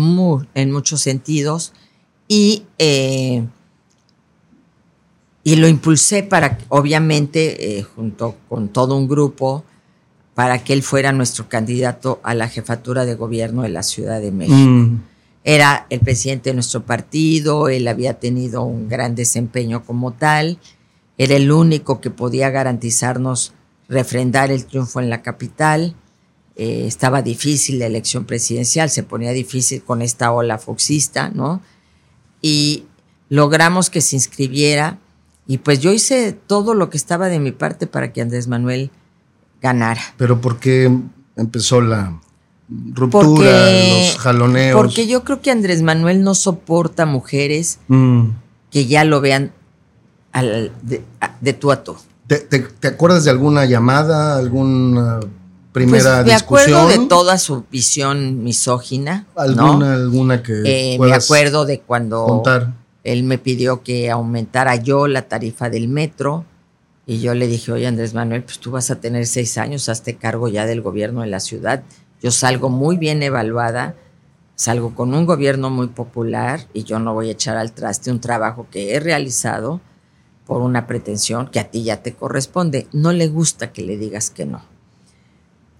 en 0.54 0.72
muchos 0.72 1.00
sentidos. 1.00 1.72
Y 2.26 2.64
eh, 2.78 3.46
y 5.42 5.56
lo 5.56 5.68
impulsé 5.68 6.22
para 6.22 6.56
obviamente 6.70 7.78
eh, 7.78 7.82
junto 7.82 8.36
con 8.48 8.68
todo 8.68 8.96
un 8.96 9.06
grupo 9.06 9.64
para 10.32 10.64
que 10.64 10.72
él 10.72 10.82
fuera 10.82 11.12
nuestro 11.12 11.50
candidato 11.50 12.20
a 12.22 12.32
la 12.32 12.48
jefatura 12.48 13.04
de 13.04 13.14
gobierno 13.14 13.62
de 13.62 13.68
la 13.68 13.82
Ciudad 13.82 14.22
de 14.22 14.32
México. 14.32 14.56
Mm 14.56 15.13
era 15.44 15.86
el 15.90 16.00
presidente 16.00 16.50
de 16.50 16.54
nuestro 16.54 16.84
partido, 16.84 17.68
él 17.68 17.86
había 17.86 18.14
tenido 18.18 18.62
un 18.62 18.88
gran 18.88 19.14
desempeño 19.14 19.84
como 19.84 20.14
tal, 20.14 20.58
era 21.18 21.36
el 21.36 21.52
único 21.52 22.00
que 22.00 22.10
podía 22.10 22.48
garantizarnos 22.50 23.52
refrendar 23.88 24.50
el 24.50 24.64
triunfo 24.64 25.00
en 25.00 25.10
la 25.10 25.22
capital. 25.22 25.94
Eh, 26.56 26.86
estaba 26.86 27.20
difícil 27.20 27.78
la 27.78 27.86
elección 27.86 28.24
presidencial, 28.24 28.88
se 28.88 29.02
ponía 29.02 29.32
difícil 29.32 29.82
con 29.82 30.00
esta 30.02 30.32
ola 30.32 30.58
foxista, 30.58 31.28
¿no? 31.28 31.60
Y 32.40 32.86
logramos 33.28 33.90
que 33.90 34.00
se 34.00 34.16
inscribiera 34.16 34.98
y 35.46 35.58
pues 35.58 35.80
yo 35.80 35.92
hice 35.92 36.32
todo 36.32 36.74
lo 36.74 36.88
que 36.88 36.96
estaba 36.96 37.28
de 37.28 37.38
mi 37.38 37.52
parte 37.52 37.86
para 37.86 38.12
que 38.12 38.22
Andrés 38.22 38.48
Manuel 38.48 38.90
ganara. 39.60 40.00
Pero 40.16 40.40
¿por 40.40 40.58
qué 40.58 40.90
empezó 41.36 41.80
la, 41.80 42.20
ruptura, 42.92 43.70
los 43.70 44.18
jaloneos. 44.18 44.76
Porque 44.76 45.06
yo 45.06 45.24
creo 45.24 45.40
que 45.40 45.50
Andrés 45.50 45.82
Manuel 45.82 46.22
no 46.22 46.34
soporta 46.34 47.06
mujeres 47.06 47.78
mm. 47.88 48.28
que 48.70 48.86
ya 48.86 49.04
lo 49.04 49.20
vean 49.20 49.52
de, 50.82 51.52
tú 51.52 51.70
a 51.70 51.84
tú. 51.84 51.96
¿Te, 52.26 52.88
acuerdas 52.88 53.24
de 53.24 53.30
alguna 53.30 53.64
llamada, 53.66 54.36
alguna 54.36 55.20
primera 55.72 56.22
pues, 56.22 56.26
me 56.26 56.34
acuerdo 56.34 56.88
de 56.88 56.98
toda 57.06 57.38
su 57.38 57.64
visión 57.70 58.42
misógina. 58.42 59.26
¿Alguna, 59.36 59.94
alguna 59.94 60.42
que 60.42 60.94
eh, 60.94 60.98
Me 60.98 61.12
acuerdo 61.12 61.66
de 61.66 61.80
cuando 61.80 62.42
él 63.04 63.24
me 63.24 63.38
pidió 63.38 63.82
que 63.82 64.10
aumentara 64.10 64.76
yo 64.76 65.06
la 65.06 65.22
tarifa 65.22 65.68
del 65.68 65.88
metro. 65.88 66.44
Y 67.06 67.20
yo 67.20 67.34
le 67.34 67.46
dije, 67.46 67.70
oye 67.70 67.86
Andrés 67.86 68.14
Manuel, 68.14 68.44
pues 68.44 68.58
tú 68.58 68.70
vas 68.70 68.90
a 68.90 68.98
tener 68.98 69.26
seis 69.26 69.58
años, 69.58 69.90
hazte 69.90 70.16
cargo 70.16 70.48
ya 70.48 70.64
del 70.64 70.80
gobierno 70.80 71.20
de 71.20 71.26
la 71.26 71.38
ciudad 71.38 71.82
yo 72.24 72.30
salgo 72.30 72.70
muy 72.70 72.96
bien 72.96 73.22
evaluada, 73.22 73.96
salgo 74.54 74.94
con 74.94 75.12
un 75.12 75.26
gobierno 75.26 75.68
muy 75.68 75.88
popular 75.88 76.66
y 76.72 76.84
yo 76.84 76.98
no 76.98 77.12
voy 77.12 77.28
a 77.28 77.32
echar 77.32 77.58
al 77.58 77.72
traste 77.72 78.10
un 78.10 78.18
trabajo 78.18 78.66
que 78.70 78.94
he 78.94 79.00
realizado 79.00 79.82
por 80.46 80.62
una 80.62 80.86
pretensión 80.86 81.48
que 81.48 81.60
a 81.60 81.70
ti 81.70 81.84
ya 81.84 82.02
te 82.02 82.14
corresponde. 82.14 82.86
No 82.94 83.12
le 83.12 83.28
gusta 83.28 83.74
que 83.74 83.82
le 83.82 83.98
digas 83.98 84.30
que 84.30 84.46
no. 84.46 84.62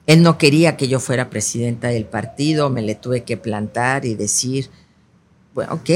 Él 0.07 0.23
no 0.23 0.37
quería 0.37 0.77
que 0.77 0.87
yo 0.87 1.01
fuera 1.01 1.31
presidenta 1.31 1.89
del 1.89 2.05
partido, 2.05 2.69
me 2.69 2.83
le 2.83 2.95
tuve 2.95 3.25
que 3.25 3.39
plantar 3.39 4.05
y 4.05 4.15
decir, 4.15 4.69
bueno, 5.55 5.73
ok, 5.73 5.89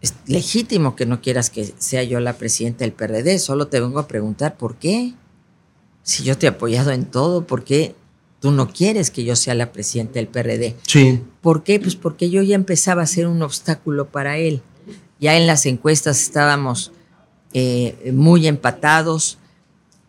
es 0.00 0.14
legítimo 0.26 0.96
que 0.96 1.06
no 1.06 1.20
quieras 1.20 1.48
que 1.48 1.72
sea 1.78 2.02
yo 2.02 2.18
la 2.18 2.32
presidenta 2.32 2.80
del 2.80 2.92
PRD, 2.92 3.38
solo 3.38 3.68
te 3.68 3.78
vengo 3.78 4.00
a 4.00 4.08
preguntar 4.08 4.56
por 4.56 4.78
qué. 4.78 5.14
Si 6.02 6.24
yo 6.24 6.36
te 6.36 6.46
he 6.46 6.48
apoyado 6.48 6.90
en 6.90 7.04
todo, 7.04 7.46
¿por 7.46 7.62
qué 7.62 7.94
Tú 8.40 8.52
no 8.52 8.68
quieres 8.68 9.10
que 9.10 9.24
yo 9.24 9.34
sea 9.34 9.54
la 9.54 9.72
presidenta 9.72 10.14
del 10.14 10.28
PRD. 10.28 10.76
Sí. 10.86 11.20
¿Por 11.40 11.64
qué? 11.64 11.80
Pues 11.80 11.96
porque 11.96 12.30
yo 12.30 12.42
ya 12.42 12.54
empezaba 12.54 13.02
a 13.02 13.06
ser 13.06 13.26
un 13.26 13.42
obstáculo 13.42 14.06
para 14.06 14.38
él. 14.38 14.62
Ya 15.18 15.36
en 15.36 15.46
las 15.48 15.66
encuestas 15.66 16.20
estábamos 16.20 16.92
eh, 17.52 18.12
muy 18.14 18.46
empatados. 18.46 19.38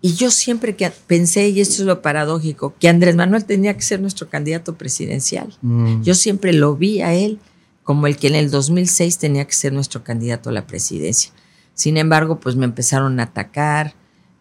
Y 0.01 0.13
yo 0.13 0.29
siempre 0.29 0.75
que 0.75 0.91
pensé, 1.07 1.49
y 1.49 1.59
esto 1.59 1.81
es 1.81 1.87
lo 1.87 2.01
paradójico, 2.03 2.75
que 2.79 2.87
Andrés 2.87 3.15
Manuel 3.15 3.45
tenía 3.45 3.75
que 3.75 3.81
ser 3.81 3.99
nuestro 3.99 4.29
candidato 4.29 4.75
presidencial. 4.75 5.57
Mm. 5.61 6.03
Yo 6.03 6.13
siempre 6.13 6.53
lo 6.53 6.75
vi 6.75 7.01
a 7.01 7.13
él 7.13 7.39
como 7.83 8.05
el 8.05 8.17
que 8.17 8.27
en 8.27 8.35
el 8.35 8.51
2006 8.51 9.17
tenía 9.17 9.45
que 9.45 9.53
ser 9.53 9.73
nuestro 9.73 10.03
candidato 10.03 10.51
a 10.51 10.53
la 10.53 10.67
presidencia. 10.67 11.31
Sin 11.73 11.97
embargo, 11.97 12.39
pues 12.39 12.55
me 12.55 12.65
empezaron 12.65 13.19
a 13.19 13.23
atacar, 13.23 13.95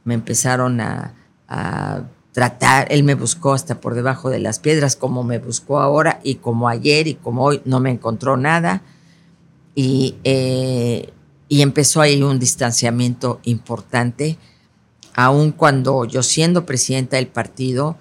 me 0.04 0.12
empezaron 0.12 0.80
a 0.82 1.14
tratar, 2.38 2.86
él 2.92 3.02
me 3.02 3.16
buscó 3.16 3.52
hasta 3.52 3.80
por 3.80 3.96
debajo 3.96 4.30
de 4.30 4.38
las 4.38 4.60
piedras, 4.60 4.94
como 4.94 5.24
me 5.24 5.40
buscó 5.40 5.80
ahora 5.80 6.20
y 6.22 6.36
como 6.36 6.68
ayer 6.68 7.08
y 7.08 7.14
como 7.16 7.42
hoy 7.42 7.60
no 7.64 7.80
me 7.80 7.90
encontró 7.90 8.36
nada. 8.36 8.82
Y, 9.74 10.14
eh, 10.22 11.12
y 11.48 11.62
empezó 11.62 12.00
ahí 12.00 12.22
un 12.22 12.38
distanciamiento 12.38 13.40
importante, 13.42 14.38
aun 15.14 15.50
cuando 15.50 16.04
yo 16.04 16.22
siendo 16.22 16.64
presidenta 16.64 17.16
del 17.16 17.26
partido, 17.26 17.96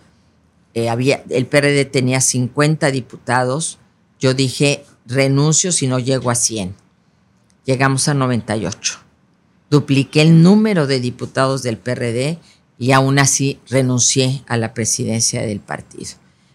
eh, 0.75 0.87
había, 0.87 1.23
el 1.31 1.47
PRD 1.47 1.85
tenía 1.85 2.21
50 2.21 2.91
diputados, 2.91 3.79
yo 4.19 4.35
dije, 4.35 4.85
renuncio 5.07 5.71
si 5.71 5.87
no 5.87 5.97
llego 5.97 6.29
a 6.29 6.35
100. 6.35 6.75
Llegamos 7.65 8.07
a 8.07 8.13
98. 8.13 8.99
Dupliqué 9.71 10.21
el 10.21 10.43
número 10.43 10.85
de 10.85 10.99
diputados 10.99 11.63
del 11.63 11.79
PRD 11.79 12.37
y 12.79 12.91
aún 12.91 13.19
así 13.19 13.59
renuncié 13.69 14.43
a 14.47 14.57
la 14.57 14.73
presidencia 14.73 15.41
del 15.41 15.59
partido. 15.59 16.11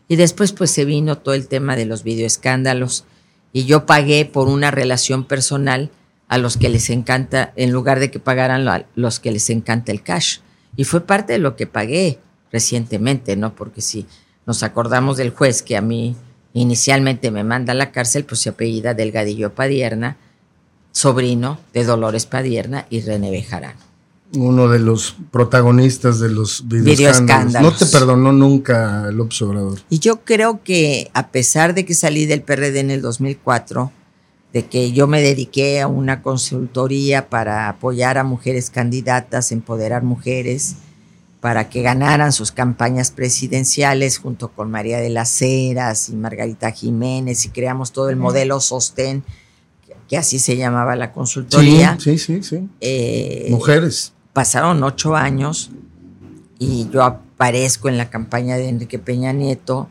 Y 0.08 0.16
después 0.16 0.52
pues 0.52 0.70
se 0.70 0.84
vino 0.84 1.18
todo 1.18 1.34
el 1.34 1.48
tema 1.48 1.76
de 1.76 1.86
los 1.86 2.02
videoescándalos 2.04 3.04
y 3.52 3.64
yo 3.64 3.86
pagué 3.86 4.24
por 4.24 4.48
una 4.48 4.70
relación 4.70 5.24
personal 5.24 5.90
a 6.28 6.38
los 6.38 6.56
que 6.56 6.68
les 6.68 6.90
encanta, 6.90 7.52
en 7.56 7.72
lugar 7.72 8.00
de 8.00 8.10
que 8.10 8.18
pagaran 8.18 8.66
a 8.68 8.86
los 8.94 9.20
que 9.20 9.32
les 9.32 9.50
encanta 9.50 9.92
el 9.92 10.02
cash. 10.02 10.38
Y 10.76 10.84
fue 10.84 11.02
parte 11.02 11.34
de 11.34 11.38
lo 11.38 11.56
que 11.56 11.66
pagué 11.66 12.18
recientemente, 12.50 13.36
¿no? 13.36 13.54
Porque 13.54 13.82
si 13.82 14.06
nos 14.46 14.62
acordamos 14.62 15.18
del 15.18 15.30
juez 15.30 15.62
que 15.62 15.76
a 15.76 15.82
mí 15.82 16.16
inicialmente 16.54 17.30
me 17.30 17.44
manda 17.44 17.72
a 17.72 17.76
la 17.76 17.92
cárcel, 17.92 18.24
pues 18.24 18.40
se 18.40 18.50
apellida 18.50 18.94
Delgadillo 18.94 19.54
Padierna, 19.54 20.16
sobrino 20.92 21.58
de 21.74 21.84
Dolores 21.84 22.24
Padierna 22.24 22.86
y 22.88 23.00
René 23.00 23.30
Bejarano 23.30 23.91
uno 24.34 24.68
de 24.68 24.78
los 24.78 25.16
protagonistas 25.30 26.18
de 26.18 26.30
los 26.30 26.66
videoescándalos. 26.68 27.72
No 27.72 27.76
te 27.76 27.86
perdonó 27.86 28.32
nunca 28.32 29.06
el 29.08 29.20
Obrador. 29.20 29.80
Y 29.90 29.98
yo 29.98 30.24
creo 30.24 30.62
que 30.62 31.10
a 31.14 31.28
pesar 31.28 31.74
de 31.74 31.84
que 31.84 31.94
salí 31.94 32.26
del 32.26 32.42
PRD 32.42 32.80
en 32.80 32.90
el 32.90 33.02
2004, 33.02 33.92
de 34.52 34.66
que 34.66 34.92
yo 34.92 35.06
me 35.06 35.22
dediqué 35.22 35.80
a 35.80 35.86
una 35.86 36.22
consultoría 36.22 37.28
para 37.28 37.68
apoyar 37.68 38.18
a 38.18 38.24
mujeres 38.24 38.70
candidatas, 38.70 39.52
empoderar 39.52 40.02
mujeres, 40.02 40.76
para 41.40 41.68
que 41.68 41.82
ganaran 41.82 42.32
sus 42.32 42.52
campañas 42.52 43.10
presidenciales 43.10 44.18
junto 44.18 44.48
con 44.52 44.70
María 44.70 44.98
de 44.98 45.10
las 45.10 45.42
Heras 45.42 46.08
y 46.08 46.14
Margarita 46.14 46.70
Jiménez 46.70 47.44
y 47.46 47.48
creamos 47.48 47.92
todo 47.92 48.10
el 48.10 48.16
modelo 48.16 48.60
Sostén, 48.60 49.24
que 50.08 50.16
así 50.16 50.38
se 50.38 50.56
llamaba 50.56 50.94
la 50.94 51.12
consultoría. 51.12 51.98
Sí, 51.98 52.18
sí, 52.18 52.42
sí. 52.42 52.68
Eh, 52.80 53.48
mujeres 53.50 54.12
pasaron 54.32 54.82
ocho 54.82 55.16
años 55.16 55.70
y 56.58 56.88
yo 56.90 57.02
aparezco 57.02 57.88
en 57.88 57.98
la 57.98 58.10
campaña 58.10 58.56
de 58.56 58.68
Enrique 58.68 58.98
Peña 58.98 59.32
Nieto 59.32 59.88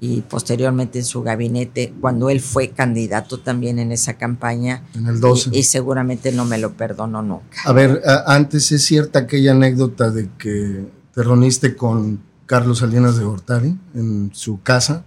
y 0.00 0.22
posteriormente 0.22 0.98
en 0.98 1.04
su 1.04 1.22
gabinete, 1.22 1.94
cuando 2.00 2.28
él 2.28 2.40
fue 2.40 2.70
candidato 2.70 3.38
también 3.40 3.78
en 3.78 3.92
esa 3.92 4.14
campaña. 4.14 4.82
En 4.94 5.06
el 5.06 5.20
12. 5.20 5.50
Y, 5.52 5.62
seguramente 5.62 6.32
no 6.32 6.44
me 6.44 6.58
lo 6.58 6.72
perdonó 6.72 7.22
nunca. 7.22 7.58
A 7.64 7.72
ver, 7.72 8.02
antes 8.26 8.70
es 8.72 8.84
cierta 8.84 9.20
aquella 9.20 9.52
anécdota 9.52 10.10
de 10.10 10.28
que 10.36 10.86
te 11.14 11.22
reuniste 11.22 11.76
con 11.76 12.20
Carlos 12.46 12.78
Salinas 12.80 13.16
de 13.16 13.24
Gortari 13.24 13.78
en 13.94 14.30
su 14.34 14.60
casa. 14.62 15.04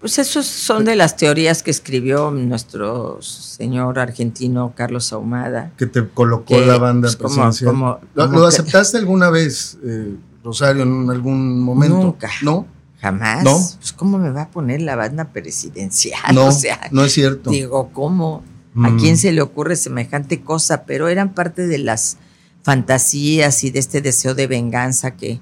Pues 0.00 0.18
esos 0.18 0.46
son 0.46 0.86
de 0.86 0.96
las 0.96 1.18
teorías 1.18 1.62
que 1.62 1.70
escribió 1.70 2.30
nuestro 2.30 3.20
señor 3.20 3.98
argentino 3.98 4.72
Carlos 4.74 5.12
Ahumada. 5.12 5.72
Que 5.76 5.84
te 5.84 6.08
colocó 6.08 6.58
la 6.58 6.78
banda 6.78 7.06
pues, 7.06 7.16
presidencial. 7.16 7.98
¿Lo, 8.14 8.46
aceptaste 8.46 8.96
alguna 8.96 9.28
vez, 9.28 9.76
eh, 9.84 10.14
Rosario, 10.42 10.84
en 10.84 11.10
algún 11.10 11.60
momento? 11.62 11.98
Nunca. 11.98 12.30
¿No? 12.40 12.66
Jamás. 12.98 13.44
¿No? 13.44 13.58
Pues 13.78 13.92
cómo 13.92 14.16
me 14.16 14.30
va 14.30 14.42
a 14.42 14.48
poner 14.48 14.80
la 14.80 14.96
banda 14.96 15.32
presidencial. 15.32 16.18
No, 16.34 16.46
o 16.46 16.52
sea, 16.52 16.80
no 16.92 17.04
es 17.04 17.12
cierto. 17.12 17.50
Digo, 17.50 17.90
¿cómo? 17.92 18.42
¿A 18.76 18.88
mm. 18.88 18.98
quién 18.98 19.18
se 19.18 19.32
le 19.32 19.42
ocurre 19.42 19.76
semejante 19.76 20.40
cosa? 20.40 20.84
Pero 20.84 21.08
eran 21.08 21.34
parte 21.34 21.66
de 21.66 21.76
las 21.76 22.16
fantasías 22.62 23.64
y 23.64 23.70
de 23.70 23.78
este 23.80 24.00
deseo 24.00 24.34
de 24.34 24.46
venganza 24.46 25.10
que, 25.10 25.40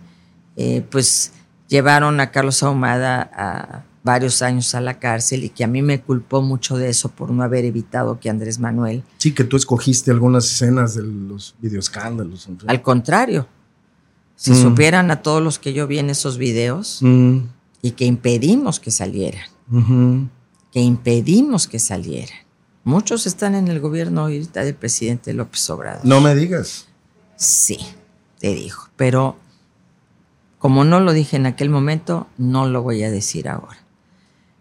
eh, 0.57 0.85
pues, 0.91 1.31
llevaron 1.69 2.19
a 2.19 2.33
Carlos 2.33 2.65
Ahumada 2.65 3.31
a 3.33 3.85
varios 4.03 4.43
años 4.43 4.75
a 4.75 4.81
la 4.81 4.99
cárcel 4.99 5.45
y 5.45 5.49
que 5.51 5.65
a 5.65 5.67
mí 5.67 5.83
me 5.83 6.01
culpó 6.01 6.43
mucho 6.43 6.77
de 6.77 6.89
eso 6.89 7.09
por 7.11 7.31
no 7.31 7.43
haber 7.43 7.65
evitado 7.65 8.19
que 8.21 8.31
Andrés 8.31 8.59
Manuel. 8.59 9.03
Sí, 9.19 9.33
que 9.33 9.45
tú 9.45 9.57
escogiste 9.57 10.11
algunas 10.11 10.47
escenas 10.47 10.95
de 10.95 11.03
los 11.03 11.55
videoescándalos. 11.61 12.49
Al 12.67 12.83
contrario, 12.83 13.47
si 14.37 14.53
mm. 14.53 14.63
supieran 14.63 15.11
a 15.11 15.23
todos 15.23 15.43
los 15.43 15.59
que 15.59 15.73
yo 15.73 15.87
vi 15.87 15.99
en 15.99 16.11
esos 16.11 16.39
videos 16.39 17.01
mm. 17.03 17.39
y 17.83 17.91
que 17.93 18.05
impedimos 18.05 18.81
que 18.81 18.91
salieran, 18.91 19.45
que 20.73 20.81
impedimos 20.81 21.67
que 21.67 21.79
salieran. 21.79 22.39
Muchos 22.85 23.27
están 23.27 23.55
en 23.55 23.69
el 23.69 23.81
gobierno 23.81 24.23
ahorita 24.23 24.65
del 24.65 24.75
presidente 24.75 25.35
López 25.35 25.69
Obrador. 25.69 26.07
No 26.07 26.23
me 26.23 26.35
digas. 26.35 26.87
Sí, 27.37 27.79
te 28.39 28.55
dijo, 28.55 28.89
pero 28.97 29.37
como 30.59 30.85
no 30.85 30.99
lo 30.99 31.13
dije 31.13 31.37
en 31.37 31.47
aquel 31.47 31.69
momento, 31.69 32.27
no 32.39 32.67
lo 32.67 32.83
voy 32.83 33.03
a 33.03 33.11
decir 33.11 33.49
ahora 33.49 33.88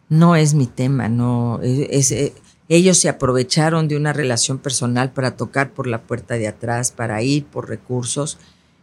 no 0.10 0.36
es 0.36 0.54
mi 0.54 0.68
tema, 0.68 1.10
no 1.10 1.60
eh, 1.64 2.34
ellos 2.70 2.98
se 2.98 3.10
aprovecharon 3.10 3.88
de 3.88 3.96
una 3.96 4.14
relación 4.14 4.58
personal 4.58 5.12
para 5.12 5.38
tocar 5.38 5.72
por 5.72 5.88
la 5.88 6.02
puerta 6.02 6.36
de 6.36 6.48
atrás, 6.48 6.92
para 6.92 7.22
ir 7.22 7.46
por 7.46 7.70
recursos 7.70 8.38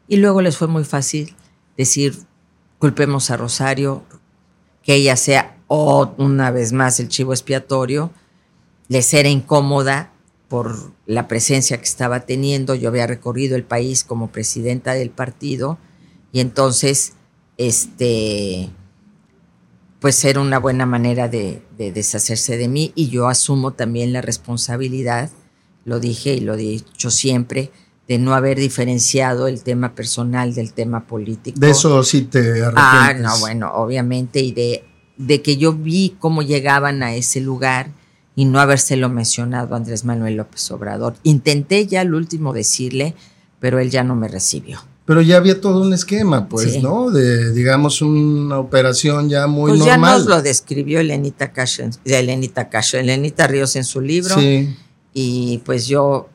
y 0.09 0.17
luego 0.17 0.43
les 0.43 0.57
fue 0.57 0.69
muy 0.69 0.85
fácil 0.85 1.35
decir 1.77 2.15
culpemos 2.79 3.31
a 3.31 3.37
Rosario, 3.37 4.03
que 4.83 4.95
ella 4.95 5.17
sea 5.17 5.57
una 5.69 6.51
vez 6.51 6.73
más 6.73 7.01
el 7.01 7.09
chivo 7.09 7.33
expiatorio, 7.33 8.13
les 8.89 9.13
era 9.15 9.29
incómoda 9.29 10.13
por 10.49 10.93
la 11.07 11.27
presencia 11.27 11.79
que 11.79 11.85
estaba 11.85 12.21
teniendo, 12.21 12.75
yo 12.75 12.91
había 12.91 13.07
recorrido 13.07 13.57
el 13.57 13.65
país 13.65 14.05
como 14.05 14.29
presidenta 14.29 14.93
del 14.93 15.11
partido 15.11 15.79
y 16.33 16.41
entonces 16.41 17.15
este 17.57 18.71
pues 20.05 20.23
era 20.27 20.43
una 20.43 20.59
buena 20.59 20.85
manera 20.85 21.29
de, 21.29 21.63
deshacerse 21.79 22.59
de 22.59 22.69
mí 22.69 22.93
y 22.95 23.09
yo 23.09 23.27
asumo 23.27 23.71
también 23.71 24.13
la 24.13 24.21
responsabilidad, 24.21 25.31
lo 25.87 25.99
dije 25.99 26.35
y 26.35 26.41
lo 26.41 26.53
he 26.53 26.59
dicho 26.59 27.11
siempre, 27.11 27.71
de 28.07 28.19
no 28.19 28.35
haber 28.35 28.59
diferenciado 28.59 29.49
el 29.49 29.63
tema 29.63 29.95
personal 29.95 30.53
del 30.55 30.75
tema 30.75 31.07
político. 31.07 31.59
De 31.59 31.71
eso 31.71 32.05
sí 32.05 32.21
te 32.21 32.41
arrepientes. 32.41 32.75
Ah, 32.77 33.15
no, 33.19 33.39
bueno, 33.39 33.73
obviamente, 33.73 34.41
y 34.41 34.53
de, 34.53 34.85
de 35.17 35.41
que 35.41 35.57
yo 35.57 35.73
vi 35.73 36.15
cómo 36.19 36.43
llegaban 36.43 37.03
a 37.03 37.15
ese 37.15 37.41
lugar 37.41 37.89
y 38.37 38.45
no 38.45 38.61
habérselo 38.61 39.09
mencionado 39.09 39.73
a 39.73 39.79
Andrés 39.79 40.05
Manuel 40.05 40.37
López 40.37 40.71
Obrador. 40.71 41.15
Intenté 41.23 41.87
ya 41.87 42.03
al 42.03 42.13
último 42.13 42.53
decirle, 42.53 43.15
pero 43.59 43.79
él 43.79 43.89
ya 43.89 44.05
no 44.05 44.15
me 44.17 44.29
recibió. 44.29 44.81
Pero 45.07 45.21
ya 45.21 45.37
había 45.37 45.61
todo 45.61 45.83
un 45.83 45.93
esquema, 45.93 46.49
pues, 46.49 46.83
¿no? 46.83 47.11
De, 47.11 47.53
digamos, 47.53 48.01
una 48.01 48.59
operación 48.59 49.29
ya 49.29 49.47
muy 49.47 49.73
pues 49.73 49.81
normal. 49.81 50.13
ya 50.13 50.19
nos 50.19 50.27
lo 50.27 50.43
describió 50.43 51.01
Elenita 51.01 51.53
Cash, 51.53 51.81
Elenita 52.07 52.71
Elenita 52.95 53.47
Ríos 53.47 53.77
en 53.77 53.85
su 53.85 54.01
libro. 54.01 54.35
Sí. 54.35 54.75
Y 55.13 55.59
pues 55.59 55.87
yo 55.87 56.31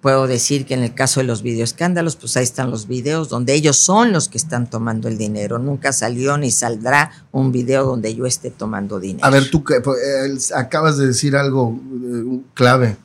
puedo 0.00 0.26
decir 0.26 0.66
que 0.66 0.74
en 0.74 0.82
el 0.82 0.94
caso 0.94 1.20
de 1.20 1.26
los 1.26 1.42
videoescándalos, 1.42 2.16
pues 2.16 2.36
ahí 2.36 2.44
están 2.44 2.70
los 2.70 2.88
videos 2.88 3.28
donde 3.28 3.54
ellos 3.54 3.76
son 3.76 4.12
los 4.12 4.28
que 4.28 4.38
están 4.38 4.68
tomando 4.68 5.08
el 5.08 5.16
dinero. 5.16 5.58
Nunca 5.58 5.92
salió 5.92 6.36
ni 6.38 6.50
saldrá 6.50 7.12
un 7.32 7.52
video 7.52 7.84
donde 7.84 8.14
yo 8.14 8.26
esté 8.26 8.50
tomando 8.50 9.00
dinero. 9.00 9.24
A 9.24 9.30
ver, 9.30 9.50
tú 9.50 9.62
pues, 9.62 10.52
acabas 10.52 10.98
de 10.98 11.06
decir 11.06 11.36
algo 11.36 11.78
eh, 12.04 12.40
clave. 12.54 12.96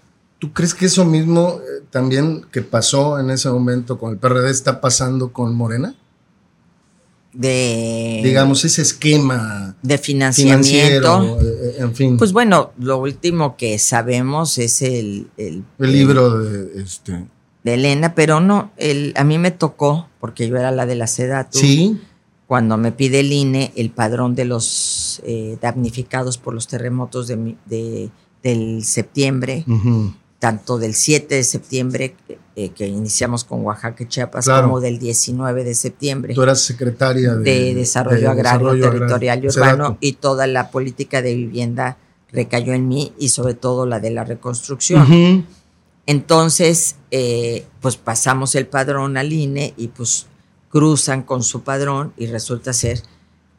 ¿Tú 0.44 0.52
crees 0.52 0.74
que 0.74 0.88
eso 0.88 1.06
mismo 1.06 1.62
eh, 1.62 1.86
también 1.90 2.46
que 2.52 2.62
pasó 2.62 3.18
en 3.18 3.30
ese 3.30 3.50
momento 3.50 3.98
con 3.98 4.12
el 4.12 4.18
PRD 4.18 4.52
está 4.52 4.82
pasando 4.82 5.32
con 5.32 5.56
Morena? 5.56 5.96
De. 7.32 8.20
Digamos, 8.22 8.66
ese 8.66 8.82
esquema. 8.82 9.78
De 9.82 9.98
financiamiento. 9.98 11.40
Eh, 11.40 11.46
eh, 11.46 11.76
en 11.78 11.96
fin. 11.96 12.18
Pues 12.18 12.34
bueno, 12.34 12.74
lo 12.78 12.98
último 12.98 13.56
que 13.56 13.80
sabemos 13.80 14.58
es 14.58 14.82
el. 14.82 15.30
El, 15.38 15.64
libro 15.80 16.38
de 16.38 16.82
este. 16.82 17.26
De 17.64 17.76
Elena, 17.76 18.14
pero 18.14 18.42
no, 18.42 18.74
el, 18.76 19.14
a 19.16 19.24
mí 19.24 19.38
me 19.38 19.52
tocó, 19.52 20.10
porque 20.20 20.50
yo 20.50 20.58
era 20.58 20.72
la 20.72 20.86
de 20.86 20.96
la 20.96 21.08
SEDATU. 21.08 21.58
Sí. 21.58 22.02
Cuando 22.48 22.76
me 22.76 22.92
pide 22.92 23.22
el 23.22 23.32
INE 23.32 23.72
el 23.78 23.92
padrón 23.92 24.36
de 24.36 24.44
los 24.44 25.22
damnificados 25.62 26.38
por 26.38 26.54
los 26.54 26.68
terremotos 26.68 27.30
de, 27.30 28.10
del 28.44 28.84
septiembre 28.84 29.64
tanto 30.44 30.78
del 30.78 30.94
7 30.94 31.36
de 31.36 31.44
septiembre, 31.46 32.18
eh, 32.58 32.72
que 32.72 32.86
iniciamos 32.86 33.46
con 33.46 33.64
Oaxaca 33.64 34.04
y 34.04 34.08
Chiapas, 34.10 34.46
como 34.50 34.82
del 34.82 35.00
19 35.00 35.64
de 35.64 35.74
septiembre. 35.74 36.34
Tú 36.34 36.44
eras 36.44 36.60
secretaria 36.60 37.34
de, 37.36 37.74
Desarrollo 37.74 38.30
Agrario, 38.30 38.78
Territorial 38.78 39.42
y 39.42 39.48
Urbano, 39.48 39.98
y 40.02 40.12
toda 40.12 40.46
la 40.48 40.70
política 40.70 41.22
de 41.22 41.34
vivienda 41.34 41.96
recayó 42.30 42.74
en 42.74 42.90
mí 42.90 43.14
y 43.18 43.30
sobre 43.30 43.54
todo 43.54 43.86
la 43.86 44.02
de 44.02 44.12
la 44.12 44.26
reconstrucción. 44.26 45.48
Entonces, 46.08 46.98
eh, 47.12 47.66
pues 47.80 47.96
pasamos 47.96 48.54
el 48.56 48.68
padrón 48.68 49.16
al 49.16 49.32
INE 49.32 49.74
y 49.78 49.88
pues 49.88 50.26
cruzan 50.68 51.24
con 51.24 51.42
su 51.42 51.64
padrón 51.64 52.12
y 52.18 52.26
resulta 52.26 52.74
ser 52.74 53.02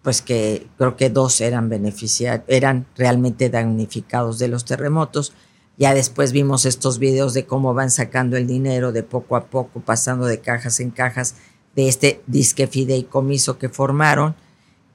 pues 0.02 0.20
que 0.20 0.66
creo 0.76 0.98
que 0.98 1.08
dos 1.08 1.40
eran 1.40 1.70
beneficiarios, 1.70 2.44
eran 2.46 2.84
realmente 2.94 3.48
damnificados 3.48 4.38
de 4.38 4.48
los 4.48 4.66
terremotos 4.66 5.32
ya 5.76 5.94
después 5.94 6.32
vimos 6.32 6.66
estos 6.66 6.98
videos 6.98 7.34
de 7.34 7.46
cómo 7.46 7.74
van 7.74 7.90
sacando 7.90 8.36
el 8.36 8.46
dinero 8.46 8.92
de 8.92 9.02
poco 9.02 9.36
a 9.36 9.46
poco, 9.46 9.80
pasando 9.80 10.26
de 10.26 10.40
cajas 10.40 10.78
en 10.80 10.90
cajas 10.90 11.34
de 11.74 11.88
este 11.88 12.22
disque 12.26 12.66
fideicomiso 12.66 13.58
que 13.58 13.68
formaron. 13.68 14.36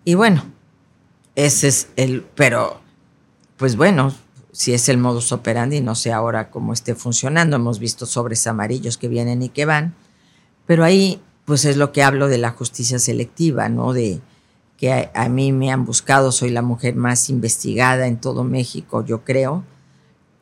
Y 0.05 0.15
bueno, 0.15 0.43
ese 1.35 1.67
es 1.67 1.89
el, 1.97 2.25
pero 2.35 2.79
pues 3.57 3.75
bueno, 3.75 4.15
si 4.53 4.73
es 4.73 4.87
el 4.87 4.97
modus 4.97 5.33
operandi, 5.33 5.81
no 5.81 5.95
sé 5.95 6.13
ahora 6.13 6.49
cómo 6.49 6.71
esté 6.71 6.95
funcionando. 6.95 7.57
Hemos 7.57 7.79
visto 7.79 8.05
sobres 8.05 8.47
amarillos 8.47 8.97
que 8.97 9.09
vienen 9.09 9.43
y 9.43 9.49
que 9.49 9.65
van, 9.65 9.95
pero 10.65 10.85
ahí 10.85 11.21
pues 11.43 11.65
es 11.65 11.75
lo 11.75 11.91
que 11.91 12.03
hablo 12.03 12.29
de 12.29 12.37
la 12.37 12.51
justicia 12.51 12.99
selectiva, 12.99 13.67
¿no? 13.67 13.91
De 13.91 14.21
que 14.77 14.93
a, 14.93 15.11
a 15.13 15.27
mí 15.27 15.51
me 15.51 15.71
han 15.71 15.83
buscado, 15.83 16.31
soy 16.31 16.51
la 16.51 16.61
mujer 16.61 16.95
más 16.95 17.29
investigada 17.29 18.07
en 18.07 18.21
todo 18.21 18.45
México, 18.45 19.03
yo 19.03 19.25
creo 19.25 19.65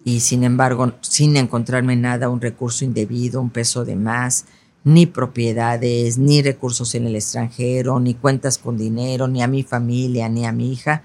y 0.04 0.22
sin 0.22 0.44
embargo, 0.44 0.94
sin 1.02 1.36
encontrarme 1.38 1.96
nada, 1.96 2.30
un 2.30 2.42
recurso 2.42 2.86
indebido, 2.86 3.42
un 3.42 3.50
peso 3.50 3.84
de 3.84 3.96
más, 3.96 4.46
ni 4.84 5.06
propiedades, 5.06 6.18
ni 6.18 6.42
recursos 6.42 6.96
en 6.96 7.08
el 7.08 7.16
extranjero, 7.16 8.00
ni 8.00 8.14
cuentas 8.14 8.58
con 8.58 8.78
dinero, 8.78 9.28
ni 9.28 9.42
a 9.44 9.48
mi 9.48 9.64
familia, 9.64 10.30
ni 10.30 10.46
a 10.46 10.54
mi 10.54 10.72
hija, 10.72 11.04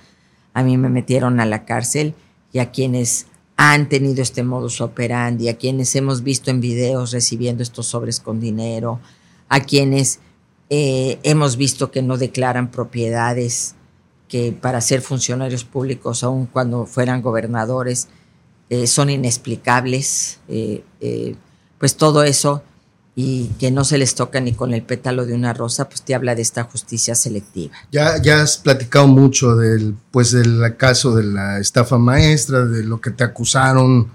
a 0.54 0.62
mí 0.62 0.76
me 0.76 0.88
metieron 0.88 1.40
a 1.40 1.46
la 1.46 1.64
cárcel 1.64 2.14
y 2.52 2.60
a 2.60 2.70
quienes 2.70 3.26
han 3.56 3.88
tenido 3.88 4.22
este 4.22 4.42
modus 4.42 4.80
operandi, 4.80 5.48
a 5.48 5.56
quienes 5.56 5.94
hemos 5.96 6.22
visto 6.22 6.50
en 6.50 6.60
videos 6.60 7.12
recibiendo 7.12 7.62
estos 7.62 7.86
sobres 7.86 8.20
con 8.20 8.40
dinero, 8.40 9.00
a 9.48 9.60
quienes 9.60 10.20
eh, 10.70 11.18
hemos 11.22 11.56
visto 11.56 11.90
que 11.90 12.02
no 12.02 12.18
declaran 12.18 12.70
propiedades 12.70 13.74
que 14.28 14.52
para 14.52 14.80
ser 14.80 15.02
funcionarios 15.02 15.64
públicos, 15.64 16.24
aun 16.24 16.46
cuando 16.46 16.86
fueran 16.86 17.20
gobernadores, 17.20 18.08
eh, 18.72 18.86
son 18.86 19.10
inexplicables, 19.10 20.38
eh, 20.48 20.82
eh, 20.98 21.36
pues 21.76 21.94
todo 21.94 22.22
eso 22.22 22.62
y 23.14 23.48
que 23.58 23.70
no 23.70 23.84
se 23.84 23.98
les 23.98 24.14
toca 24.14 24.40
ni 24.40 24.54
con 24.54 24.72
el 24.72 24.82
pétalo 24.82 25.26
de 25.26 25.34
una 25.34 25.52
rosa, 25.52 25.90
pues 25.90 26.00
te 26.00 26.14
habla 26.14 26.34
de 26.34 26.40
esta 26.40 26.64
justicia 26.64 27.14
selectiva. 27.14 27.74
Ya, 27.90 28.16
ya 28.22 28.40
has 28.40 28.56
platicado 28.56 29.06
mucho 29.08 29.56
del, 29.56 29.94
pues 30.10 30.32
del 30.32 30.74
caso 30.78 31.14
de 31.14 31.24
la 31.24 31.58
estafa 31.58 31.98
maestra, 31.98 32.64
de 32.64 32.82
lo 32.82 32.98
que 32.98 33.10
te 33.10 33.24
acusaron. 33.24 34.10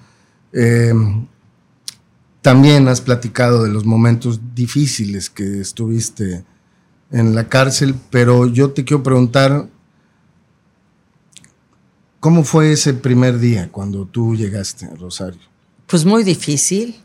también 2.42 2.88
has 2.88 3.02
platicado 3.02 3.64
de 3.64 3.70
los 3.70 3.86
momentos 3.86 4.40
difíciles 4.56 5.30
que 5.30 5.62
estuviste 5.62 6.44
en 7.12 7.36
la 7.36 7.48
cárcel, 7.48 7.94
pero 8.10 8.48
yo 8.48 8.72
te 8.72 8.84
quiero 8.84 9.04
preguntar, 9.04 9.68
¿cómo 12.28 12.44
fue 12.44 12.74
ese 12.74 12.94
primer 12.94 13.40
día 13.40 13.70
cuando 13.72 14.04
tú 14.06 14.36
llegaste 14.36 14.86
a 14.86 14.94
Rosario? 14.96 15.40
Pues 15.86 16.04
muy 16.04 16.26
difícil. 16.26 16.98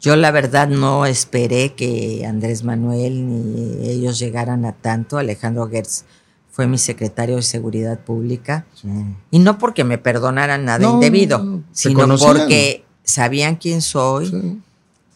Yo 0.00 0.16
la 0.16 0.32
verdad 0.32 0.66
no 0.66 1.06
esperé 1.06 1.74
que 1.74 2.26
Andrés 2.26 2.64
Manuel 2.64 3.24
ni 3.24 3.88
ellos 3.88 4.18
llegaran 4.18 4.64
a 4.64 4.72
tanto. 4.72 5.16
Alejandro 5.18 5.68
Gertz 5.68 6.06
fue 6.50 6.66
mi 6.66 6.78
secretario 6.78 7.36
de 7.36 7.42
Seguridad 7.42 8.00
Pública. 8.00 8.66
Y 9.30 9.38
no 9.38 9.58
porque 9.58 9.84
me 9.84 9.96
perdonaran 9.96 10.64
nada 10.64 10.84
indebido, 10.90 11.62
sino 11.70 12.08
porque 12.18 12.84
sabían 13.04 13.54
quién 13.54 13.80
soy 13.80 14.60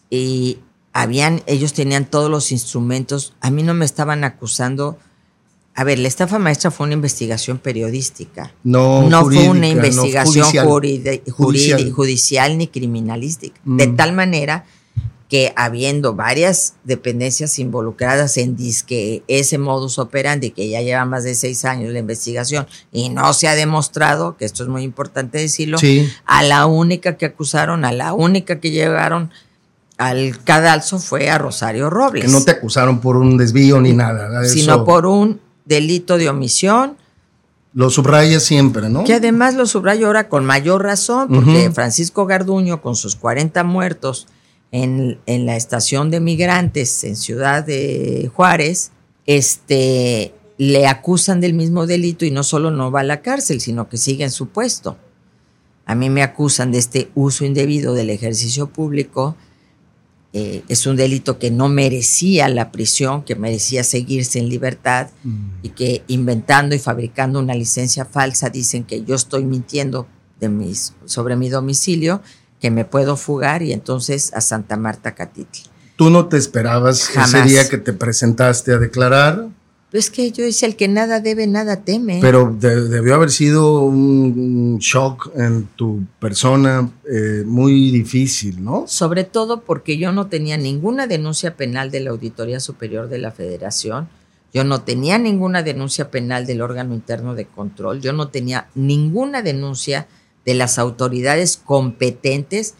y 0.08 0.60
habían, 0.92 1.42
ellos 1.46 1.72
tenían 1.72 2.04
todos 2.04 2.30
los 2.30 2.52
instrumentos. 2.52 3.34
A 3.40 3.50
mí 3.50 3.64
no 3.64 3.74
me 3.74 3.84
estaban 3.84 4.22
acusando. 4.22 5.00
A 5.78 5.84
ver, 5.84 6.00
la 6.00 6.08
estafa 6.08 6.40
maestra 6.40 6.72
fue 6.72 6.86
una 6.86 6.94
investigación 6.94 7.58
periodística. 7.58 8.52
No, 8.64 9.08
no 9.08 9.26
fue 9.26 9.48
una 9.48 9.68
investigación 9.68 10.44
judicial. 11.30 12.58
ni 12.58 12.66
criminalística. 12.66 13.60
De 13.64 13.86
mm. 13.86 13.94
tal 13.96 14.12
manera 14.12 14.64
que 15.28 15.52
habiendo 15.54 16.16
varias 16.16 16.74
dependencias 16.82 17.60
involucradas 17.60 18.38
en 18.38 18.56
disque 18.56 19.22
ese 19.28 19.58
modus 19.58 20.00
operandi, 20.00 20.50
que 20.50 20.68
ya 20.68 20.82
lleva 20.82 21.04
más 21.04 21.22
de 21.22 21.36
seis 21.36 21.64
años 21.64 21.92
la 21.92 22.00
investigación 22.00 22.66
y 22.90 23.10
no 23.10 23.32
se 23.32 23.46
ha 23.46 23.54
demostrado, 23.54 24.36
que 24.36 24.46
esto 24.46 24.64
es 24.64 24.68
muy 24.68 24.82
importante 24.82 25.38
decirlo, 25.38 25.78
a 26.24 26.42
la 26.42 26.66
única 26.66 27.16
que 27.16 27.26
acusaron, 27.26 27.84
a 27.84 27.92
la 27.92 28.14
única 28.14 28.58
que 28.58 28.72
llevaron 28.72 29.30
al 29.96 30.42
cadalso 30.42 30.98
fue 30.98 31.30
a 31.30 31.38
Rosario 31.38 31.88
Robles. 31.88 32.24
Que 32.24 32.32
no 32.32 32.42
te 32.42 32.50
acusaron 32.50 33.00
por 33.00 33.16
un 33.16 33.36
desvío 33.36 33.80
ni 33.80 33.92
nada. 33.92 34.44
Sino 34.44 34.84
por 34.84 35.06
un 35.06 35.46
delito 35.68 36.18
de 36.18 36.28
omisión. 36.28 36.96
Lo 37.74 37.90
subraya 37.90 38.40
siempre, 38.40 38.88
¿no? 38.88 39.04
Que 39.04 39.14
además 39.14 39.54
lo 39.54 39.66
subrayo 39.66 40.06
ahora 40.06 40.28
con 40.28 40.44
mayor 40.44 40.82
razón, 40.82 41.28
porque 41.28 41.70
Francisco 41.70 42.26
Garduño, 42.26 42.80
con 42.80 42.96
sus 42.96 43.14
40 43.14 43.62
muertos, 43.62 44.26
en, 44.72 45.18
la 45.26 45.56
estación 45.56 46.10
de 46.10 46.20
migrantes 46.20 47.04
en 47.04 47.16
Ciudad 47.16 47.64
de 47.64 48.30
Juárez, 48.34 48.90
este, 49.26 50.34
le 50.56 50.86
acusan 50.86 51.40
del 51.40 51.54
mismo 51.54 51.86
delito 51.86 52.24
y 52.24 52.30
no 52.30 52.42
solo 52.42 52.70
no 52.70 52.90
va 52.90 53.00
a 53.00 53.04
la 53.04 53.20
cárcel, 53.20 53.60
sino 53.60 53.88
que 53.88 53.96
sigue 53.96 54.24
en 54.24 54.30
su 54.30 54.48
puesto. 54.48 54.96
A 55.86 55.94
mí 55.94 56.10
me 56.10 56.22
acusan 56.22 56.72
de 56.72 56.78
este 56.78 57.10
uso 57.14 57.44
indebido 57.44 57.94
del 57.94 58.10
ejercicio 58.10 58.68
público. 58.68 59.36
Eh, 60.34 60.62
es 60.68 60.86
un 60.86 60.96
delito 60.96 61.38
que 61.38 61.50
no 61.50 61.70
merecía 61.70 62.48
la 62.50 62.70
prisión, 62.70 63.22
que 63.22 63.34
merecía 63.34 63.82
seguirse 63.82 64.38
en 64.38 64.50
libertad 64.50 65.08
mm. 65.24 65.48
y 65.62 65.68
que 65.70 66.02
inventando 66.06 66.74
y 66.74 66.78
fabricando 66.78 67.38
una 67.38 67.54
licencia 67.54 68.04
falsa 68.04 68.50
dicen 68.50 68.84
que 68.84 69.02
yo 69.04 69.14
estoy 69.14 69.44
mintiendo 69.44 70.06
de 70.38 70.50
mis, 70.50 70.92
sobre 71.06 71.34
mi 71.34 71.48
domicilio 71.48 72.20
que 72.60 72.70
me 72.70 72.84
puedo 72.84 73.16
fugar 73.16 73.62
y 73.62 73.72
entonces 73.72 74.32
a 74.34 74.40
Santa 74.42 74.76
Marta 74.76 75.14
Catitl. 75.14 75.60
¿Tú 75.96 76.10
no 76.10 76.26
te 76.26 76.36
esperabas 76.36 77.10
ese 77.16 77.42
día 77.42 77.68
que 77.68 77.78
te 77.78 77.92
presentaste 77.92 78.72
a 78.72 78.78
declarar? 78.78 79.48
Pues 79.90 80.10
que 80.10 80.30
yo 80.30 80.44
decía, 80.44 80.68
el 80.68 80.76
que 80.76 80.86
nada 80.86 81.20
debe, 81.20 81.46
nada 81.46 81.82
teme. 81.82 82.18
Pero 82.20 82.54
debió 82.60 83.14
haber 83.14 83.30
sido 83.30 83.80
un 83.80 84.78
shock 84.78 85.30
en 85.34 85.66
tu 85.76 86.04
persona 86.20 86.90
eh, 87.10 87.42
muy 87.46 87.90
difícil, 87.90 88.62
¿no? 88.62 88.84
Sobre 88.86 89.24
todo 89.24 89.62
porque 89.62 89.96
yo 89.96 90.12
no 90.12 90.26
tenía 90.26 90.58
ninguna 90.58 91.06
denuncia 91.06 91.56
penal 91.56 91.90
de 91.90 92.00
la 92.00 92.10
Auditoría 92.10 92.60
Superior 92.60 93.08
de 93.08 93.18
la 93.18 93.30
Federación, 93.30 94.10
yo 94.52 94.62
no 94.64 94.82
tenía 94.82 95.18
ninguna 95.18 95.62
denuncia 95.62 96.10
penal 96.10 96.46
del 96.46 96.60
órgano 96.60 96.94
interno 96.94 97.34
de 97.34 97.46
control, 97.46 98.00
yo 98.02 98.12
no 98.12 98.28
tenía 98.28 98.68
ninguna 98.74 99.40
denuncia 99.40 100.06
de 100.44 100.54
las 100.54 100.78
autoridades 100.78 101.56
competentes, 101.56 102.74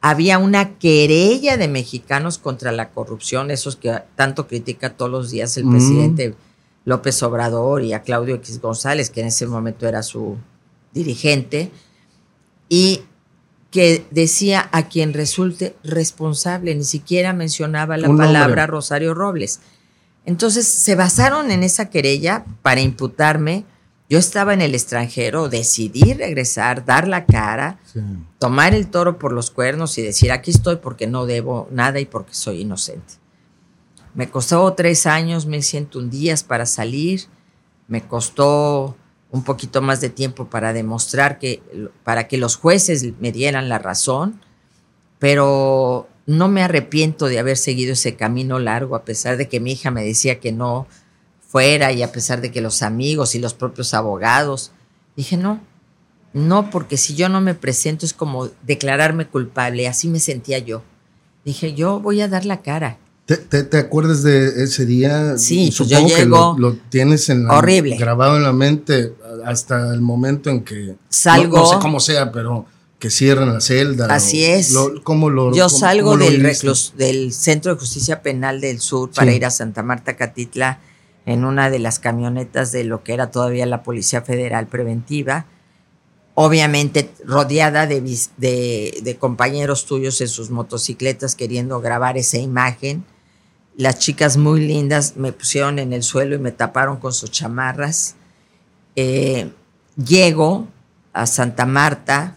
había 0.00 0.38
una 0.38 0.78
querella 0.78 1.58
de 1.58 1.68
mexicanos 1.68 2.38
contra 2.38 2.72
la 2.72 2.90
corrupción, 2.90 3.50
esos 3.50 3.76
que 3.76 4.02
tanto 4.16 4.46
critica 4.46 4.96
todos 4.96 5.10
los 5.10 5.30
días 5.30 5.56
el 5.58 5.66
mm. 5.66 5.70
presidente 5.70 6.34
López 6.84 7.22
Obrador 7.22 7.82
y 7.82 7.92
a 7.92 8.02
Claudio 8.02 8.36
X 8.36 8.60
González, 8.60 9.10
que 9.10 9.20
en 9.20 9.28
ese 9.28 9.46
momento 9.46 9.86
era 9.86 10.02
su 10.02 10.36
dirigente, 10.92 11.70
y 12.68 13.02
que 13.70 14.06
decía 14.10 14.68
a 14.72 14.88
quien 14.88 15.12
resulte 15.12 15.76
responsable, 15.82 16.74
ni 16.74 16.84
siquiera 16.84 17.32
mencionaba 17.32 17.96
la 17.96 18.08
palabra 18.14 18.66
Rosario 18.66 19.14
Robles. 19.14 19.60
Entonces 20.24 20.66
se 20.66 20.94
basaron 20.94 21.50
en 21.50 21.62
esa 21.62 21.90
querella 21.90 22.44
para 22.62 22.80
imputarme 22.80 23.64
yo 24.08 24.18
estaba 24.18 24.52
en 24.52 24.60
el 24.60 24.74
extranjero, 24.74 25.48
decidí 25.48 26.12
regresar, 26.12 26.84
dar 26.84 27.08
la 27.08 27.24
cara, 27.24 27.78
tomar 28.38 28.74
el 28.74 28.88
toro 28.88 29.18
por 29.18 29.32
los 29.32 29.50
cuernos 29.50 29.96
y 29.96 30.02
decir, 30.02 30.30
aquí 30.30 30.50
estoy 30.50 30.76
porque 30.76 31.06
no 31.06 31.24
debo 31.24 31.68
nada 31.70 32.00
y 32.00 32.04
porque 32.04 32.34
soy 32.34 32.60
inocente. 32.60 33.14
Me 34.14 34.30
costó 34.30 34.72
tres 34.74 35.06
años, 35.06 35.46
me 35.46 35.60
siento 35.62 35.98
un 35.98 36.10
días 36.10 36.44
para 36.44 36.66
salir, 36.66 37.24
me 37.88 38.06
costó 38.06 38.96
un 39.30 39.42
poquito 39.42 39.82
más 39.82 40.00
de 40.00 40.08
tiempo 40.08 40.46
para 40.46 40.72
demostrar 40.72 41.38
que, 41.38 41.62
para 42.04 42.28
que 42.28 42.38
los 42.38 42.56
jueces 42.56 43.04
me 43.20 43.32
dieran 43.32 43.68
la 43.68 43.78
razón, 43.78 44.40
pero 45.18 46.08
no 46.26 46.48
me 46.48 46.62
arrepiento 46.62 47.26
de 47.26 47.40
haber 47.40 47.56
seguido 47.56 47.94
ese 47.94 48.14
camino 48.14 48.58
largo, 48.58 48.94
a 48.94 49.04
pesar 49.04 49.36
de 49.36 49.48
que 49.48 49.60
mi 49.60 49.72
hija 49.72 49.90
me 49.90 50.04
decía 50.04 50.38
que 50.38 50.52
no, 50.52 50.86
fuera 51.40 51.92
y 51.92 52.02
a 52.02 52.12
pesar 52.12 52.40
de 52.40 52.52
que 52.52 52.60
los 52.60 52.82
amigos 52.82 53.34
y 53.34 53.40
los 53.40 53.54
propios 53.54 53.94
abogados, 53.94 54.72
dije 55.16 55.36
no, 55.36 55.60
no, 56.34 56.68
porque 56.70 56.96
si 56.96 57.14
yo 57.14 57.28
no 57.28 57.40
me 57.40 57.54
presento 57.54 58.04
es 58.04 58.12
como 58.12 58.48
declararme 58.62 59.26
culpable, 59.28 59.86
así 59.86 60.08
me 60.08 60.18
sentía 60.18 60.58
yo. 60.58 60.82
Dije, 61.44 61.74
yo 61.74 62.00
voy 62.00 62.20
a 62.20 62.28
dar 62.28 62.44
la 62.44 62.60
cara. 62.60 62.98
¿Te, 63.26 63.78
acuerdas 63.78 64.22
de 64.22 64.64
ese 64.64 64.84
día? 64.84 65.38
Sí, 65.38 65.72
pues 65.76 65.88
yo 65.88 66.06
llego. 66.06 66.56
lo, 66.58 66.74
tienes 66.90 67.30
en 67.30 67.48
horrible. 67.50 67.96
grabado 67.96 68.36
en 68.36 68.42
la 68.42 68.52
mente 68.52 69.14
hasta 69.44 69.94
el 69.94 70.00
momento 70.00 70.50
en 70.50 70.62
que. 70.62 70.96
Salgo. 71.08 71.56
No, 71.56 71.66
sé 71.66 71.76
cómo 71.80 72.00
sea, 72.00 72.30
pero 72.32 72.66
que 72.98 73.10
cierran 73.10 73.52
la 73.52 73.60
celda. 73.60 74.06
Así 74.06 74.44
es. 74.44 74.74
¿cómo 75.02 75.30
lo, 75.30 75.54
yo 75.54 75.68
salgo 75.68 76.16
del, 76.16 76.42
del 76.96 77.32
Centro 77.32 77.74
de 77.74 77.80
Justicia 77.80 78.22
Penal 78.22 78.60
del 78.60 78.80
Sur 78.80 79.10
para 79.10 79.32
ir 79.32 79.44
a 79.44 79.50
Santa 79.50 79.82
Marta 79.82 80.16
Catitla 80.16 80.80
en 81.26 81.44
una 81.44 81.70
de 81.70 81.78
las 81.78 81.98
camionetas 81.98 82.72
de 82.72 82.84
lo 82.84 83.02
que 83.02 83.14
era 83.14 83.30
todavía 83.30 83.66
la 83.66 83.82
Policía 83.82 84.22
Federal 84.22 84.66
Preventiva, 84.66 85.46
obviamente 86.34 87.10
rodeada 87.24 87.86
de, 87.86 88.00
de, 88.36 89.16
compañeros 89.18 89.86
tuyos 89.86 90.20
en 90.20 90.28
sus 90.28 90.50
motocicletas 90.50 91.34
queriendo 91.34 91.80
grabar 91.80 92.18
esa 92.18 92.38
imagen. 92.38 93.04
Las 93.76 93.98
chicas 93.98 94.36
muy 94.36 94.60
lindas 94.60 95.16
me 95.16 95.32
pusieron 95.32 95.78
en 95.78 95.92
el 95.92 96.02
suelo 96.02 96.36
y 96.36 96.38
me 96.38 96.52
taparon 96.52 96.98
con 96.98 97.12
sus 97.12 97.30
chamarras. 97.30 98.14
Eh, 98.96 99.50
llego 99.96 100.68
a 101.12 101.26
Santa 101.26 101.66
Marta, 101.66 102.36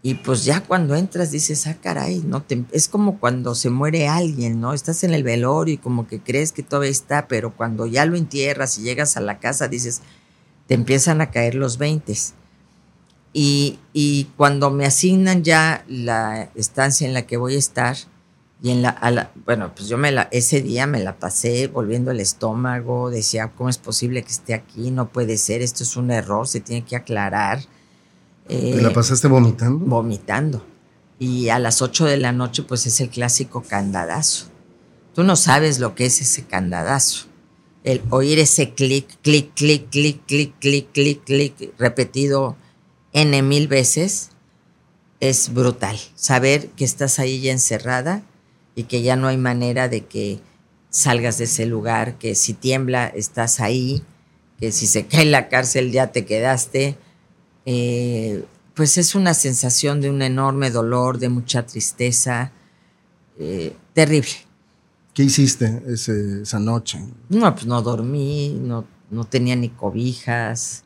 y 0.00 0.14
pues 0.14 0.44
ya 0.44 0.62
cuando 0.62 0.94
entras 0.94 1.32
dices, 1.32 1.66
ah, 1.66 1.76
caray, 1.82 2.22
no 2.24 2.44
es 2.70 2.88
como 2.88 3.18
cuando 3.18 3.54
se 3.54 3.68
muere 3.68 4.06
alguien, 4.06 4.60
¿no? 4.60 4.72
Estás 4.72 5.02
en 5.02 5.12
el 5.12 5.24
velorio 5.24 5.74
y 5.74 5.78
como 5.78 6.06
que 6.06 6.20
crees 6.20 6.52
que 6.52 6.62
todavía 6.62 6.90
está, 6.90 7.26
pero 7.26 7.54
cuando 7.56 7.84
ya 7.86 8.06
lo 8.06 8.16
entierras 8.16 8.78
y 8.78 8.82
llegas 8.82 9.16
a 9.16 9.20
la 9.20 9.38
casa 9.38 9.66
dices, 9.66 10.02
te 10.66 10.74
empiezan 10.74 11.20
a 11.20 11.30
caer 11.30 11.56
los 11.56 11.78
veintes. 11.78 12.34
Y, 13.32 13.80
y, 13.92 14.30
cuando 14.36 14.70
me 14.70 14.86
asignan 14.86 15.44
ya 15.44 15.84
la 15.86 16.50
estancia 16.54 17.06
en 17.06 17.12
la 17.12 17.26
que 17.26 17.36
voy 17.36 17.56
a 17.56 17.58
estar, 17.58 17.96
y 18.60 18.70
en 18.70 18.82
la, 18.82 19.30
bueno, 19.46 19.72
pues 19.74 19.88
yo 19.88 19.98
me 19.98 20.10
la, 20.10 20.28
ese 20.32 20.62
día 20.62 20.86
me 20.86 21.02
la 21.02 21.18
pasé 21.18 21.68
volviendo 21.68 22.10
el 22.10 22.20
estómago, 22.20 23.10
decía, 23.10 23.52
¿cómo 23.56 23.68
es 23.68 23.78
posible 23.78 24.22
que 24.22 24.30
esté 24.30 24.54
aquí? 24.54 24.90
No 24.90 25.08
puede 25.08 25.36
ser, 25.38 25.62
esto 25.62 25.84
es 25.84 25.96
un 25.96 26.10
error, 26.10 26.48
se 26.48 26.60
tiene 26.60 26.84
que 26.84 26.96
aclarar 26.96 27.60
¿Te 28.48 28.80
la 28.80 28.92
pasaste 28.92 29.28
vomitando? 29.28 29.84
Vomitando. 29.84 30.64
Y 31.18 31.50
a 31.50 31.58
las 31.58 31.82
8 31.82 32.06
de 32.06 32.16
la 32.16 32.32
noche, 32.32 32.62
pues 32.62 32.86
es 32.86 33.00
el 33.00 33.10
clásico 33.10 33.62
candadazo. 33.62 34.46
Tú 35.14 35.22
no 35.22 35.36
sabes 35.36 35.80
lo 35.80 35.94
que 35.94 36.06
es 36.06 36.20
ese 36.20 36.44
candadazo. 36.44 37.26
El 37.84 38.02
oír 38.10 38.38
ese 38.38 38.72
clic, 38.72 39.06
clic, 39.22 39.52
clic, 39.54 39.90
clic, 39.90 40.24
clic, 40.26 40.54
clic, 40.58 40.92
clic, 40.92 41.24
clic, 41.24 41.74
repetido 41.78 42.56
N 43.12 43.42
mil 43.42 43.68
veces, 43.68 44.30
es 45.20 45.52
brutal. 45.52 45.98
Saber 46.14 46.68
que 46.70 46.84
estás 46.84 47.18
ahí 47.18 47.40
ya 47.40 47.52
encerrada 47.52 48.22
y 48.78 48.84
que 48.84 49.02
ya 49.02 49.16
no 49.16 49.28
hay 49.28 49.36
manera 49.36 49.88
de 49.88 50.06
que 50.06 50.40
salgas 50.90 51.38
de 51.38 51.44
ese 51.44 51.66
lugar, 51.66 52.16
que 52.18 52.34
si 52.34 52.54
tiembla 52.54 53.06
estás 53.06 53.60
ahí, 53.60 54.02
que 54.58 54.72
si 54.72 54.86
se 54.86 55.06
cae 55.06 55.24
la 55.26 55.48
cárcel 55.48 55.92
ya 55.92 56.12
te 56.12 56.24
quedaste 56.24 56.96
eh, 57.70 58.46
pues 58.72 58.96
es 58.96 59.14
una 59.14 59.34
sensación 59.34 60.00
de 60.00 60.08
un 60.08 60.22
enorme 60.22 60.70
dolor, 60.70 61.18
de 61.18 61.28
mucha 61.28 61.66
tristeza, 61.66 62.50
eh, 63.38 63.76
terrible. 63.92 64.32
¿Qué 65.12 65.24
hiciste 65.24 65.82
esa 65.86 66.58
noche? 66.58 66.98
No, 67.28 67.54
pues 67.54 67.66
no 67.66 67.82
dormí, 67.82 68.58
no, 68.58 68.86
no 69.10 69.24
tenía 69.24 69.54
ni 69.54 69.68
cobijas. 69.68 70.84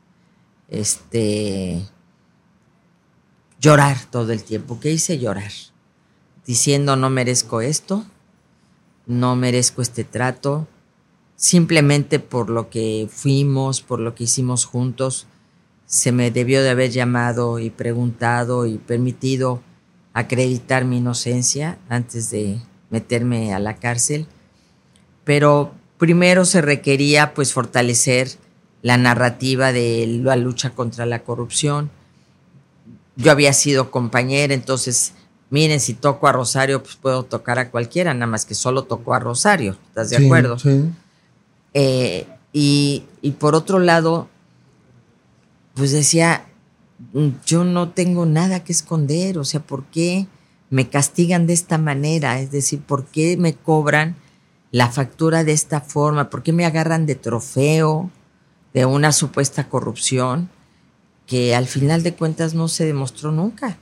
Este. 0.68 1.86
Llorar 3.61 4.07
todo 4.11 4.32
el 4.32 4.43
tiempo. 4.43 4.80
¿Qué 4.80 4.90
hice? 4.90 5.20
Llorar. 5.20 5.53
Diciendo, 6.47 6.97
no 6.97 7.11
merezco 7.11 7.61
esto, 7.61 8.05
no 9.07 9.36
merezco 9.36 9.82
este 9.82 10.05
trato, 10.05 10.66
simplemente 11.36 12.18
por 12.18 12.51
lo 12.51 12.70
que 12.70 13.09
fuimos, 13.11 13.80
por 13.80 14.01
lo 14.01 14.14
que 14.14 14.24
hicimos 14.24 14.64
juntos, 14.64 15.26
se 15.86 16.12
me 16.12 16.30
debió 16.30 16.62
de 16.62 16.70
haber 16.70 16.90
llamado 16.90 17.59
y 17.59 17.70
preguntado 17.70 18.66
y 18.66 18.78
permitido 18.78 19.62
acreditar 20.14 20.84
mi 20.84 20.99
inocencia 20.99 21.78
antes 21.88 22.30
de 22.30 22.61
meterme 22.90 23.55
a 23.55 23.59
la 23.59 23.76
cárcel. 23.76 24.26
Pero 25.24 25.72
primero 25.99 26.45
se 26.45 26.61
requería 26.61 27.34
pues 27.34 27.53
fortalecer 27.53 28.30
la 28.82 28.97
narrativa 28.97 29.72
de 29.72 30.07
la 30.22 30.36
lucha 30.36 30.70
contra 30.70 31.07
la 31.07 31.22
corrupción. 31.22 31.90
Yo 33.16 33.30
había 33.30 33.53
sido 33.53 33.90
compañera, 33.90 34.55
entonces, 34.55 35.12
miren, 35.53 35.80
si 35.80 35.92
toco 35.92 36.26
a 36.26 36.32
Rosario, 36.32 36.82
pues 36.82 36.96
puedo 36.96 37.24
tocar 37.24 37.59
a 37.59 37.70
cualquiera, 37.70 38.14
nada 38.14 38.26
más 38.26 38.46
que 38.46 38.55
solo 38.55 38.84
toco 38.84 39.12
a 39.12 39.18
Rosario, 39.18 39.76
¿estás 39.88 40.09
de 40.09 40.16
acuerdo? 40.16 40.59
Sí. 40.59 40.90
Eh, 41.74 42.26
y, 42.55 43.05
y 43.20 43.32
por 43.32 43.55
otro 43.55 43.78
lado, 43.78 44.28
pues 45.74 45.92
decía, 45.92 46.46
mm, 47.12 47.28
yo 47.44 47.64
no 47.64 47.90
tengo 47.90 48.24
nada 48.24 48.64
que 48.64 48.72
esconder, 48.72 49.36
o 49.36 49.44
sea, 49.44 49.61
¿por 49.61 49.84
qué 49.84 50.26
me 50.70 50.88
castigan 50.88 51.46
de 51.46 51.53
esta 51.53 51.76
manera? 51.76 52.40
Es 52.40 52.50
decir, 52.50 52.80
¿por 52.80 53.05
qué 53.05 53.36
me 53.36 53.55
cobran 53.55 54.16
la 54.70 54.90
factura 54.90 55.44
de 55.44 55.53
esta 55.53 55.82
forma? 55.82 56.30
¿Por 56.30 56.42
qué 56.42 56.55
me 56.55 56.64
agarran 56.64 57.05
de 57.05 57.14
trofeo 57.14 58.11
de 58.72 58.86
una 58.86 59.12
supuesta 59.12 59.68
corrupción 59.68 60.48
que 61.26 61.55
al 61.55 61.66
final 61.66 62.03
de 62.03 62.14
cuentas 62.14 62.55
no 62.55 62.68
se 62.68 62.86
demostró 62.86 63.32
nunca? 63.32 63.76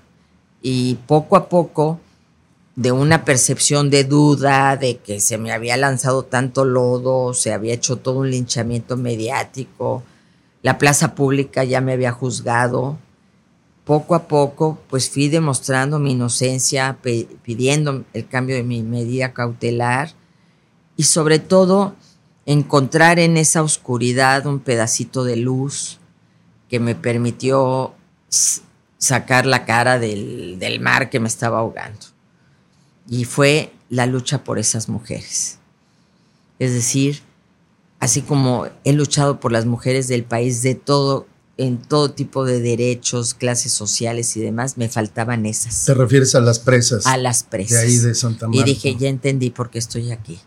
Y 0.63 0.97
poco 1.07 1.37
a 1.37 1.49
poco, 1.49 2.01
de 2.77 2.93
una 2.93 3.25
percepción 3.25 3.91
de 3.91 4.05
duda, 4.05 4.77
de 4.77 4.99
que 4.99 5.21
se 5.21 5.39
me 5.39 5.53
había 5.53 5.77
lanzado 5.77 6.25
tanto 6.25 6.65
lodo, 6.65 7.35
se 7.35 7.53
había 7.53 7.75
hecho 7.75 7.97
todo 7.97 8.21
un 8.21 8.31
linchamiento 8.31 8.97
mediático, 8.97 10.03
la 10.63 10.79
plaza 10.79 11.15
pública 11.15 11.65
ya 11.65 11.81
me 11.81 11.93
había 11.93 12.13
juzgado. 12.13 12.99
Poco 13.85 14.15
a 14.15 14.29
poco, 14.29 14.79
pues 14.89 15.11
fui 15.11 15.29
demostrando 15.29 15.99
mi 15.99 16.13
inocencia, 16.13 16.99
pidiendo 17.43 18.05
el 18.13 18.29
cambio 18.29 18.57
de 18.57 18.63
mi 18.63 18.83
medida 18.83 19.33
cautelar 19.33 20.11
y 20.97 21.05
sobre 21.05 21.39
todo 21.39 21.95
encontrar 22.47 23.19
en 23.19 23.37
esa 23.37 23.63
oscuridad 23.63 24.47
un 24.47 24.61
pedacito 24.61 25.25
de 25.25 25.37
luz 25.37 25.99
que 26.69 26.79
me 26.79 26.95
permitió 26.95 27.95
sacar 29.01 29.46
la 29.46 29.64
cara 29.64 29.98
del, 29.98 30.59
del 30.61 30.78
mar 30.78 31.11
que 31.11 31.18
me 31.18 31.26
estaba 31.26 31.59
ahogando. 31.59 32.07
Y 33.09 33.24
fue 33.24 33.72
la 33.88 34.07
lucha 34.07 34.44
por 34.44 34.61
esas 34.61 34.88
mujeres. 34.88 35.59
Es 36.61 36.72
decir, 36.72 37.22
así 37.98 38.22
como 38.22 38.68
he 38.84 38.92
luchado 38.92 39.40
por 39.40 39.51
las 39.51 39.66
mujeres 39.66 40.07
del 40.07 40.22
país 40.22 40.62
de 40.62 40.76
todo, 40.76 41.26
en 41.57 41.78
todo 41.78 42.12
tipo 42.12 42.44
de 42.44 42.61
derechos, 42.61 43.34
clases 43.34 43.72
sociales 43.72 44.36
y 44.36 44.40
demás, 44.40 44.76
me 44.76 44.88
faltaban 44.88 45.46
esas. 45.46 45.86
¿Te 45.86 45.94
refieres 45.94 46.34
a 46.34 46.40
las 46.40 46.59
presas? 46.59 47.07
A 47.07 47.16
las 47.16 47.42
presas. 47.42 47.80
De 47.80 47.86
ahí 47.86 47.96
de 47.96 48.14
Santa 48.14 48.46
Marta. 48.46 48.61
Y 48.61 48.64
dije, 48.64 48.94
ya 48.96 49.09
entendí 49.09 49.51
por 49.51 49.70
qué 49.70 49.78
estoy 49.78 50.12
aquí. 50.12 50.38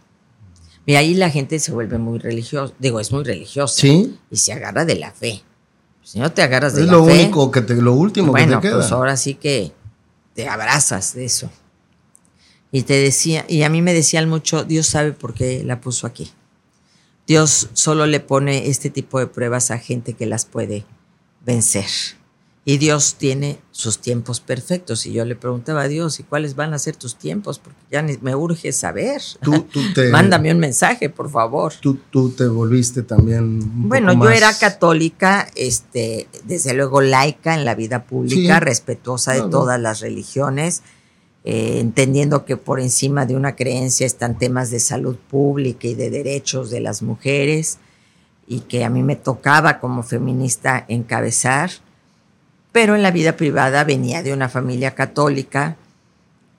Y 0.85 0.95
ahí 0.95 1.15
la 1.15 1.29
gente 1.29 1.59
se 1.59 1.71
vuelve 1.71 1.97
muy 1.97 2.19
religiosa, 2.19 2.73
digo, 2.77 2.99
es 2.99 3.11
muy 3.11 3.23
religiosa. 3.23 3.81
Sí. 3.81 4.17
Y 4.29 4.37
se 4.37 4.53
agarra 4.53 4.85
de 4.85 4.95
la 4.95 5.11
fe. 5.11 5.41
Si 6.03 6.19
no 6.19 6.31
te 6.31 6.41
agarras 6.41 6.75
de 6.75 6.83
la 6.83 6.87
fe. 6.87 6.93
Es 6.93 6.97
lo 6.97 7.03
único 7.03 7.51
que 7.51 7.61
te, 7.61 7.75
lo 7.75 7.93
último 7.93 8.33
que 8.33 8.45
te 8.45 8.59
queda. 8.59 8.75
Pues 8.75 8.91
ahora 8.91 9.17
sí 9.17 9.35
que 9.35 9.71
te 10.33 10.47
abrazas 10.47 11.13
de 11.13 11.25
eso. 11.25 11.49
Y 12.71 12.83
te 12.83 12.93
decía, 12.93 13.45
y 13.47 13.63
a 13.63 13.69
mí 13.69 13.81
me 13.81 13.93
decían 13.93 14.27
mucho, 14.27 14.63
Dios 14.63 14.87
sabe 14.87 15.13
por 15.13 15.33
qué 15.33 15.63
la 15.63 15.79
puso 15.79 16.07
aquí. 16.07 16.31
Dios 17.27 17.69
solo 17.73 18.05
le 18.05 18.19
pone 18.19 18.67
este 18.67 18.89
tipo 18.89 19.19
de 19.19 19.27
pruebas 19.27 19.71
a 19.71 19.77
gente 19.77 20.13
que 20.13 20.25
las 20.25 20.45
puede 20.45 20.83
vencer. 21.45 21.85
Y 22.65 22.77
Dios 22.77 23.15
tiene 23.15 23.59
sus 23.71 23.99
tiempos 23.99 24.39
perfectos. 24.39 25.05
Y 25.05 25.11
yo 25.11 25.25
le 25.25 25.35
preguntaba 25.35 25.81
a 25.81 25.87
Dios, 25.89 26.19
¿y 26.21 26.23
cuáles 26.23 26.55
van 26.55 26.73
a 26.73 26.79
ser 26.79 26.95
tus 26.95 27.15
tiempos? 27.15 27.59
Porque 27.59 27.79
ya 27.91 28.05
me 28.21 28.35
urge 28.35 28.71
saber. 28.71 29.21
Mándame 30.11 30.51
un 30.53 30.59
mensaje, 30.59 31.09
por 31.09 31.29
favor. 31.29 31.73
Tú, 31.81 31.99
tú 32.09 32.29
te 32.29 32.47
volviste 32.47 33.03
también. 33.03 33.59
bueno, 33.89 34.13
yo 34.13 34.29
era 34.29 34.57
católica, 34.57 35.49
este, 35.55 36.29
desde 36.45 36.73
luego 36.73 37.01
laica 37.01 37.53
en 37.53 37.65
la 37.65 37.75
vida 37.75 38.05
pública, 38.05 38.61
respetuosa 38.61 39.33
de 39.33 39.49
todas 39.49 39.79
las 39.79 39.99
religiones 39.99 40.83
eh, 41.45 41.79
entendiendo 41.81 42.45
que 42.45 42.55
por 42.55 42.79
encima 42.79 43.25
de 43.25 43.35
una 43.35 43.55
creencia 43.55 44.07
están 44.07 44.37
temas 44.37 44.71
de 44.71 44.79
salud 44.79 45.17
pública 45.17 45.87
y 45.87 45.93
de 45.93 46.09
derechos 46.09 46.69
de 46.69 46.79
las 46.79 47.01
mujeres, 47.01 47.79
y 48.47 48.61
que 48.61 48.85
a 48.85 48.89
mí 48.89 49.03
me 49.03 49.17
tocaba 49.17 49.79
como 49.79 50.03
feminista 50.03 50.85
encabezar, 50.87 51.71
pero 52.73 52.95
en 52.95 53.03
la 53.03 53.11
vida 53.11 53.37
privada 53.37 53.85
venía 53.85 54.21
de 54.21 54.33
una 54.33 54.49
familia 54.49 54.95
católica, 54.95 55.77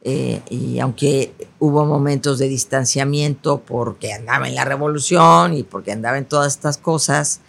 eh, 0.03 0.41
y 0.49 0.79
aunque 0.81 1.35
hubo 1.59 1.85
momentos 1.85 2.39
de 2.39 2.49
distanciamiento 2.49 3.61
porque 3.61 4.13
andaba 4.13 4.49
en 4.49 4.55
la 4.55 4.65
revolución 4.65 5.55
y 5.55 5.63
porque 5.63 5.93
andaba 5.93 6.17
en 6.17 6.25
todas 6.25 6.55
estas 6.55 6.79
cosas, 6.79 7.41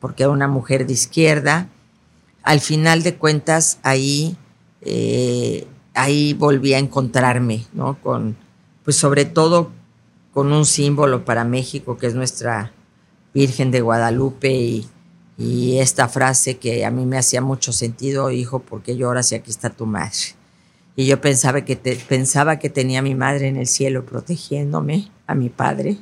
porque 0.00 0.24
era 0.24 0.32
una 0.32 0.48
mujer 0.48 0.86
de 0.86 0.92
izquierda, 0.92 1.68
al 2.42 2.60
final 2.60 3.02
de 3.02 3.14
cuentas 3.14 3.78
ahí 3.82 4.36
eh, 4.80 5.66
ahí 5.94 6.34
volví 6.34 6.74
a 6.74 6.78
encontrarme, 6.78 7.64
¿no? 7.72 7.98
Con, 8.02 8.36
pues 8.84 8.96
sobre 8.96 9.24
todo 9.24 9.70
con 10.32 10.52
un 10.52 10.66
símbolo 10.66 11.24
para 11.24 11.44
México 11.44 11.96
que 11.96 12.08
es 12.08 12.14
nuestra 12.14 12.72
Virgen 13.32 13.70
de 13.70 13.80
Guadalupe 13.80 14.52
y, 14.52 14.86
esta 15.38 16.08
frase 16.08 16.58
que 16.58 16.84
a 16.84 16.90
mí 16.90 17.06
me 17.06 17.18
hacía 17.18 17.40
mucho 17.40 17.72
sentido, 17.72 18.30
hijo, 18.30 18.60
¿por 18.60 18.82
qué 18.82 18.96
lloras 18.96 19.28
si 19.28 19.34
aquí 19.34 19.50
está 19.50 19.70
tu 19.70 19.86
madre? 19.86 20.36
Y 20.96 21.06
yo 21.06 21.20
pensaba 21.20 21.64
que, 21.64 21.76
pensaba 21.76 22.58
que 22.58 22.70
tenía 22.70 23.00
a 23.00 23.02
mi 23.02 23.14
madre 23.14 23.48
en 23.48 23.56
el 23.56 23.66
cielo 23.66 24.06
protegiéndome, 24.06 25.10
a 25.26 25.34
mi 25.34 25.48
padre. 25.48 25.98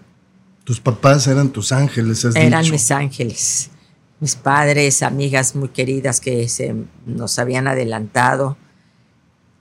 Tus 0.65 0.81
papás 0.81 1.27
eran 1.27 1.51
tus 1.51 1.73
ángeles, 1.73 2.25
has 2.25 2.37
Eran 2.37 2.71
mis 2.71 2.91
ángeles, 2.91 3.71
mis 4.21 4.37
padres, 4.37 5.03
amigas 5.03 5.57
muy 5.57 5.71
queridas 5.71 6.21
que 6.21 6.47
se 6.49 6.75
nos 7.07 7.39
habían 7.39 7.67
adelantado 7.67 8.57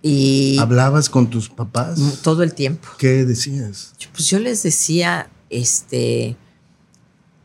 y 0.01 0.57
¿Hablabas 0.59 1.09
con 1.09 1.30
tus 1.30 1.49
papás? 1.49 1.99
Mm, 1.99 2.09
todo 2.24 2.43
el 2.43 2.53
tiempo. 2.53 2.88
¿Qué 2.97 3.26
decías? 3.26 3.93
Pues 4.11 4.28
yo 4.28 4.39
les 4.39 4.63
decía, 4.63 5.30
este, 5.49 6.36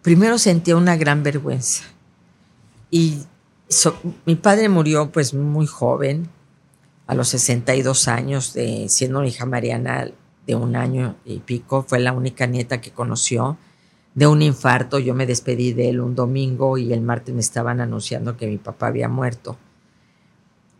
primero 0.02 0.38
sentía 0.38 0.76
una 0.76 0.96
gran 0.96 1.22
vergüenza. 1.22 1.84
Y 2.90 3.18
mi 4.24 4.36
padre 4.36 4.68
murió 4.68 5.10
pues 5.10 5.34
muy 5.34 5.66
joven, 5.66 6.28
a 7.06 7.14
los 7.14 7.28
62 7.28 8.08
años, 8.08 8.52
de, 8.52 8.86
siendo 8.88 9.22
hija 9.24 9.46
Mariana 9.46 10.08
de 10.46 10.54
un 10.54 10.76
año 10.76 11.16
y 11.24 11.38
pico, 11.38 11.84
fue 11.86 12.00
la 12.00 12.12
única 12.12 12.46
nieta 12.46 12.80
que 12.80 12.90
conoció 12.90 13.56
de 14.14 14.26
un 14.26 14.42
infarto. 14.42 14.98
Yo 14.98 15.14
me 15.14 15.26
despedí 15.26 15.72
de 15.72 15.90
él 15.90 16.00
un 16.00 16.14
domingo 16.14 16.78
y 16.78 16.92
el 16.92 17.02
martes 17.02 17.34
me 17.34 17.40
estaban 17.40 17.80
anunciando 17.80 18.36
que 18.36 18.46
mi 18.46 18.56
papá 18.56 18.88
había 18.88 19.08
muerto. 19.08 19.56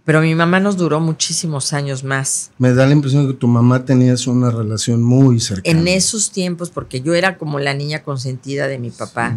Pero 0.05 0.21
mi 0.21 0.37
mamá 0.37 0.61
nos 0.61 0.77
duró 0.77 1.01
muchísimos 1.01 1.73
años 1.73 2.05
más. 2.05 2.53
Me 2.59 2.73
da 2.73 2.87
la 2.87 2.93
impresión 2.93 3.27
de 3.27 3.33
que 3.33 3.39
tu 3.39 3.49
mamá 3.49 3.85
tenías 3.85 4.29
una 4.29 4.51
relación 4.51 5.03
muy 5.03 5.41
cercana. 5.41 5.81
En 5.81 5.89
esos 5.89 6.31
tiempos, 6.31 6.71
porque 6.71 7.01
yo 7.01 7.15
era 7.15 7.39
como 7.39 7.59
la 7.59 7.75
niña 7.75 8.05
consentida 8.05 8.69
de 8.69 8.79
mi 8.79 8.91
papá. 8.91 9.37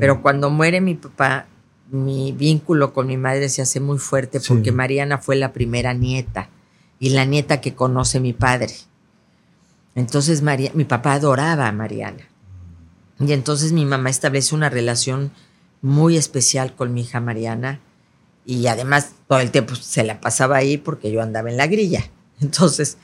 Pero 0.00 0.20
cuando 0.20 0.50
muere 0.50 0.80
mi 0.80 0.94
papá, 0.96 1.46
mi 1.90 2.32
vínculo 2.32 2.92
con 2.92 3.06
mi 3.06 3.16
madre 3.16 3.48
se 3.48 3.62
hace 3.62 3.80
muy 3.80 3.98
fuerte 3.98 4.40
porque 4.46 4.72
Mariana 4.72 5.18
fue 5.18 5.36
la 5.36 5.52
primera 5.52 5.94
nieta 5.94 6.50
y 6.98 7.10
la 7.10 7.24
nieta 7.24 7.60
que 7.60 7.74
conoce 7.74 8.20
mi 8.20 8.32
padre. 8.32 8.74
Entonces 9.94 10.42
María, 10.42 10.70
mi 10.74 10.84
papá 10.84 11.14
adoraba 11.14 11.66
a 11.66 11.72
Mariana. 11.72 12.28
Y 13.20 13.32
entonces 13.32 13.72
mi 13.72 13.84
mamá 13.84 14.10
establece 14.10 14.54
una 14.54 14.68
relación 14.68 15.32
muy 15.82 16.16
especial 16.16 16.74
con 16.74 16.92
mi 16.92 17.02
hija 17.02 17.20
Mariana 17.20 17.80
y 18.44 18.66
además 18.66 19.12
todo 19.26 19.40
el 19.40 19.50
tiempo 19.50 19.74
se 19.74 20.04
la 20.04 20.20
pasaba 20.20 20.56
ahí 20.56 20.76
porque 20.76 21.10
yo 21.10 21.22
andaba 21.22 21.50
en 21.50 21.56
la 21.56 21.66
grilla. 21.66 22.04
Entonces, 22.40 22.96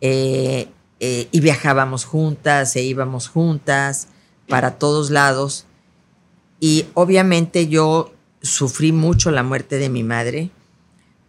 eh, 0.00 0.68
eh, 1.00 1.28
y 1.30 1.40
viajábamos 1.40 2.04
juntas 2.04 2.74
e 2.76 2.82
íbamos 2.82 3.28
juntas 3.28 4.08
para 4.48 4.78
todos 4.78 5.10
lados. 5.10 5.66
Y 6.60 6.86
obviamente 6.94 7.68
yo 7.68 8.12
sufrí 8.42 8.92
mucho 8.92 9.30
la 9.30 9.42
muerte 9.42 9.78
de 9.78 9.88
mi 9.88 10.02
madre 10.02 10.50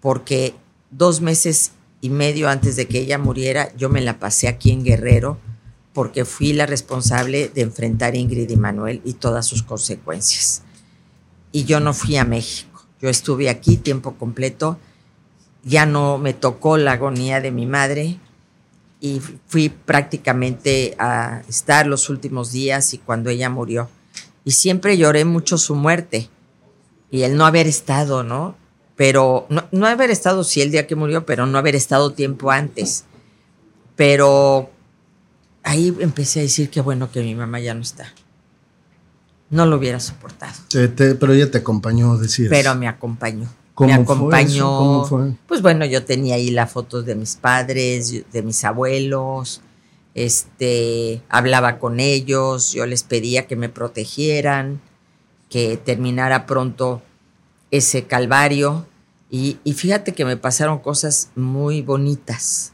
porque 0.02 0.56
dos 0.92 1.22
meses 1.22 1.72
y 2.02 2.10
medio 2.10 2.50
antes 2.50 2.76
de 2.76 2.88
que 2.88 3.00
ella 3.00 3.18
muriera, 3.18 3.76
yo 3.76 3.90
me 3.90 4.02
la 4.02 4.20
pasé 4.20 4.48
aquí 4.48 4.72
en 4.72 4.84
Guerrero 4.84 5.38
porque 5.94 6.24
fui 6.24 6.54
la 6.54 6.66
responsable 6.66 7.50
de 7.50 7.62
enfrentar 7.62 8.14
a 8.14 8.18
Ingrid 8.18 8.50
y 8.50 8.56
Manuel 8.56 9.02
y 9.04 9.14
todas 9.14 9.46
sus 9.46 9.64
consecuencias. 9.64 10.64
Y 11.52 11.66
yo 11.66 11.80
no 11.80 11.94
fui 11.94 12.16
a 12.18 12.24
México, 12.24 12.86
yo 13.02 13.10
estuve 13.10 13.50
aquí 13.50 13.76
tiempo 13.76 14.16
completo, 14.16 14.80
ya 15.64 15.86
no 15.86 16.18
me 16.18 16.34
tocó 16.34 16.78
la 16.78 16.94
agonía 16.94 17.42
de 17.42 17.52
mi 17.52 17.66
madre 17.66 18.18
y 19.02 19.22
fui 19.48 19.70
prácticamente 19.70 20.96
a 21.00 21.42
estar 21.50 21.88
los 21.88 22.10
últimos 22.10 22.52
días 22.52 22.94
y 22.94 22.98
cuando 22.98 23.30
ella 23.30 23.50
murió. 23.50 23.90
Y 24.46 24.52
siempre 24.52 24.98
lloré 24.98 25.26
mucho 25.26 25.58
su 25.58 25.76
muerte 25.76 26.30
y 27.12 27.24
el 27.24 27.36
no 27.36 27.46
haber 27.46 27.68
estado, 27.68 28.24
¿no? 28.24 28.56
Pero 28.96 29.46
no, 29.50 29.64
no 29.72 29.88
haber 29.88 30.12
estado, 30.12 30.44
sí, 30.44 30.62
el 30.62 30.72
día 30.72 30.88
que 30.88 30.96
murió, 30.96 31.26
pero 31.26 31.46
no 31.46 31.58
haber 31.58 31.76
estado 31.76 32.12
tiempo 32.12 32.52
antes. 32.52 33.06
Pero 33.96 34.70
ahí 35.64 35.96
empecé 36.00 36.40
a 36.40 36.44
decir 36.44 36.70
que 36.70 36.82
bueno 36.82 37.12
que 37.12 37.22
mi 37.22 37.36
mamá 37.36 37.60
ya 37.60 37.74
no 37.74 37.82
está. 37.82 38.14
No 39.50 39.66
lo 39.66 39.78
hubiera 39.78 40.00
soportado. 40.00 40.54
pero 40.72 41.34
ella 41.34 41.50
te 41.50 41.60
acompañó, 41.60 42.18
decías. 42.18 42.50
Pero 42.50 42.76
me 42.76 42.88
acompañó. 42.88 43.48
me 43.80 43.94
acompañó. 43.94 44.78
¿Cómo 44.78 45.06
fue? 45.06 45.34
Pues 45.48 45.62
bueno, 45.62 45.86
yo 45.86 46.06
tenía 46.06 46.36
ahí 46.36 46.52
las 46.52 46.72
fotos 46.72 47.06
de 47.06 47.16
mis 47.16 47.36
padres, 47.36 48.24
de 48.32 48.44
mis 48.44 48.64
abuelos. 48.64 49.62
Este, 50.14 51.22
hablaba 51.30 51.80
con 51.80 52.00
ellos, 52.00 52.74
yo 52.74 52.86
les 52.86 53.04
pedía 53.04 53.48
que 53.48 53.56
me 53.56 53.70
protegieran, 53.70 54.82
que 55.50 55.78
terminara 55.78 56.46
pronto 56.46 57.02
ese 57.72 58.06
calvario. 58.06 58.88
Y, 59.30 59.58
y 59.64 59.74
fíjate 59.74 60.14
que 60.14 60.26
me 60.26 60.38
pasaron 60.38 60.80
cosas 60.80 61.30
muy 61.36 61.82
bonitas 61.82 62.74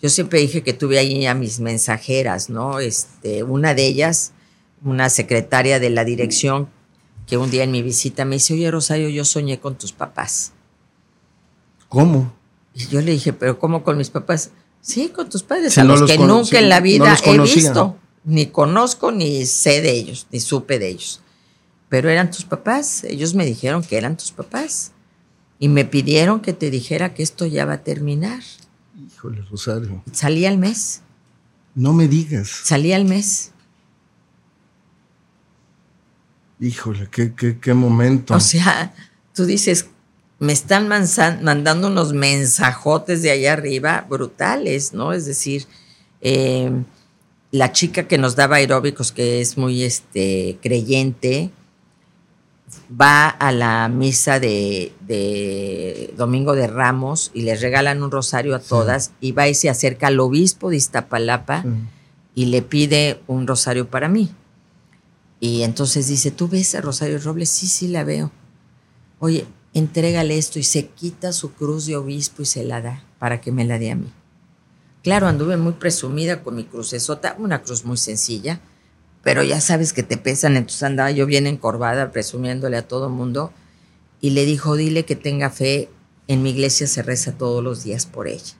yo 0.00 0.10
siempre 0.10 0.40
dije 0.40 0.62
que 0.62 0.72
tuve 0.72 0.98
ahí 0.98 1.26
a 1.26 1.34
mis 1.34 1.58
mensajeras, 1.58 2.50
¿no? 2.50 2.80
Este, 2.80 3.42
una 3.42 3.74
de 3.74 3.86
ellas, 3.86 4.32
una 4.84 5.08
secretaria 5.08 5.80
de 5.80 5.90
la 5.90 6.04
dirección, 6.04 6.68
que 7.26 7.38
un 7.38 7.50
día 7.50 7.64
en 7.64 7.70
mi 7.70 7.82
visita 7.82 8.24
me 8.24 8.36
dice, 8.36 8.54
oye 8.54 8.70
Rosario, 8.70 9.08
yo 9.08 9.24
soñé 9.24 9.58
con 9.58 9.76
tus 9.76 9.92
papás. 9.92 10.52
¿Cómo? 11.88 12.32
Y 12.74 12.86
yo 12.88 13.00
le 13.00 13.12
dije, 13.12 13.32
pero 13.32 13.58
¿cómo 13.58 13.82
con 13.82 13.96
mis 13.96 14.10
papás? 14.10 14.50
Sí, 14.80 15.08
con 15.08 15.28
tus 15.28 15.42
padres, 15.42 15.76
a 15.78 15.84
los, 15.84 16.02
que 16.02 16.18
nunca 16.18 16.58
en 16.58 16.68
la 16.68 16.80
vida 16.80 17.16
he 17.24 17.38
visto, 17.38 17.96
ni 18.24 18.46
conozco, 18.46 19.10
ni 19.10 19.46
sé 19.46 19.80
de 19.80 19.90
ellos, 19.90 20.26
ni 20.30 20.40
supe 20.40 20.78
de 20.78 20.88
ellos. 20.88 21.20
Pero 21.88 22.10
eran 22.10 22.30
tus 22.30 22.44
papás, 22.44 23.04
ellos 23.04 23.34
me 23.34 23.46
dijeron 23.46 23.82
que 23.82 23.96
eran 23.96 24.16
tus 24.16 24.32
papás. 24.32 24.92
Y 25.58 25.68
me 25.68 25.84
pidieron 25.84 26.40
que 26.40 26.52
te 26.52 26.70
dijera 26.70 27.14
que 27.14 27.22
esto 27.22 27.46
ya 27.46 27.64
va 27.64 27.74
a 27.74 27.82
terminar. 27.82 28.42
Híjole, 28.98 29.42
Rosario. 29.42 30.02
Salía 30.12 30.48
al 30.48 30.58
mes. 30.58 31.02
No 31.74 31.92
me 31.92 32.08
digas. 32.08 32.48
Salía 32.64 32.96
al 32.96 33.04
mes. 33.04 33.52
Híjole, 36.60 37.08
qué, 37.10 37.34
qué, 37.34 37.58
qué 37.58 37.74
momento. 37.74 38.34
O 38.34 38.40
sea, 38.40 38.94
tú 39.34 39.44
dices, 39.44 39.86
me 40.38 40.52
están 40.52 40.88
mandando 40.88 41.88
unos 41.88 42.12
mensajotes 42.12 43.22
de 43.22 43.30
allá 43.30 43.54
arriba 43.54 44.06
brutales, 44.08 44.92
¿no? 44.92 45.12
Es 45.12 45.24
decir, 45.24 45.66
eh, 46.20 46.70
la 47.50 47.72
chica 47.72 48.06
que 48.06 48.18
nos 48.18 48.36
daba 48.36 48.56
aeróbicos, 48.56 49.12
que 49.12 49.40
es 49.40 49.56
muy 49.56 49.82
este, 49.82 50.58
creyente, 50.62 51.50
va 52.90 53.28
a 53.28 53.52
la 53.52 53.88
misa 53.88 54.38
de, 54.38 54.92
Domingo 56.16 56.54
de 56.54 56.66
Ramos 56.66 57.30
y 57.34 57.42
les 57.42 57.60
regalan 57.60 58.02
un 58.02 58.10
rosario 58.10 58.54
a 58.54 58.60
todas 58.60 59.12
y 59.20 59.32
va 59.32 59.48
y 59.48 59.54
se 59.54 59.68
acerca 59.68 60.08
al 60.08 60.20
obispo 60.20 60.70
de 60.70 60.76
Iztapalapa 60.76 61.64
y 62.34 62.46
le 62.46 62.62
pide 62.62 63.20
un 63.26 63.46
rosario 63.46 63.88
para 63.88 64.08
mí. 64.08 64.30
Y 65.40 65.62
entonces 65.62 66.08
dice, 66.08 66.30
¿tú 66.30 66.48
ves 66.48 66.74
a 66.74 66.80
Rosario 66.80 67.18
Robles? 67.18 67.50
Sí, 67.50 67.66
sí, 67.66 67.88
la 67.88 68.04
veo. 68.04 68.30
Oye, 69.18 69.46
entrégale 69.74 70.38
esto 70.38 70.58
y 70.58 70.62
se 70.62 70.86
quita 70.88 71.32
su 71.32 71.52
cruz 71.52 71.86
de 71.86 71.96
obispo 71.96 72.42
y 72.42 72.46
se 72.46 72.64
la 72.64 72.80
da 72.80 73.04
para 73.18 73.40
que 73.40 73.52
me 73.52 73.64
la 73.64 73.78
dé 73.78 73.90
a 73.90 73.96
mí. 73.96 74.10
Claro, 75.02 75.26
anduve 75.28 75.56
muy 75.56 75.74
presumida 75.74 76.42
con 76.42 76.56
mi 76.56 76.64
crucesota, 76.64 77.36
una 77.38 77.62
cruz 77.62 77.84
muy 77.84 77.96
sencilla, 77.96 78.60
pero 79.26 79.42
ya 79.42 79.60
sabes 79.60 79.92
que 79.92 80.04
te 80.04 80.18
pesan, 80.18 80.56
entonces 80.56 80.84
andaba 80.84 81.10
yo 81.10 81.26
bien 81.26 81.48
encorvada, 81.48 82.12
presumiéndole 82.12 82.76
a 82.76 82.86
todo 82.86 83.08
mundo, 83.08 83.52
y 84.20 84.30
le 84.30 84.44
dijo, 84.44 84.76
dile 84.76 85.04
que 85.04 85.16
tenga 85.16 85.50
fe, 85.50 85.88
en 86.28 86.44
mi 86.44 86.50
iglesia 86.50 86.86
se 86.86 87.02
reza 87.02 87.32
todos 87.32 87.60
los 87.60 87.82
días 87.82 88.06
por 88.06 88.28
ella. 88.28 88.54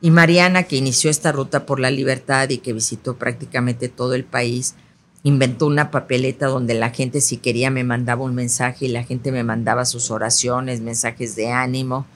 Y 0.00 0.10
Mariana, 0.10 0.62
que 0.62 0.76
inició 0.76 1.10
esta 1.10 1.30
ruta 1.30 1.66
por 1.66 1.78
la 1.78 1.90
libertad 1.90 2.48
y 2.48 2.56
que 2.56 2.72
visitó 2.72 3.18
prácticamente 3.18 3.90
todo 3.90 4.14
el 4.14 4.24
país, 4.24 4.76
inventó 5.24 5.66
una 5.66 5.90
papeleta 5.90 6.46
donde 6.46 6.72
la 6.72 6.88
gente 6.88 7.20
si 7.20 7.36
quería 7.36 7.70
me 7.70 7.84
mandaba 7.84 8.24
un 8.24 8.34
mensaje 8.34 8.86
y 8.86 8.88
la 8.88 9.04
gente 9.04 9.30
me 9.30 9.44
mandaba 9.44 9.84
sus 9.84 10.10
oraciones, 10.10 10.80
mensajes 10.80 11.36
de 11.36 11.50
ánimo. 11.50 12.06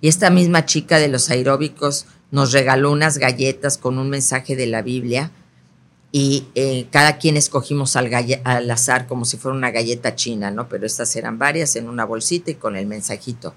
Y 0.00 0.08
esta 0.08 0.30
misma 0.30 0.64
chica 0.64 0.98
de 0.98 1.08
los 1.08 1.28
aeróbicos 1.28 2.06
nos 2.30 2.52
regaló 2.52 2.90
unas 2.90 3.18
galletas 3.18 3.76
con 3.76 3.98
un 3.98 4.08
mensaje 4.08 4.56
de 4.56 4.68
la 4.68 4.80
Biblia 4.80 5.30
y 6.12 6.46
eh, 6.54 6.86
cada 6.90 7.18
quien 7.18 7.36
escogimos 7.36 7.94
al, 7.94 8.10
al, 8.44 8.70
azar 8.70 9.06
como 9.06 9.24
si 9.24 9.36
fuera 9.36 9.56
una 9.56 9.70
galleta 9.70 10.16
china, 10.16 10.50
¿no? 10.50 10.68
Pero 10.68 10.86
estas 10.86 11.14
eran 11.14 11.38
varias 11.38 11.76
en 11.76 11.88
una 11.88 12.04
bolsita 12.04 12.50
y 12.50 12.54
con 12.56 12.76
el 12.76 12.86
mensajito. 12.86 13.54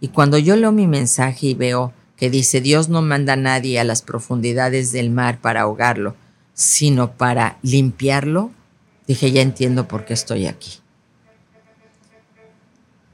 Y 0.00 0.08
cuando 0.08 0.38
yo 0.38 0.56
leo 0.56 0.72
mi 0.72 0.86
mensaje 0.86 1.46
y 1.48 1.54
veo 1.54 1.92
que 2.16 2.30
dice, 2.30 2.60
Dios 2.60 2.88
no 2.88 3.00
manda 3.00 3.34
a 3.34 3.36
nadie 3.36 3.78
a 3.78 3.84
las 3.84 4.02
profundidades 4.02 4.92
del 4.92 5.10
mar 5.10 5.40
para 5.40 5.62
ahogarlo, 5.62 6.16
sino 6.52 7.12
para 7.12 7.58
limpiarlo, 7.62 8.50
dije, 9.06 9.30
ya 9.30 9.42
entiendo 9.42 9.86
por 9.86 10.04
qué 10.04 10.14
estoy 10.14 10.46
aquí. 10.46 10.80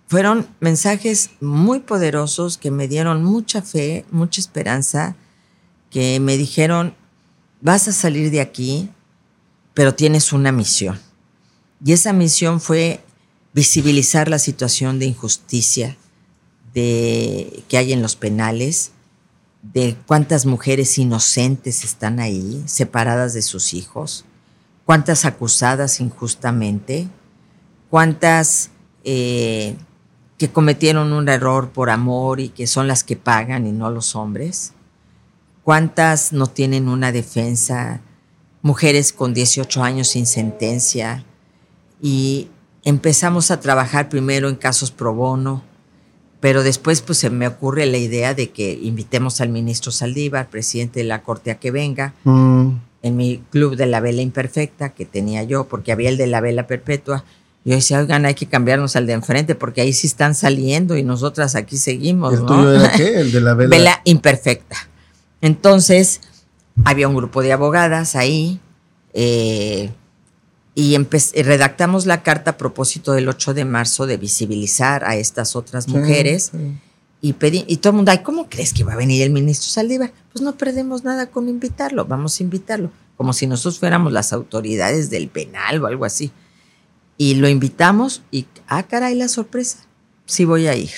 Fueron 0.06 0.48
mensajes 0.58 1.30
muy 1.40 1.80
poderosos 1.80 2.58
que 2.58 2.70
me 2.70 2.88
dieron 2.88 3.22
mucha 3.22 3.62
fe, 3.62 4.04
mucha 4.10 4.40
esperanza, 4.40 5.14
que 5.90 6.18
me 6.18 6.36
dijeron, 6.36 6.94
vas 7.60 7.88
a 7.88 7.92
salir 7.92 8.30
de 8.30 8.40
aquí, 8.40 8.90
pero 9.74 9.94
tienes 9.94 10.32
una 10.32 10.52
misión. 10.52 10.98
Y 11.84 11.92
esa 11.92 12.12
misión 12.12 12.60
fue 12.60 13.00
visibilizar 13.52 14.28
la 14.28 14.38
situación 14.38 14.98
de 14.98 15.06
injusticia 15.06 15.96
de, 16.74 17.62
que 17.68 17.78
hay 17.78 17.92
en 17.92 18.02
los 18.02 18.16
penales, 18.16 18.92
de 19.62 19.96
cuántas 20.06 20.46
mujeres 20.46 20.96
inocentes 20.98 21.84
están 21.84 22.20
ahí, 22.20 22.62
separadas 22.66 23.34
de 23.34 23.42
sus 23.42 23.74
hijos, 23.74 24.24
cuántas 24.86 25.24
acusadas 25.24 26.00
injustamente, 26.00 27.08
cuántas 27.90 28.70
eh, 29.04 29.76
que 30.38 30.50
cometieron 30.50 31.12
un 31.12 31.28
error 31.28 31.70
por 31.70 31.90
amor 31.90 32.40
y 32.40 32.48
que 32.48 32.66
son 32.66 32.88
las 32.88 33.04
que 33.04 33.16
pagan 33.16 33.66
y 33.66 33.72
no 33.72 33.90
los 33.90 34.16
hombres. 34.16 34.72
¿Cuántas 35.62 36.32
no 36.32 36.46
tienen 36.46 36.88
una 36.88 37.12
defensa? 37.12 38.00
Mujeres 38.62 39.12
con 39.12 39.34
18 39.34 39.82
años 39.82 40.08
sin 40.08 40.26
sentencia. 40.26 41.24
Y 42.00 42.48
empezamos 42.84 43.50
a 43.50 43.60
trabajar 43.60 44.08
primero 44.08 44.48
en 44.48 44.56
casos 44.56 44.90
pro 44.90 45.14
bono, 45.14 45.62
pero 46.40 46.62
después 46.62 47.02
pues 47.02 47.18
se 47.18 47.30
me 47.30 47.46
ocurre 47.46 47.86
la 47.86 47.98
idea 47.98 48.34
de 48.34 48.50
que 48.50 48.78
invitemos 48.82 49.40
al 49.40 49.50
ministro 49.50 49.92
Saldívar, 49.92 50.48
presidente 50.48 51.00
de 51.00 51.04
la 51.04 51.22
Corte, 51.22 51.50
a 51.50 51.58
que 51.58 51.70
venga. 51.70 52.14
Mm. 52.24 52.70
En 53.02 53.16
mi 53.16 53.42
club 53.50 53.76
de 53.76 53.86
la 53.86 54.00
vela 54.00 54.20
imperfecta 54.20 54.90
que 54.90 55.06
tenía 55.06 55.42
yo, 55.42 55.64
porque 55.64 55.92
había 55.92 56.10
el 56.10 56.18
de 56.18 56.26
la 56.26 56.40
vela 56.40 56.66
perpetua. 56.66 57.24
Yo 57.64 57.74
decía, 57.74 57.98
oigan, 57.98 58.24
hay 58.26 58.34
que 58.34 58.46
cambiarnos 58.46 58.96
al 58.96 59.06
de 59.06 59.14
enfrente 59.14 59.54
porque 59.54 59.82
ahí 59.82 59.92
sí 59.92 60.06
están 60.06 60.34
saliendo 60.34 60.96
y 60.96 61.02
nosotras 61.02 61.54
aquí 61.54 61.76
seguimos. 61.76 62.34
¿El 62.34 62.46
tuyo 62.46 62.72
era 62.72 62.92
qué? 62.92 63.14
El 63.20 63.32
de 63.32 63.40
la 63.40 63.54
vela. 63.54 63.76
Vela 63.76 64.00
imperfecta. 64.04 64.76
Entonces, 65.40 66.20
había 66.84 67.08
un 67.08 67.16
grupo 67.16 67.42
de 67.42 67.52
abogadas 67.52 68.16
ahí 68.16 68.60
eh, 69.14 69.90
y 70.74 70.96
redactamos 70.96 72.06
la 72.06 72.22
carta 72.22 72.52
a 72.52 72.56
propósito 72.56 73.12
del 73.12 73.28
8 73.28 73.54
de 73.54 73.64
marzo 73.64 74.06
de 74.06 74.16
visibilizar 74.16 75.04
a 75.04 75.16
estas 75.16 75.56
otras 75.56 75.88
mujeres. 75.88 76.52
Y, 77.22 77.34
pedí, 77.34 77.64
y 77.68 77.78
todo 77.78 77.90
el 77.90 77.96
mundo, 77.96 78.12
ay, 78.12 78.22
¿cómo 78.22 78.48
crees 78.48 78.72
que 78.72 78.82
va 78.82 78.94
a 78.94 78.96
venir 78.96 79.22
el 79.22 79.30
ministro 79.30 79.68
Saldívar? 79.68 80.10
Pues 80.32 80.42
no 80.42 80.56
perdemos 80.56 81.04
nada 81.04 81.26
con 81.26 81.50
invitarlo, 81.50 82.06
vamos 82.06 82.40
a 82.40 82.42
invitarlo, 82.42 82.90
como 83.18 83.34
si 83.34 83.46
nosotros 83.46 83.78
fuéramos 83.78 84.10
las 84.10 84.32
autoridades 84.32 85.10
del 85.10 85.28
penal 85.28 85.82
o 85.82 85.86
algo 85.86 86.06
así. 86.06 86.32
Y 87.18 87.34
lo 87.34 87.46
invitamos 87.50 88.22
y, 88.30 88.46
ah, 88.68 88.84
caray, 88.84 89.14
la 89.16 89.28
sorpresa, 89.28 89.80
sí 90.24 90.46
voy 90.46 90.66
a 90.66 90.74
ir. 90.74 90.90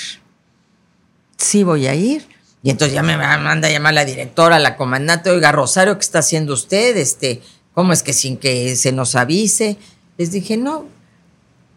Sí 1.38 1.64
voy 1.64 1.88
a 1.88 1.96
ir. 1.96 2.24
Y 2.62 2.70
entonces 2.70 2.94
ya 2.94 3.02
me 3.02 3.16
manda 3.16 3.68
a 3.68 3.70
llamar 3.70 3.94
la 3.94 4.04
directora, 4.04 4.58
la 4.58 4.76
comandante, 4.76 5.30
oiga, 5.30 5.50
Rosario, 5.50 5.94
¿qué 5.96 6.04
está 6.04 6.20
haciendo 6.20 6.54
usted? 6.54 6.96
Este, 6.96 7.42
¿Cómo 7.74 7.92
es 7.92 8.02
que 8.02 8.12
sin 8.12 8.36
que 8.36 8.76
se 8.76 8.92
nos 8.92 9.16
avise? 9.16 9.78
Les 10.16 10.30
dije, 10.30 10.56
no, 10.56 10.84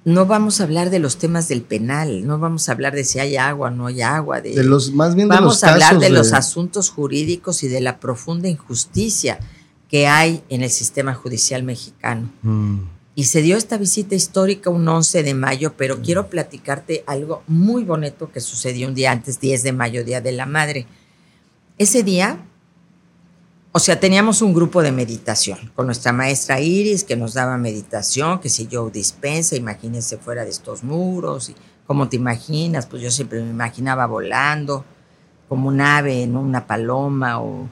no 0.03 0.27
vamos 0.27 0.61
a 0.61 0.65
hablar 0.65 0.91
de 0.91 0.99
los 0.99 1.17
temas 1.17 1.47
del 1.47 1.63
penal, 1.63 2.27
no 2.27 2.37
vamos 2.37 2.69
a 2.69 2.73
hablar 2.73 2.93
de 2.93 3.03
si 3.03 3.19
hay 3.19 3.35
agua 3.35 3.69
o 3.69 3.71
no 3.71 3.87
hay 3.87 4.03
agua. 4.03 4.41
De, 4.41 4.63
los, 4.63 4.91
más 4.91 5.15
bien 5.15 5.27
vamos 5.27 5.63
a 5.63 5.73
hablar 5.73 5.97
de, 5.97 6.11
los 6.11 6.33
asuntos 6.33 6.91
jurídicos 6.91 7.63
y 7.63 7.67
de 7.67 7.81
la 7.81 7.99
profunda 7.99 8.47
injusticia 8.47 9.39
que 9.89 10.07
hay 10.07 10.43
en 10.49 10.61
el 10.61 10.69
sistema 10.69 11.15
judicial 11.15 11.63
mexicano. 11.63 12.29
Mm. 12.43 12.94
Y 13.17 13.23
se 13.23 13.41
dio 13.41 13.55
esta 13.55 13.77
visita 13.77 14.13
histórica 14.13 14.69
un 14.69 14.85
11 14.85 15.23
de 15.23 15.33
mayo, 15.33 15.73
pero 15.77 16.01
quiero 16.01 16.29
platicarte 16.29 17.05
algo 17.07 17.43
muy 17.47 17.85
bonito 17.85 18.29
que 18.29 18.41
sucedió 18.41 18.89
un 18.89 18.93
día 18.93 19.13
antes, 19.13 19.39
10 19.39 19.63
de 19.63 19.71
mayo, 19.71 20.03
Día 20.03 20.19
de 20.19 20.33
la 20.33 20.45
Madre. 20.45 20.85
Ese 21.77 22.03
día, 22.03 22.45
o 23.71 23.79
sea, 23.79 24.01
teníamos 24.01 24.41
un 24.41 24.53
grupo 24.53 24.83
de 24.83 24.91
meditación 24.91 25.71
con 25.75 25.85
nuestra 25.85 26.11
maestra 26.11 26.59
Iris 26.59 27.05
que 27.05 27.15
nos 27.15 27.33
daba 27.33 27.57
meditación, 27.57 28.39
que 28.41 28.49
si 28.49 28.67
yo 28.67 28.89
dispensa, 28.89 29.55
imagínense 29.55 30.17
fuera 30.17 30.43
de 30.43 30.49
estos 30.49 30.83
muros, 30.83 31.49
y 31.49 31.55
cómo 31.87 32.09
te 32.09 32.17
imaginas, 32.17 32.85
pues 32.85 33.01
yo 33.01 33.11
siempre 33.11 33.41
me 33.41 33.49
imaginaba 33.49 34.07
volando 34.07 34.83
como 35.47 35.69
un 35.69 35.79
ave, 35.79 36.23
en 36.23 36.35
una 36.35 36.67
paloma 36.67 37.39
o 37.39 37.69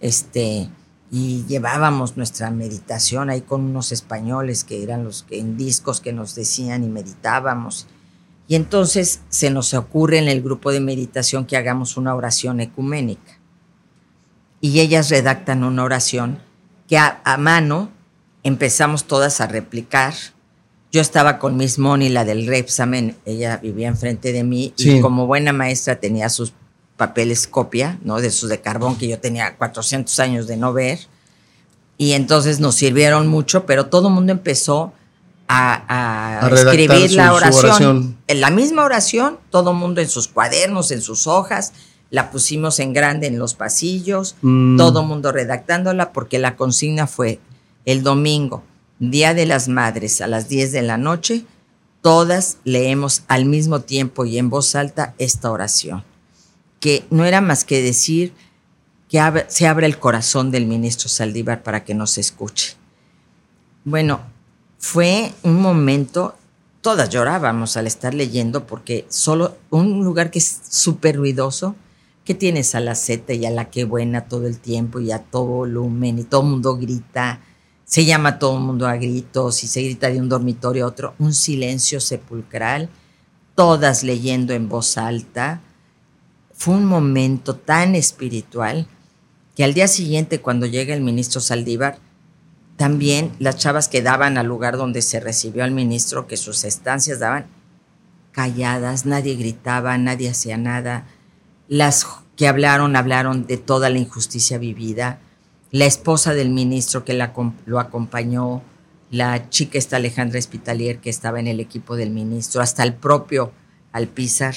este 0.00 0.70
y 1.10 1.44
llevábamos 1.46 2.16
nuestra 2.16 2.50
meditación 2.50 3.30
ahí 3.30 3.40
con 3.40 3.62
unos 3.62 3.92
españoles 3.92 4.64
que 4.64 4.82
eran 4.82 5.04
los 5.04 5.22
que 5.22 5.38
en 5.38 5.56
discos 5.56 6.00
que 6.00 6.12
nos 6.12 6.34
decían 6.34 6.82
y 6.84 6.88
meditábamos. 6.88 7.86
Y 8.48 8.54
entonces 8.54 9.20
se 9.28 9.50
nos 9.50 9.74
ocurre 9.74 10.18
en 10.18 10.28
el 10.28 10.42
grupo 10.42 10.72
de 10.72 10.80
meditación 10.80 11.46
que 11.46 11.56
hagamos 11.56 11.96
una 11.96 12.14
oración 12.14 12.60
ecuménica. 12.60 13.38
Y 14.60 14.80
ellas 14.80 15.10
redactan 15.10 15.64
una 15.64 15.84
oración 15.84 16.38
que 16.88 16.98
a, 16.98 17.20
a 17.24 17.36
mano 17.36 17.90
empezamos 18.42 19.04
todas 19.04 19.40
a 19.40 19.46
replicar. 19.46 20.14
Yo 20.92 21.00
estaba 21.00 21.38
con 21.38 21.56
Miss 21.56 21.78
Moni, 21.78 22.08
la 22.08 22.24
del 22.24 22.46
Repsamen, 22.46 23.16
ella 23.26 23.58
vivía 23.58 23.88
enfrente 23.88 24.32
de 24.32 24.44
mí 24.44 24.72
Sí. 24.76 24.98
y 24.98 25.00
como 25.00 25.26
buena 25.26 25.52
maestra 25.52 25.96
tenía 26.00 26.28
sus 26.28 26.52
papeles 26.96 27.46
copia, 27.46 27.98
¿no? 28.02 28.20
De 28.20 28.28
esos 28.28 28.48
de 28.48 28.60
carbón 28.60 28.96
que 28.96 29.08
yo 29.08 29.18
tenía 29.18 29.56
400 29.56 30.18
años 30.20 30.46
de 30.46 30.56
no 30.56 30.72
ver. 30.72 30.98
Y 31.98 32.12
entonces 32.12 32.60
nos 32.60 32.74
sirvieron 32.74 33.26
mucho, 33.26 33.66
pero 33.66 33.86
todo 33.86 34.08
el 34.08 34.14
mundo 34.14 34.32
empezó 34.32 34.92
a, 35.48 36.40
a 36.40 36.48
escribir 36.50 37.10
su- 37.10 37.16
la 37.16 37.32
oración. 37.32 38.16
En 38.26 38.40
la 38.40 38.50
misma 38.50 38.84
oración, 38.84 39.38
todo 39.50 39.70
el 39.70 39.76
mundo 39.76 40.00
en 40.00 40.08
sus 40.08 40.28
cuadernos, 40.28 40.90
en 40.90 41.00
sus 41.02 41.26
hojas, 41.26 41.72
la 42.10 42.30
pusimos 42.30 42.78
en 42.80 42.92
grande 42.92 43.26
en 43.26 43.38
los 43.38 43.54
pasillos, 43.54 44.36
Mm. 44.42 44.76
todo 44.76 45.00
el 45.00 45.06
mundo 45.06 45.32
redactándola, 45.32 46.12
porque 46.12 46.38
la 46.38 46.56
consigna 46.56 47.06
fue 47.06 47.40
el 47.84 48.02
domingo, 48.02 48.62
Día 48.98 49.34
de 49.34 49.44
las 49.46 49.68
Madres, 49.68 50.20
a 50.20 50.26
las 50.26 50.48
10 50.48 50.72
de 50.72 50.82
la 50.82 50.96
noche, 50.98 51.44
todas 52.00 52.58
leemos 52.64 53.22
al 53.28 53.44
mismo 53.44 53.80
tiempo 53.80 54.24
y 54.24 54.38
en 54.38 54.48
voz 54.50 54.74
alta 54.74 55.14
esta 55.18 55.50
oración, 55.50 56.02
que 56.86 57.04
no 57.10 57.24
era 57.24 57.40
más 57.40 57.64
que 57.64 57.82
decir 57.82 58.32
que 59.08 59.18
se 59.48 59.66
abre 59.66 59.86
el 59.86 59.98
corazón 59.98 60.52
del 60.52 60.66
ministro 60.66 61.08
Saldívar 61.08 61.64
para 61.64 61.82
que 61.82 61.94
nos 61.94 62.16
escuche. 62.16 62.76
Bueno, 63.84 64.20
fue 64.78 65.32
un 65.42 65.60
momento, 65.60 66.36
todas 66.82 67.10
llorábamos 67.10 67.76
al 67.76 67.88
estar 67.88 68.14
leyendo 68.14 68.68
porque 68.68 69.04
solo 69.08 69.56
un 69.70 70.04
lugar 70.04 70.30
que 70.30 70.38
es 70.38 70.60
súper 70.70 71.16
ruidoso, 71.16 71.74
que 72.24 72.36
tienes 72.36 72.76
a 72.76 72.78
la 72.78 72.94
Z 72.94 73.34
y 73.34 73.46
a 73.46 73.50
la 73.50 73.68
que 73.68 73.82
buena 73.82 74.28
todo 74.28 74.46
el 74.46 74.60
tiempo 74.60 75.00
y 75.00 75.10
a 75.10 75.18
todo 75.18 75.44
volumen 75.44 76.20
y 76.20 76.22
todo 76.22 76.42
el 76.42 76.50
mundo 76.50 76.76
grita, 76.76 77.40
se 77.84 78.04
llama 78.04 78.38
todo 78.38 78.58
el 78.58 78.62
mundo 78.62 78.86
a 78.86 78.94
gritos 78.94 79.64
y 79.64 79.66
se 79.66 79.82
grita 79.82 80.08
de 80.08 80.20
un 80.20 80.28
dormitorio 80.28 80.84
a 80.84 80.88
otro, 80.88 81.14
un 81.18 81.34
silencio 81.34 81.98
sepulcral, 81.98 82.88
todas 83.56 84.04
leyendo 84.04 84.52
en 84.54 84.68
voz 84.68 84.96
alta. 84.98 85.62
Fue 86.56 86.74
un 86.74 86.86
momento 86.86 87.54
tan 87.54 87.94
espiritual 87.94 88.86
que 89.54 89.64
al 89.64 89.74
día 89.74 89.88
siguiente 89.88 90.40
cuando 90.40 90.66
llega 90.66 90.94
el 90.94 91.02
ministro 91.02 91.40
Saldívar, 91.40 91.98
también 92.76 93.32
las 93.38 93.56
chavas 93.56 93.88
que 93.88 94.02
daban 94.02 94.36
al 94.36 94.46
lugar 94.46 94.76
donde 94.76 95.00
se 95.02 95.20
recibió 95.20 95.64
al 95.64 95.70
ministro, 95.70 96.26
que 96.26 96.36
sus 96.36 96.64
estancias 96.64 97.20
daban 97.20 97.46
calladas, 98.32 99.06
nadie 99.06 99.34
gritaba, 99.34 99.96
nadie 99.96 100.28
hacía 100.28 100.58
nada. 100.58 101.06
Las 101.68 102.06
que 102.36 102.48
hablaron, 102.48 102.96
hablaron 102.96 103.46
de 103.46 103.56
toda 103.56 103.88
la 103.88 103.98
injusticia 103.98 104.58
vivida. 104.58 105.20
La 105.70 105.86
esposa 105.86 106.34
del 106.34 106.50
ministro 106.50 107.04
que 107.04 107.14
la 107.14 107.32
lo 107.64 107.80
acompañó, 107.80 108.62
la 109.10 109.48
chica 109.48 109.78
esta 109.78 109.96
Alejandra 109.96 110.38
Espitalier 110.38 110.98
que 110.98 111.10
estaba 111.10 111.40
en 111.40 111.46
el 111.46 111.60
equipo 111.60 111.96
del 111.96 112.10
ministro, 112.10 112.60
hasta 112.60 112.82
el 112.82 112.94
propio 112.94 113.52
Alpizar, 113.92 114.54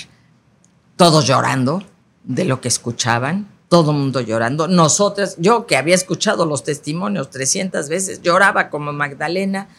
todos 0.99 1.25
llorando 1.25 1.81
de 2.25 2.43
lo 2.43 2.59
que 2.59 2.67
escuchaban, 2.67 3.47
todo 3.69 3.91
el 3.91 3.97
mundo 3.97 4.19
llorando. 4.19 4.67
Nosotras, 4.67 5.37
yo 5.39 5.65
que 5.65 5.77
había 5.77 5.95
escuchado 5.95 6.45
los 6.45 6.65
testimonios 6.65 7.29
300 7.29 7.87
veces, 7.87 8.21
lloraba 8.21 8.69
como 8.69 8.91
Magdalena, 8.91 9.69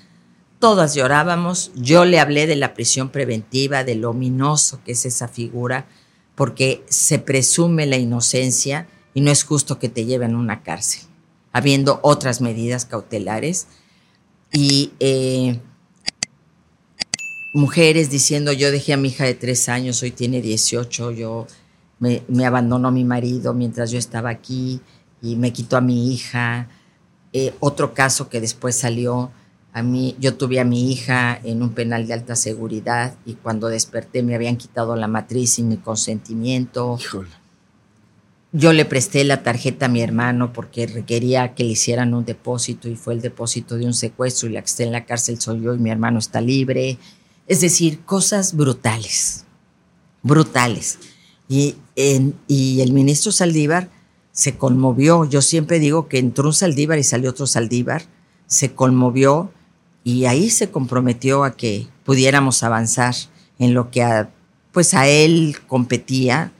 todas 0.60 0.94
llorábamos. 0.94 1.72
Yo 1.74 2.06
le 2.06 2.20
hablé 2.20 2.46
de 2.46 2.56
la 2.56 2.72
prisión 2.72 3.10
preventiva, 3.10 3.84
de 3.84 3.96
lo 3.96 4.12
ominoso 4.12 4.80
que 4.82 4.92
es 4.92 5.04
esa 5.04 5.28
figura, 5.28 5.84
porque 6.36 6.86
se 6.88 7.18
presume 7.18 7.84
la 7.84 7.98
inocencia 7.98 8.88
y 9.12 9.20
no 9.20 9.30
es 9.30 9.44
justo 9.44 9.78
que 9.78 9.90
te 9.90 10.06
lleven 10.06 10.36
a 10.36 10.38
una 10.38 10.62
cárcel, 10.62 11.02
habiendo 11.52 12.00
otras 12.02 12.40
medidas 12.40 12.86
cautelares. 12.86 13.66
Y 14.54 14.94
eh, 15.00 15.60
mujeres 17.52 18.10
diciendo, 18.10 18.52
yo 18.52 18.70
dejé 18.70 18.92
a 18.92 18.96
mi 18.96 19.08
hija 19.08 19.24
de 19.24 19.34
tres 19.34 19.68
años, 19.68 20.02
hoy 20.02 20.10
tiene 20.10 20.40
18, 20.40 21.10
yo 21.12 21.46
me, 21.98 22.22
me 22.28 22.46
abandonó 22.46 22.90
mi 22.90 23.04
marido 23.04 23.54
mientras 23.54 23.90
yo 23.90 23.98
estaba 23.98 24.30
aquí 24.30 24.80
y 25.22 25.36
me 25.36 25.52
quitó 25.52 25.76
a 25.76 25.80
mi 25.80 26.12
hija. 26.12 26.68
Eh, 27.32 27.54
otro 27.60 27.94
caso 27.94 28.28
que 28.28 28.40
después 28.40 28.76
salió, 28.76 29.30
a 29.72 29.82
mí, 29.82 30.16
yo 30.18 30.34
tuve 30.34 30.58
a 30.58 30.64
mi 30.64 30.90
hija 30.90 31.38
en 31.44 31.62
un 31.62 31.70
penal 31.70 32.06
de 32.06 32.14
alta 32.14 32.34
seguridad 32.34 33.14
y 33.24 33.34
cuando 33.34 33.68
desperté 33.68 34.22
me 34.22 34.34
habían 34.34 34.56
quitado 34.56 34.96
la 34.96 35.06
matriz 35.06 35.54
sin 35.54 35.68
mi 35.68 35.76
consentimiento. 35.76 36.98
Híjole. 37.00 37.28
Yo 38.52 38.72
le 38.72 38.84
presté 38.84 39.22
la 39.22 39.44
tarjeta 39.44 39.86
a 39.86 39.88
mi 39.88 40.02
hermano 40.02 40.52
porque 40.52 40.88
requería 40.88 41.54
que 41.54 41.62
le 41.62 41.70
hicieran 41.70 42.14
un 42.14 42.24
depósito 42.24 42.88
y 42.88 42.96
fue 42.96 43.14
el 43.14 43.20
depósito 43.20 43.76
de 43.76 43.86
un 43.86 43.94
secuestro 43.94 44.48
y 44.48 44.52
la 44.54 44.60
que 44.60 44.66
está 44.66 44.82
en 44.82 44.90
la 44.90 45.04
cárcel 45.04 45.40
soy 45.40 45.62
yo 45.62 45.72
y 45.72 45.78
mi 45.78 45.90
hermano 45.90 46.18
está 46.18 46.40
libre. 46.40 46.98
Es 47.50 47.60
decir, 47.60 47.98
cosas 48.04 48.54
brutales, 48.54 49.44
brutales. 50.22 51.00
Y, 51.48 51.74
el 51.96 52.92
ministro 52.92 53.32
Saldívar 53.32 53.90
se 54.30 54.56
conmovió. 54.56 55.24
Yo 55.24 55.42
siempre 55.42 55.80
digo 55.80 56.06
que 56.06 56.20
entró 56.20 56.46
un 56.46 56.52
Saldívar 56.52 57.00
y 57.00 57.02
salió 57.02 57.28
otro 57.30 57.48
Saldívar. 57.48 58.04
Se 58.46 58.72
conmovió 58.72 59.50
y 60.04 60.26
ahí 60.26 60.48
se 60.48 60.70
comprometió 60.70 61.42
a 61.42 61.56
que 61.56 61.88
pudiéramos 62.04 62.62
avanzar 62.62 63.16
en 63.58 63.74
lo 63.74 63.90
que 63.90 64.28
pues 64.70 64.94
a 64.94 65.08
él 65.08 65.56
competía, 65.66 66.52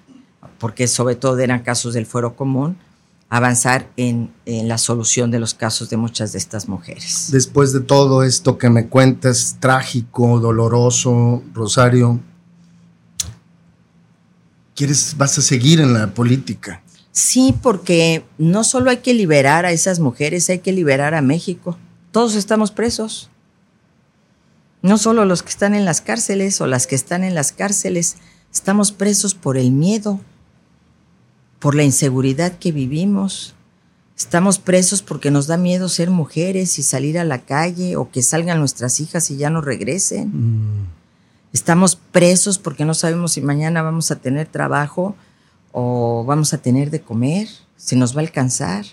porque 0.59 0.88
sobre 0.88 1.14
todo 1.14 1.38
eran 1.38 1.62
casos 1.62 1.95
del 1.95 2.05
fuero 2.05 2.34
común, 2.34 2.76
avanzar 3.31 3.89
en, 3.97 4.33
en 4.45 4.68
la 4.68 4.76
solución 4.76 5.31
de 5.31 5.39
los 5.39 5.55
casos 5.55 5.89
de 5.89 5.97
muchas 5.97 6.33
de 6.33 6.39
estas 6.39 6.68
mujeres. 6.68 7.28
Después 7.31 7.72
de 7.72 7.81
todo 7.81 8.24
esto 8.24 8.59
que 8.59 8.68
me 8.68 8.89
cuentas, 8.89 9.57
trágico, 9.61 10.41
doloroso, 10.41 11.43
Rosario, 11.55 12.20
¿quieres, 14.74 15.14
vas 15.16 15.39
a 15.39 15.43
seguir 15.43 15.81
en 15.81 15.95
la 15.95 16.12
política? 16.12 16.83
Sí, 17.12 17.55
porque 17.62 18.24
no 18.37 18.64
solo 18.64 18.91
hay 18.91 18.99
que 18.99 19.14
liberar 19.14 19.64
a 19.64 19.72
esas 19.72 20.01
mujeres, 20.01 20.51
hay 20.51 20.59
que 20.59 20.72
liberar 20.72 21.14
a 21.14 21.22
México. 21.22 21.78
Todos 22.11 22.35
estamos 22.35 22.72
presos. 22.72 23.31
No 24.83 24.99
solo 24.99 25.24
los 25.24 25.45
que 25.45 25.51
están 25.51 25.74
en 25.74 25.85
las 25.85 26.01
cárceles 26.01 26.61
o 26.61 26.66
las 26.66 26.89
que 26.89 26.97
están 26.97 27.22
en 27.22 27.35
las 27.37 27.53
cárceles, 27.53 28.16
estamos 28.53 28.91
presos 28.91 29.35
por 29.35 29.57
el 29.57 29.70
miedo, 29.70 30.20
por 31.61 31.77
la 31.77 31.85
inseguridad 31.85 32.59
que 32.59 32.73
vivimos. 32.73 33.55
Estamos 34.17 34.59
presos 34.59 35.03
porque 35.03 35.31
nos 35.31 35.47
da 35.47 35.57
miedo 35.57 35.89
ser 35.89 36.11
mujeres 36.11 36.79
y 36.79 36.83
salir 36.83 37.19
a 37.19 37.25
la 37.25 37.43
calle 37.43 37.97
o 37.97 38.11
que 38.11 38.23
salgan 38.23 38.59
nuestras 38.59 38.99
hijas 38.99 39.31
y 39.31 39.37
ya 39.37 39.49
no 39.49 39.61
regresen. 39.61 40.89
Estamos 41.53 41.97
presos 41.97 42.59
porque 42.59 42.85
no 42.85 42.95
sabemos 42.95 43.33
si 43.33 43.41
mañana 43.41 43.83
vamos 43.83 44.11
a 44.11 44.17
tener 44.17 44.49
trabajo 44.49 45.15
o 45.73 46.25
vamos 46.27 46.53
a 46.53 46.59
tener 46.59 46.91
de 46.91 47.01
comer, 47.01 47.49
si 47.77 47.97
nos 47.97 48.15
va 48.15 48.21
a 48.21 48.25
alcanzar. 48.25 48.85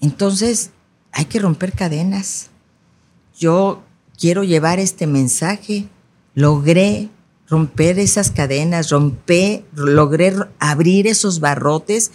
Entonces, 0.00 0.70
hay 1.12 1.26
que 1.26 1.38
romper 1.38 1.72
cadenas. 1.72 2.50
Yo 3.38 3.82
quiero 4.18 4.44
llevar 4.44 4.78
este 4.78 5.06
mensaje. 5.06 5.88
Logré 6.34 7.08
romper 7.48 7.98
esas 7.98 8.30
cadenas, 8.30 8.90
rompé, 8.90 9.64
logré 9.74 10.34
abrir 10.58 11.06
esos 11.06 11.40
barrotes 11.40 12.10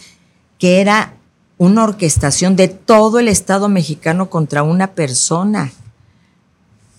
que 0.58 0.80
era 0.80 1.14
una 1.58 1.84
orquestación 1.84 2.56
de 2.56 2.68
todo 2.68 3.18
el 3.18 3.28
Estado 3.28 3.68
mexicano 3.68 4.30
contra 4.30 4.62
una 4.62 4.94
persona. 4.94 5.72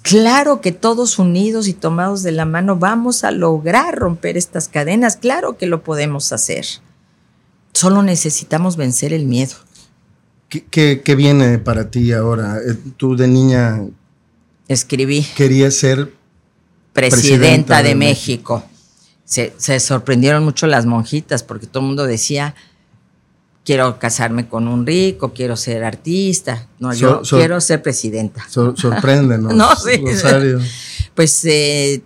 Claro 0.02 0.62
que 0.62 0.72
todos 0.72 1.18
unidos 1.20 1.68
y 1.68 1.74
tomados 1.74 2.24
de 2.24 2.32
la 2.34 2.46
mano 2.46 2.76
vamos 2.76 3.24
a 3.24 3.32
lograr 3.32 3.96
romper 3.96 4.38
estas 4.38 4.68
cadenas, 4.68 5.16
claro 5.16 5.58
que 5.58 5.66
lo 5.66 5.84
podemos 5.84 6.34
hacer. 6.34 6.66
Solo 7.74 8.04
necesitamos 8.04 8.76
vencer 8.76 9.14
el 9.14 9.26
miedo. 9.26 9.56
¿Qué, 10.50 11.02
qué, 11.02 11.16
viene 11.16 11.58
para 11.58 11.90
ti 11.90 12.12
ahora? 12.12 12.58
Eh, 12.58 12.78
Tú 12.98 13.16
de 13.16 13.28
niña 13.28 13.82
Escribí 14.68 15.26
querías 15.36 15.74
ser 15.74 16.14
presidenta, 16.94 17.84
de, 17.84 17.96
México. 17.96 18.64
Se, 19.26 19.54
se 19.58 19.80
sorprendieron 19.80 20.44
mucho 20.44 20.68
las 20.68 20.86
monjitas 20.86 21.44
porque 21.44 21.66
todo 21.68 21.82
el 21.82 21.88
mundo 21.88 22.06
decía, 22.06 22.56
quiero 23.66 23.98
casarme 24.00 24.48
con 24.48 24.68
un 24.68 24.86
rico, 24.86 25.34
quiero 25.34 25.56
ser 25.56 25.84
artista. 25.84 26.68
No, 26.80 26.94
yo 26.94 27.20
So- 27.20 27.26
so- 27.26 27.38
quiero 27.38 27.60
ser 27.62 27.82
presidenta. 27.82 28.46
Sor- 28.50 28.78
sorpréndenos, 28.80 29.54
No, 29.56 29.76
sí. 29.76 29.98
Rosario. 29.98 30.60
Pues 31.16 31.44
eh, 31.46 32.02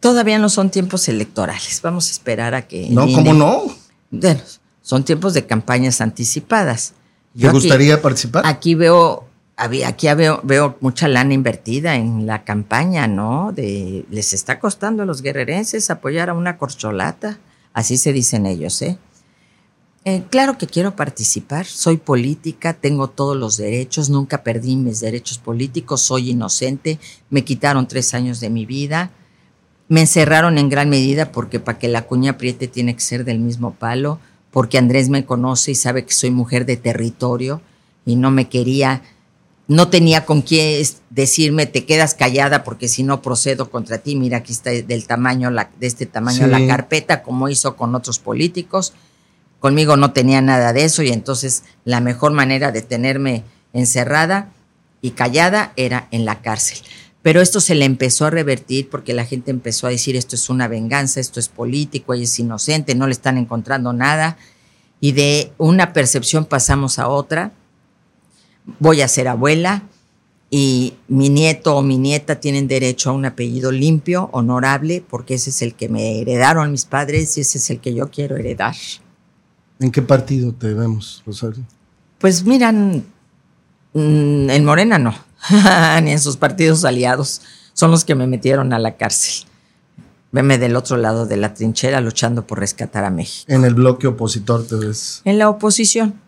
todavía 0.00 0.38
no 0.38 0.48
son 0.48 0.70
tiempos 0.70 1.08
electorales. 1.08 1.80
Vamos 1.82 2.08
a 2.08 2.10
esperar 2.12 2.54
a 2.54 2.66
que. 2.66 2.88
No, 2.90 3.06
¿cómo 3.12 3.32
no? 3.32 3.64
Bueno, 4.10 4.40
son 4.82 5.04
tiempos 5.04 5.34
de 5.34 5.46
campañas 5.46 6.00
anticipadas. 6.00 6.92
¿Te 7.34 7.40
Yo 7.40 7.48
aquí- 7.50 7.58
gustaría 7.58 8.00
participar? 8.00 8.46
Aquí 8.46 8.74
veo, 8.74 9.26
había- 9.56 9.88
aquí 9.88 10.06
veo, 10.14 10.40
veo 10.42 10.76
mucha 10.80 11.08
lana 11.08 11.34
invertida 11.34 11.96
en 11.96 12.26
la 12.26 12.44
campaña, 12.44 13.06
¿no? 13.08 13.52
De, 13.52 14.04
les 14.10 14.32
está 14.32 14.58
costando 14.58 15.02
a 15.02 15.06
los 15.06 15.22
guerrerenses 15.22 15.90
apoyar 15.90 16.28
a 16.30 16.34
una 16.34 16.58
corcholata, 16.58 17.38
así 17.72 17.96
se 17.96 18.12
dicen 18.12 18.46
ellos, 18.46 18.80
¿eh? 18.82 18.98
Eh, 20.04 20.22
claro 20.30 20.56
que 20.56 20.68
quiero 20.68 20.94
participar, 20.94 21.66
soy 21.66 21.96
política, 21.96 22.74
tengo 22.74 23.08
todos 23.08 23.36
los 23.36 23.56
derechos, 23.56 24.08
nunca 24.08 24.44
perdí 24.44 24.76
mis 24.76 25.00
derechos 25.00 25.38
políticos, 25.38 26.00
soy 26.00 26.30
inocente, 26.30 27.00
me 27.28 27.42
quitaron 27.42 27.88
tres 27.88 28.14
años 28.14 28.38
de 28.38 28.48
mi 28.48 28.66
vida, 28.66 29.10
me 29.88 30.02
encerraron 30.02 30.58
en 30.58 30.68
gran 30.68 30.90
medida 30.90 31.32
porque 31.32 31.58
para 31.58 31.80
que 31.80 31.88
la 31.88 32.02
cuña 32.02 32.32
apriete 32.32 32.68
tiene 32.68 32.94
que 32.94 33.00
ser 33.00 33.24
del 33.24 33.40
mismo 33.40 33.74
palo, 33.74 34.20
porque 34.52 34.78
Andrés 34.78 35.08
me 35.08 35.24
conoce 35.24 35.72
y 35.72 35.74
sabe 35.74 36.04
que 36.04 36.12
soy 36.12 36.30
mujer 36.30 36.66
de 36.66 36.76
territorio 36.76 37.60
y 38.04 38.14
no 38.14 38.30
me 38.30 38.48
quería, 38.48 39.02
no 39.68 39.88
tenía 39.88 40.24
con 40.24 40.42
quién 40.42 40.86
decirme 41.10 41.66
te 41.66 41.84
quedas 41.84 42.14
callada 42.14 42.62
porque 42.62 42.86
si 42.88 43.02
no 43.02 43.20
procedo 43.22 43.68
contra 43.70 43.98
ti, 43.98 44.14
mira 44.14 44.38
aquí 44.38 44.52
está 44.52 44.70
del 44.70 45.06
tamaño, 45.06 45.50
la- 45.50 45.70
de 45.80 45.86
este 45.88 46.06
tamaño 46.06 46.44
Sí. 46.44 46.50
la 46.50 46.64
carpeta, 46.66 47.22
como 47.22 47.48
hizo 47.48 47.76
con 47.76 47.94
otros 47.94 48.18
políticos. 48.20 48.92
Conmigo 49.58 49.96
no 49.96 50.12
tenía 50.12 50.40
nada 50.40 50.72
de 50.72 50.84
eso 50.84 51.02
y 51.02 51.08
entonces 51.10 51.64
la 51.84 52.00
mejor 52.00 52.32
manera 52.32 52.70
de 52.70 52.82
tenerme 52.82 53.42
encerrada 53.72 54.52
y 55.02 55.10
callada 55.12 55.72
era 55.76 56.08
en 56.12 56.24
la 56.24 56.42
cárcel. 56.42 56.78
Pero 57.22 57.40
esto 57.40 57.60
se 57.60 57.74
le 57.74 57.84
empezó 57.86 58.26
a 58.26 58.30
revertir 58.30 58.88
porque 58.88 59.12
la 59.14 59.24
gente 59.24 59.50
empezó 59.50 59.88
a 59.88 59.90
decir 59.90 60.14
esto 60.14 60.36
es 60.36 60.48
una 60.48 60.68
venganza, 60.68 61.18
esto 61.18 61.40
es 61.40 61.48
político, 61.48 62.14
ella 62.14 62.22
es 62.22 62.38
inocente, 62.38 62.94
no 62.94 63.06
le 63.06 63.12
están 63.12 63.36
encontrando 63.36 63.92
nada. 63.92 64.36
Y 65.00 65.10
de 65.12 65.50
una 65.58 65.92
percepción 65.92 66.44
pasamos 66.44 67.00
a 67.00 67.08
otra. 67.08 67.50
Voy 68.78 69.00
a 69.00 69.08
ser 69.08 69.28
abuela 69.28 69.82
y 70.50 70.94
mi 71.08 71.28
nieto 71.28 71.76
o 71.76 71.82
mi 71.82 71.98
nieta 71.98 72.40
tienen 72.40 72.68
derecho 72.68 73.10
a 73.10 73.12
un 73.12 73.24
apellido 73.24 73.72
limpio, 73.72 74.28
honorable, 74.32 75.04
porque 75.08 75.34
ese 75.34 75.50
es 75.50 75.62
el 75.62 75.74
que 75.74 75.88
me 75.88 76.20
heredaron 76.20 76.70
mis 76.70 76.84
padres 76.84 77.36
y 77.36 77.40
ese 77.40 77.58
es 77.58 77.70
el 77.70 77.80
que 77.80 77.94
yo 77.94 78.10
quiero 78.10 78.36
heredar. 78.36 78.74
¿En 79.78 79.90
qué 79.90 80.02
partido 80.02 80.52
te 80.52 80.72
vemos, 80.72 81.22
Rosario? 81.26 81.64
Pues 82.18 82.44
miran, 82.44 83.04
en 83.92 84.64
Morena 84.64 84.98
no, 84.98 85.14
ni 86.02 86.12
en 86.12 86.20
sus 86.20 86.36
partidos 86.36 86.84
aliados. 86.84 87.42
Son 87.72 87.90
los 87.90 88.04
que 88.04 88.14
me 88.14 88.26
metieron 88.26 88.72
a 88.72 88.78
la 88.78 88.96
cárcel. 88.96 89.46
Veme 90.32 90.58
del 90.58 90.76
otro 90.76 90.96
lado 90.96 91.26
de 91.26 91.36
la 91.36 91.54
trinchera 91.54 92.00
luchando 92.00 92.46
por 92.46 92.58
rescatar 92.58 93.04
a 93.04 93.10
México. 93.10 93.52
En 93.52 93.64
el 93.64 93.74
bloque 93.74 94.06
opositor 94.06 94.66
te 94.66 94.76
ves. 94.76 95.20
En 95.24 95.38
la 95.38 95.48
oposición. 95.48 96.20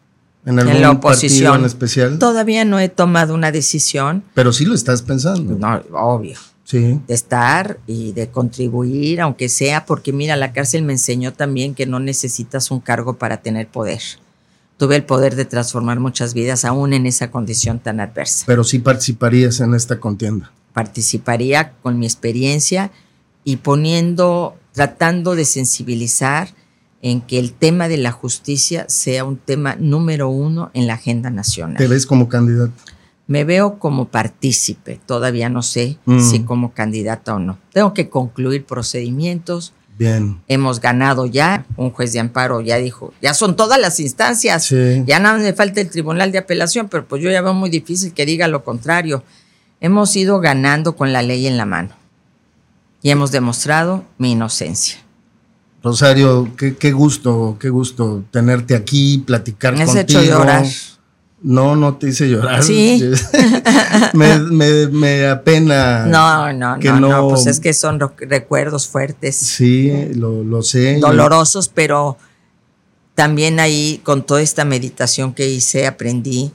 ¿En 0.47 0.59
algún 0.59 0.77
en 0.77 0.83
la 0.83 0.89
partido 0.89 1.09
oposición. 1.11 1.61
en 1.61 1.67
especial? 1.67 2.19
Todavía 2.19 2.65
no 2.65 2.79
he 2.79 2.89
tomado 2.89 3.35
una 3.35 3.53
decisión, 3.53 4.23
Pero 4.35 4.53
sí 4.53 4.65
lo 4.65 4.75
estás 4.75 5.03
pensando. 5.03 5.55
no, 5.59 5.83
obvio, 5.99 6.39
Sí. 6.65 7.01
de 7.07 7.15
estar 7.15 7.79
y 7.87 8.13
de 8.13 8.29
contribuir, 8.29 9.21
aunque 9.21 9.49
sea, 9.49 9.85
porque 9.87 10.13
mira, 10.13 10.37
la 10.37 10.53
cárcel 10.53 10.83
me 10.83 10.93
enseñó 10.95 11.33
también 11.33 11.75
que 11.75 11.87
no 11.87 11.99
necesitas 12.01 12.71
un 12.71 12.81
cargo 12.81 13.15
para 13.19 13.39
tener 13.39 13.69
poder. 13.69 14.01
Tuve 14.77 14.95
el 14.97 15.05
poder 15.05 15.35
de 15.35 15.45
transformar 15.45 15.99
muchas 15.99 16.35
vidas 16.35 16.65
aún 16.65 16.93
en 16.93 17.07
esa 17.07 17.31
condición 17.31 17.81
tan 17.81 17.99
adversa. 18.01 18.45
Pero 18.47 18.63
sí 18.65 18.79
participarías 18.79 19.61
en 19.61 19.75
esta 19.75 19.99
contienda. 19.99 20.53
participaría 20.73 21.73
con 21.83 21.99
mi 21.99 22.07
experiencia 22.07 22.93
y 23.43 23.57
poniendo, 23.57 24.55
tratando 24.73 25.35
de 25.35 25.45
sensibilizar 25.45 26.51
en 27.03 27.21
que 27.21 27.39
el 27.39 27.53
tema 27.53 27.89
de 27.89 27.97
la 27.97 28.11
justicia 28.13 28.85
sea 28.89 29.25
un 29.25 29.37
tema 29.37 29.77
número 29.79 30.29
uno 30.29 30.71
en 30.75 30.87
la 30.87 30.95
agenda 30.95 31.31
nacional. 31.31 31.77
¿Te 31.77 31.87
ves 31.87 32.07
como 32.07 32.29
candidato? 32.29 32.73
Me 33.29 33.45
veo 33.45 33.79
como 33.79 34.09
partícipe, 34.09 34.99
todavía 35.07 35.49
no 35.49 35.63
sé 35.63 35.99
Mm. 36.07 36.21
si 36.21 36.41
como 36.45 36.73
candidata 36.73 37.35
o 37.35 37.39
no. 37.39 37.59
Tengo 37.73 37.93
que 37.95 38.09
concluir 38.09 38.65
procedimientos. 38.65 39.75
Bien. 39.99 40.41
Hemos 40.49 40.81
ganado 40.81 41.27
ya, 41.27 41.67
un 41.77 41.91
juez 41.91 42.13
de 42.13 42.21
amparo 42.21 42.61
ya 42.61 42.77
dijo, 42.79 43.13
ya 43.21 43.35
son 43.35 43.55
todas 43.57 43.81
las 43.81 43.99
instancias, 44.01 44.65
Sí. 44.65 45.03
ya 45.07 45.19
nada 45.19 45.39
me 45.39 45.53
falta 45.53 45.81
el 45.81 45.91
tribunal 45.91 46.31
de 46.33 46.39
apelación, 46.39 46.89
pero 46.89 47.07
pues 47.07 47.21
yo 47.23 47.31
ya 47.31 47.43
veo 47.43 47.53
muy 47.55 47.69
difícil 47.69 48.13
que 48.13 48.25
diga 48.25 48.49
lo 48.49 48.65
contrario. 48.65 49.23
Hemos 49.81 50.15
ido 50.17 50.41
ganando 50.41 50.97
con 50.97 51.13
la 51.13 51.23
ley 51.23 51.47
en 51.47 51.57
la 51.57 51.67
mano 51.67 51.91
y 53.03 53.11
hemos 53.11 53.31
demostrado 53.31 54.05
mi 54.19 54.33
inocencia. 54.33 54.99
Rosario, 55.83 56.51
qué, 56.57 56.77
qué 56.77 56.93
gusto, 56.93 57.57
qué 57.61 57.69
gusto 57.69 58.25
tenerte 58.31 58.75
aquí, 58.75 59.23
platicar 59.27 59.77
Me 59.77 59.85
has 59.85 59.91
contigo. 59.95 60.21
hecho 60.21 60.31
llorar. 60.31 60.67
No, 61.41 61.77
no 61.77 61.95
te 61.97 62.09
hice 62.09 62.29
llorar. 62.29 62.65
Sí. 62.65 63.01
me, 64.13 64.39
me, 64.41 64.89
me 64.89 65.27
apena. 65.29 66.05
No, 66.07 66.53
no, 66.53 66.79
que 66.81 66.89
no, 66.89 66.99
no, 67.01 67.09
no- 67.09 67.29
pues 67.29 67.47
es 67.47 67.61
que 67.61 67.73
son 67.75 68.01
recuerdos 68.19 68.89
fuertes. 68.89 69.37
Sí, 69.37 69.93
lo, 70.15 70.43
lo 70.43 70.63
sé. 70.63 70.99
dolorosos, 70.99 71.69
pero 71.69 72.17
también 73.15 73.61
ahí 73.61 74.01
con 74.05 74.25
toda 74.27 74.43
esta 74.43 74.65
meditación 74.65 75.33
que 75.33 75.49
hice 75.49 75.87
aprendí 75.87 76.53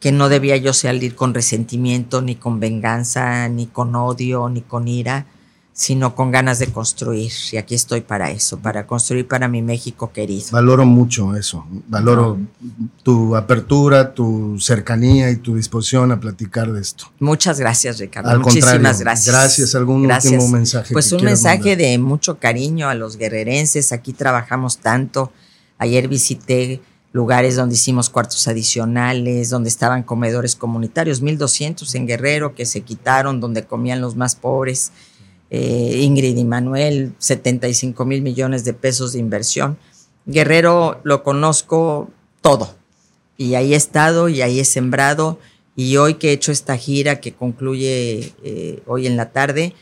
que 0.00 0.12
no 0.12 0.28
debía 0.28 0.56
yo 0.56 0.72
salir 0.72 1.14
con 1.14 1.34
resentimiento, 1.34 2.22
ni 2.22 2.34
con 2.34 2.58
venganza, 2.58 3.48
ni 3.48 3.66
con 3.66 3.94
odio, 3.94 4.48
ni 4.48 4.62
con 4.62 4.88
ira, 4.88 5.26
sino 5.80 6.14
con 6.14 6.30
ganas 6.30 6.58
de 6.58 6.66
construir. 6.66 7.32
Y 7.52 7.56
aquí 7.56 7.74
estoy 7.74 8.02
para 8.02 8.30
eso, 8.30 8.58
para 8.58 8.86
construir 8.86 9.26
para 9.26 9.48
mi 9.48 9.62
México 9.62 10.12
querido. 10.12 10.44
Valoro 10.52 10.84
mucho 10.84 11.34
eso. 11.34 11.64
Valoro 11.88 12.36
tu 13.02 13.34
apertura, 13.34 14.12
tu 14.12 14.60
cercanía 14.60 15.30
y 15.30 15.36
tu 15.36 15.56
disposición 15.56 16.12
a 16.12 16.20
platicar 16.20 16.70
de 16.70 16.82
esto. 16.82 17.06
Muchas 17.18 17.58
gracias, 17.58 17.98
Ricardo. 17.98 18.28
Al 18.28 18.40
Muchísimas 18.40 19.00
gracias. 19.00 19.34
gracias. 19.34 19.74
¿Algún 19.74 20.04
último 20.04 20.48
mensaje 20.48 20.92
Pues 20.92 21.08
que 21.08 21.14
un 21.14 21.24
mensaje 21.24 21.70
mandar? 21.70 21.78
de 21.78 21.96
mucho 21.98 22.38
cariño 22.38 22.90
a 22.90 22.94
los 22.94 23.16
guerrerenses. 23.16 23.92
Aquí 23.92 24.12
trabajamos 24.12 24.80
tanto. 24.80 25.32
Ayer 25.78 26.08
visité 26.08 26.82
lugares 27.14 27.56
donde 27.56 27.76
hicimos 27.76 28.10
cuartos 28.10 28.46
adicionales, 28.48 29.48
donde 29.48 29.70
estaban 29.70 30.02
comedores 30.02 30.56
comunitarios, 30.56 31.22
1200 31.22 31.94
en 31.94 32.06
Guerrero 32.06 32.54
que 32.54 32.66
se 32.66 32.82
quitaron, 32.82 33.40
donde 33.40 33.64
comían 33.64 34.02
los 34.02 34.14
más 34.14 34.36
pobres. 34.36 34.92
Eh, 35.50 36.00
Ingrid 36.02 36.36
y 36.36 36.44
Manuel, 36.44 37.12
75 37.18 38.04
mil 38.04 38.22
millones 38.22 38.64
de 38.64 38.72
pesos 38.72 39.12
de 39.12 39.18
inversión. 39.18 39.78
Guerrero 40.26 41.00
lo 41.02 41.22
conozco 41.22 42.08
todo. 42.40 42.74
Y 43.36 43.54
ahí 43.54 43.74
he 43.74 43.76
estado 43.76 44.28
y 44.28 44.42
ahí 44.42 44.60
he 44.60 44.64
sembrado. 44.64 45.38
Y 45.74 45.96
hoy 45.96 46.14
que 46.14 46.30
he 46.30 46.32
hecho 46.32 46.52
esta 46.52 46.76
gira 46.76 47.20
que 47.20 47.32
concluye 47.32 48.32
eh, 48.44 48.82
hoy 48.86 49.06
en 49.06 49.16
la 49.16 49.32
tarde, 49.32 49.74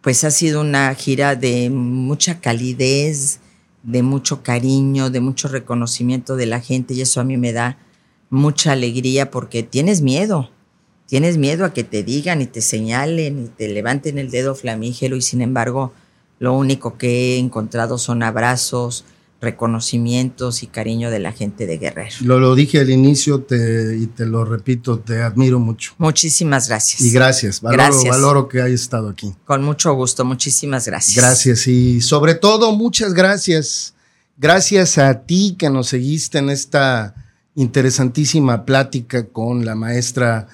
pues 0.00 0.22
ha 0.24 0.30
sido 0.30 0.60
una 0.60 0.94
gira 0.94 1.34
de 1.34 1.70
mucha 1.70 2.40
calidez, 2.40 3.40
de 3.82 4.02
mucho 4.02 4.42
cariño, 4.42 5.10
de 5.10 5.20
mucho 5.20 5.48
reconocimiento 5.48 6.36
de 6.36 6.46
la 6.46 6.60
gente. 6.60 6.94
Y 6.94 7.00
eso 7.00 7.20
a 7.20 7.24
mí 7.24 7.36
me 7.36 7.52
da 7.52 7.78
mucha 8.28 8.72
alegría 8.72 9.30
porque 9.30 9.62
tienes 9.62 10.02
miedo, 10.02 10.50
tienes 11.10 11.38
miedo 11.38 11.64
a 11.64 11.74
que 11.74 11.82
te 11.82 12.04
digan 12.04 12.40
y 12.40 12.46
te 12.46 12.62
señalen 12.62 13.44
y 13.44 13.48
te 13.48 13.66
levanten 13.68 14.16
el 14.16 14.30
dedo 14.30 14.54
flamígero 14.54 15.16
y 15.16 15.22
sin 15.22 15.42
embargo 15.42 15.92
lo 16.38 16.54
único 16.56 16.96
que 16.96 17.34
he 17.34 17.38
encontrado 17.38 17.98
son 17.98 18.22
abrazos, 18.22 19.04
reconocimientos 19.40 20.62
y 20.62 20.68
cariño 20.68 21.10
de 21.10 21.18
la 21.18 21.32
gente 21.32 21.66
de 21.66 21.78
Guerrero. 21.78 22.14
Lo, 22.22 22.38
lo 22.38 22.54
dije 22.54 22.78
al 22.78 22.90
inicio 22.90 23.40
te, 23.40 23.96
y 23.98 24.06
te 24.06 24.24
lo 24.24 24.44
repito, 24.44 25.00
te 25.00 25.20
admiro 25.20 25.58
mucho. 25.58 25.94
Muchísimas 25.98 26.68
gracias. 26.68 27.00
Y 27.00 27.10
gracias. 27.10 27.60
Valoro, 27.60 27.82
Gracias. 27.82 28.16
valoro 28.16 28.48
que 28.48 28.62
hayas 28.62 28.80
estado 28.82 29.08
aquí. 29.08 29.34
Con 29.44 29.64
mucho 29.64 29.92
gusto, 29.94 30.24
muchísimas 30.24 30.86
gracias. 30.86 31.16
Gracias 31.16 31.66
y 31.66 32.00
sobre 32.00 32.34
todo 32.36 32.72
muchas 32.76 33.14
gracias. 33.14 33.94
Gracias 34.38 34.96
a 34.96 35.22
ti 35.26 35.56
que 35.58 35.68
nos 35.70 35.88
seguiste 35.88 36.38
en 36.38 36.50
esta 36.50 37.14
interesantísima 37.56 38.64
plática 38.64 39.26
con 39.26 39.64
la 39.64 39.74
maestra 39.74 40.46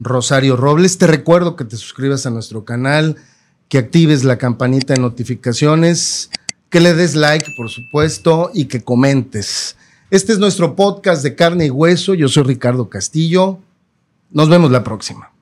Rosario 0.00 0.56
Robles. 0.56 0.98
Te 0.98 1.06
recuerdo 1.06 1.56
que 1.56 1.64
te 1.64 1.76
suscribas 1.76 2.26
a 2.26 2.30
nuestro 2.30 2.64
canal, 2.64 3.16
que 3.68 3.78
actives 3.78 4.24
la 4.24 4.38
campanita 4.38 4.94
de 4.94 5.00
notificaciones, 5.00 6.30
que 6.70 6.80
le 6.80 6.94
des 6.94 7.14
like, 7.14 7.52
por 7.56 7.70
supuesto, 7.70 8.50
y 8.54 8.66
que 8.66 8.82
comentes. 8.82 9.76
Este 10.10 10.32
es 10.32 10.38
nuestro 10.38 10.76
podcast 10.76 11.22
de 11.22 11.34
carne 11.34 11.66
y 11.66 11.70
hueso. 11.70 12.14
Yo 12.14 12.28
soy 12.28 12.44
Ricardo 12.44 12.88
Castillo. 12.88 13.58
Nos 14.30 14.48
vemos 14.48 14.70
la 14.70 14.84
próxima. 14.84 15.33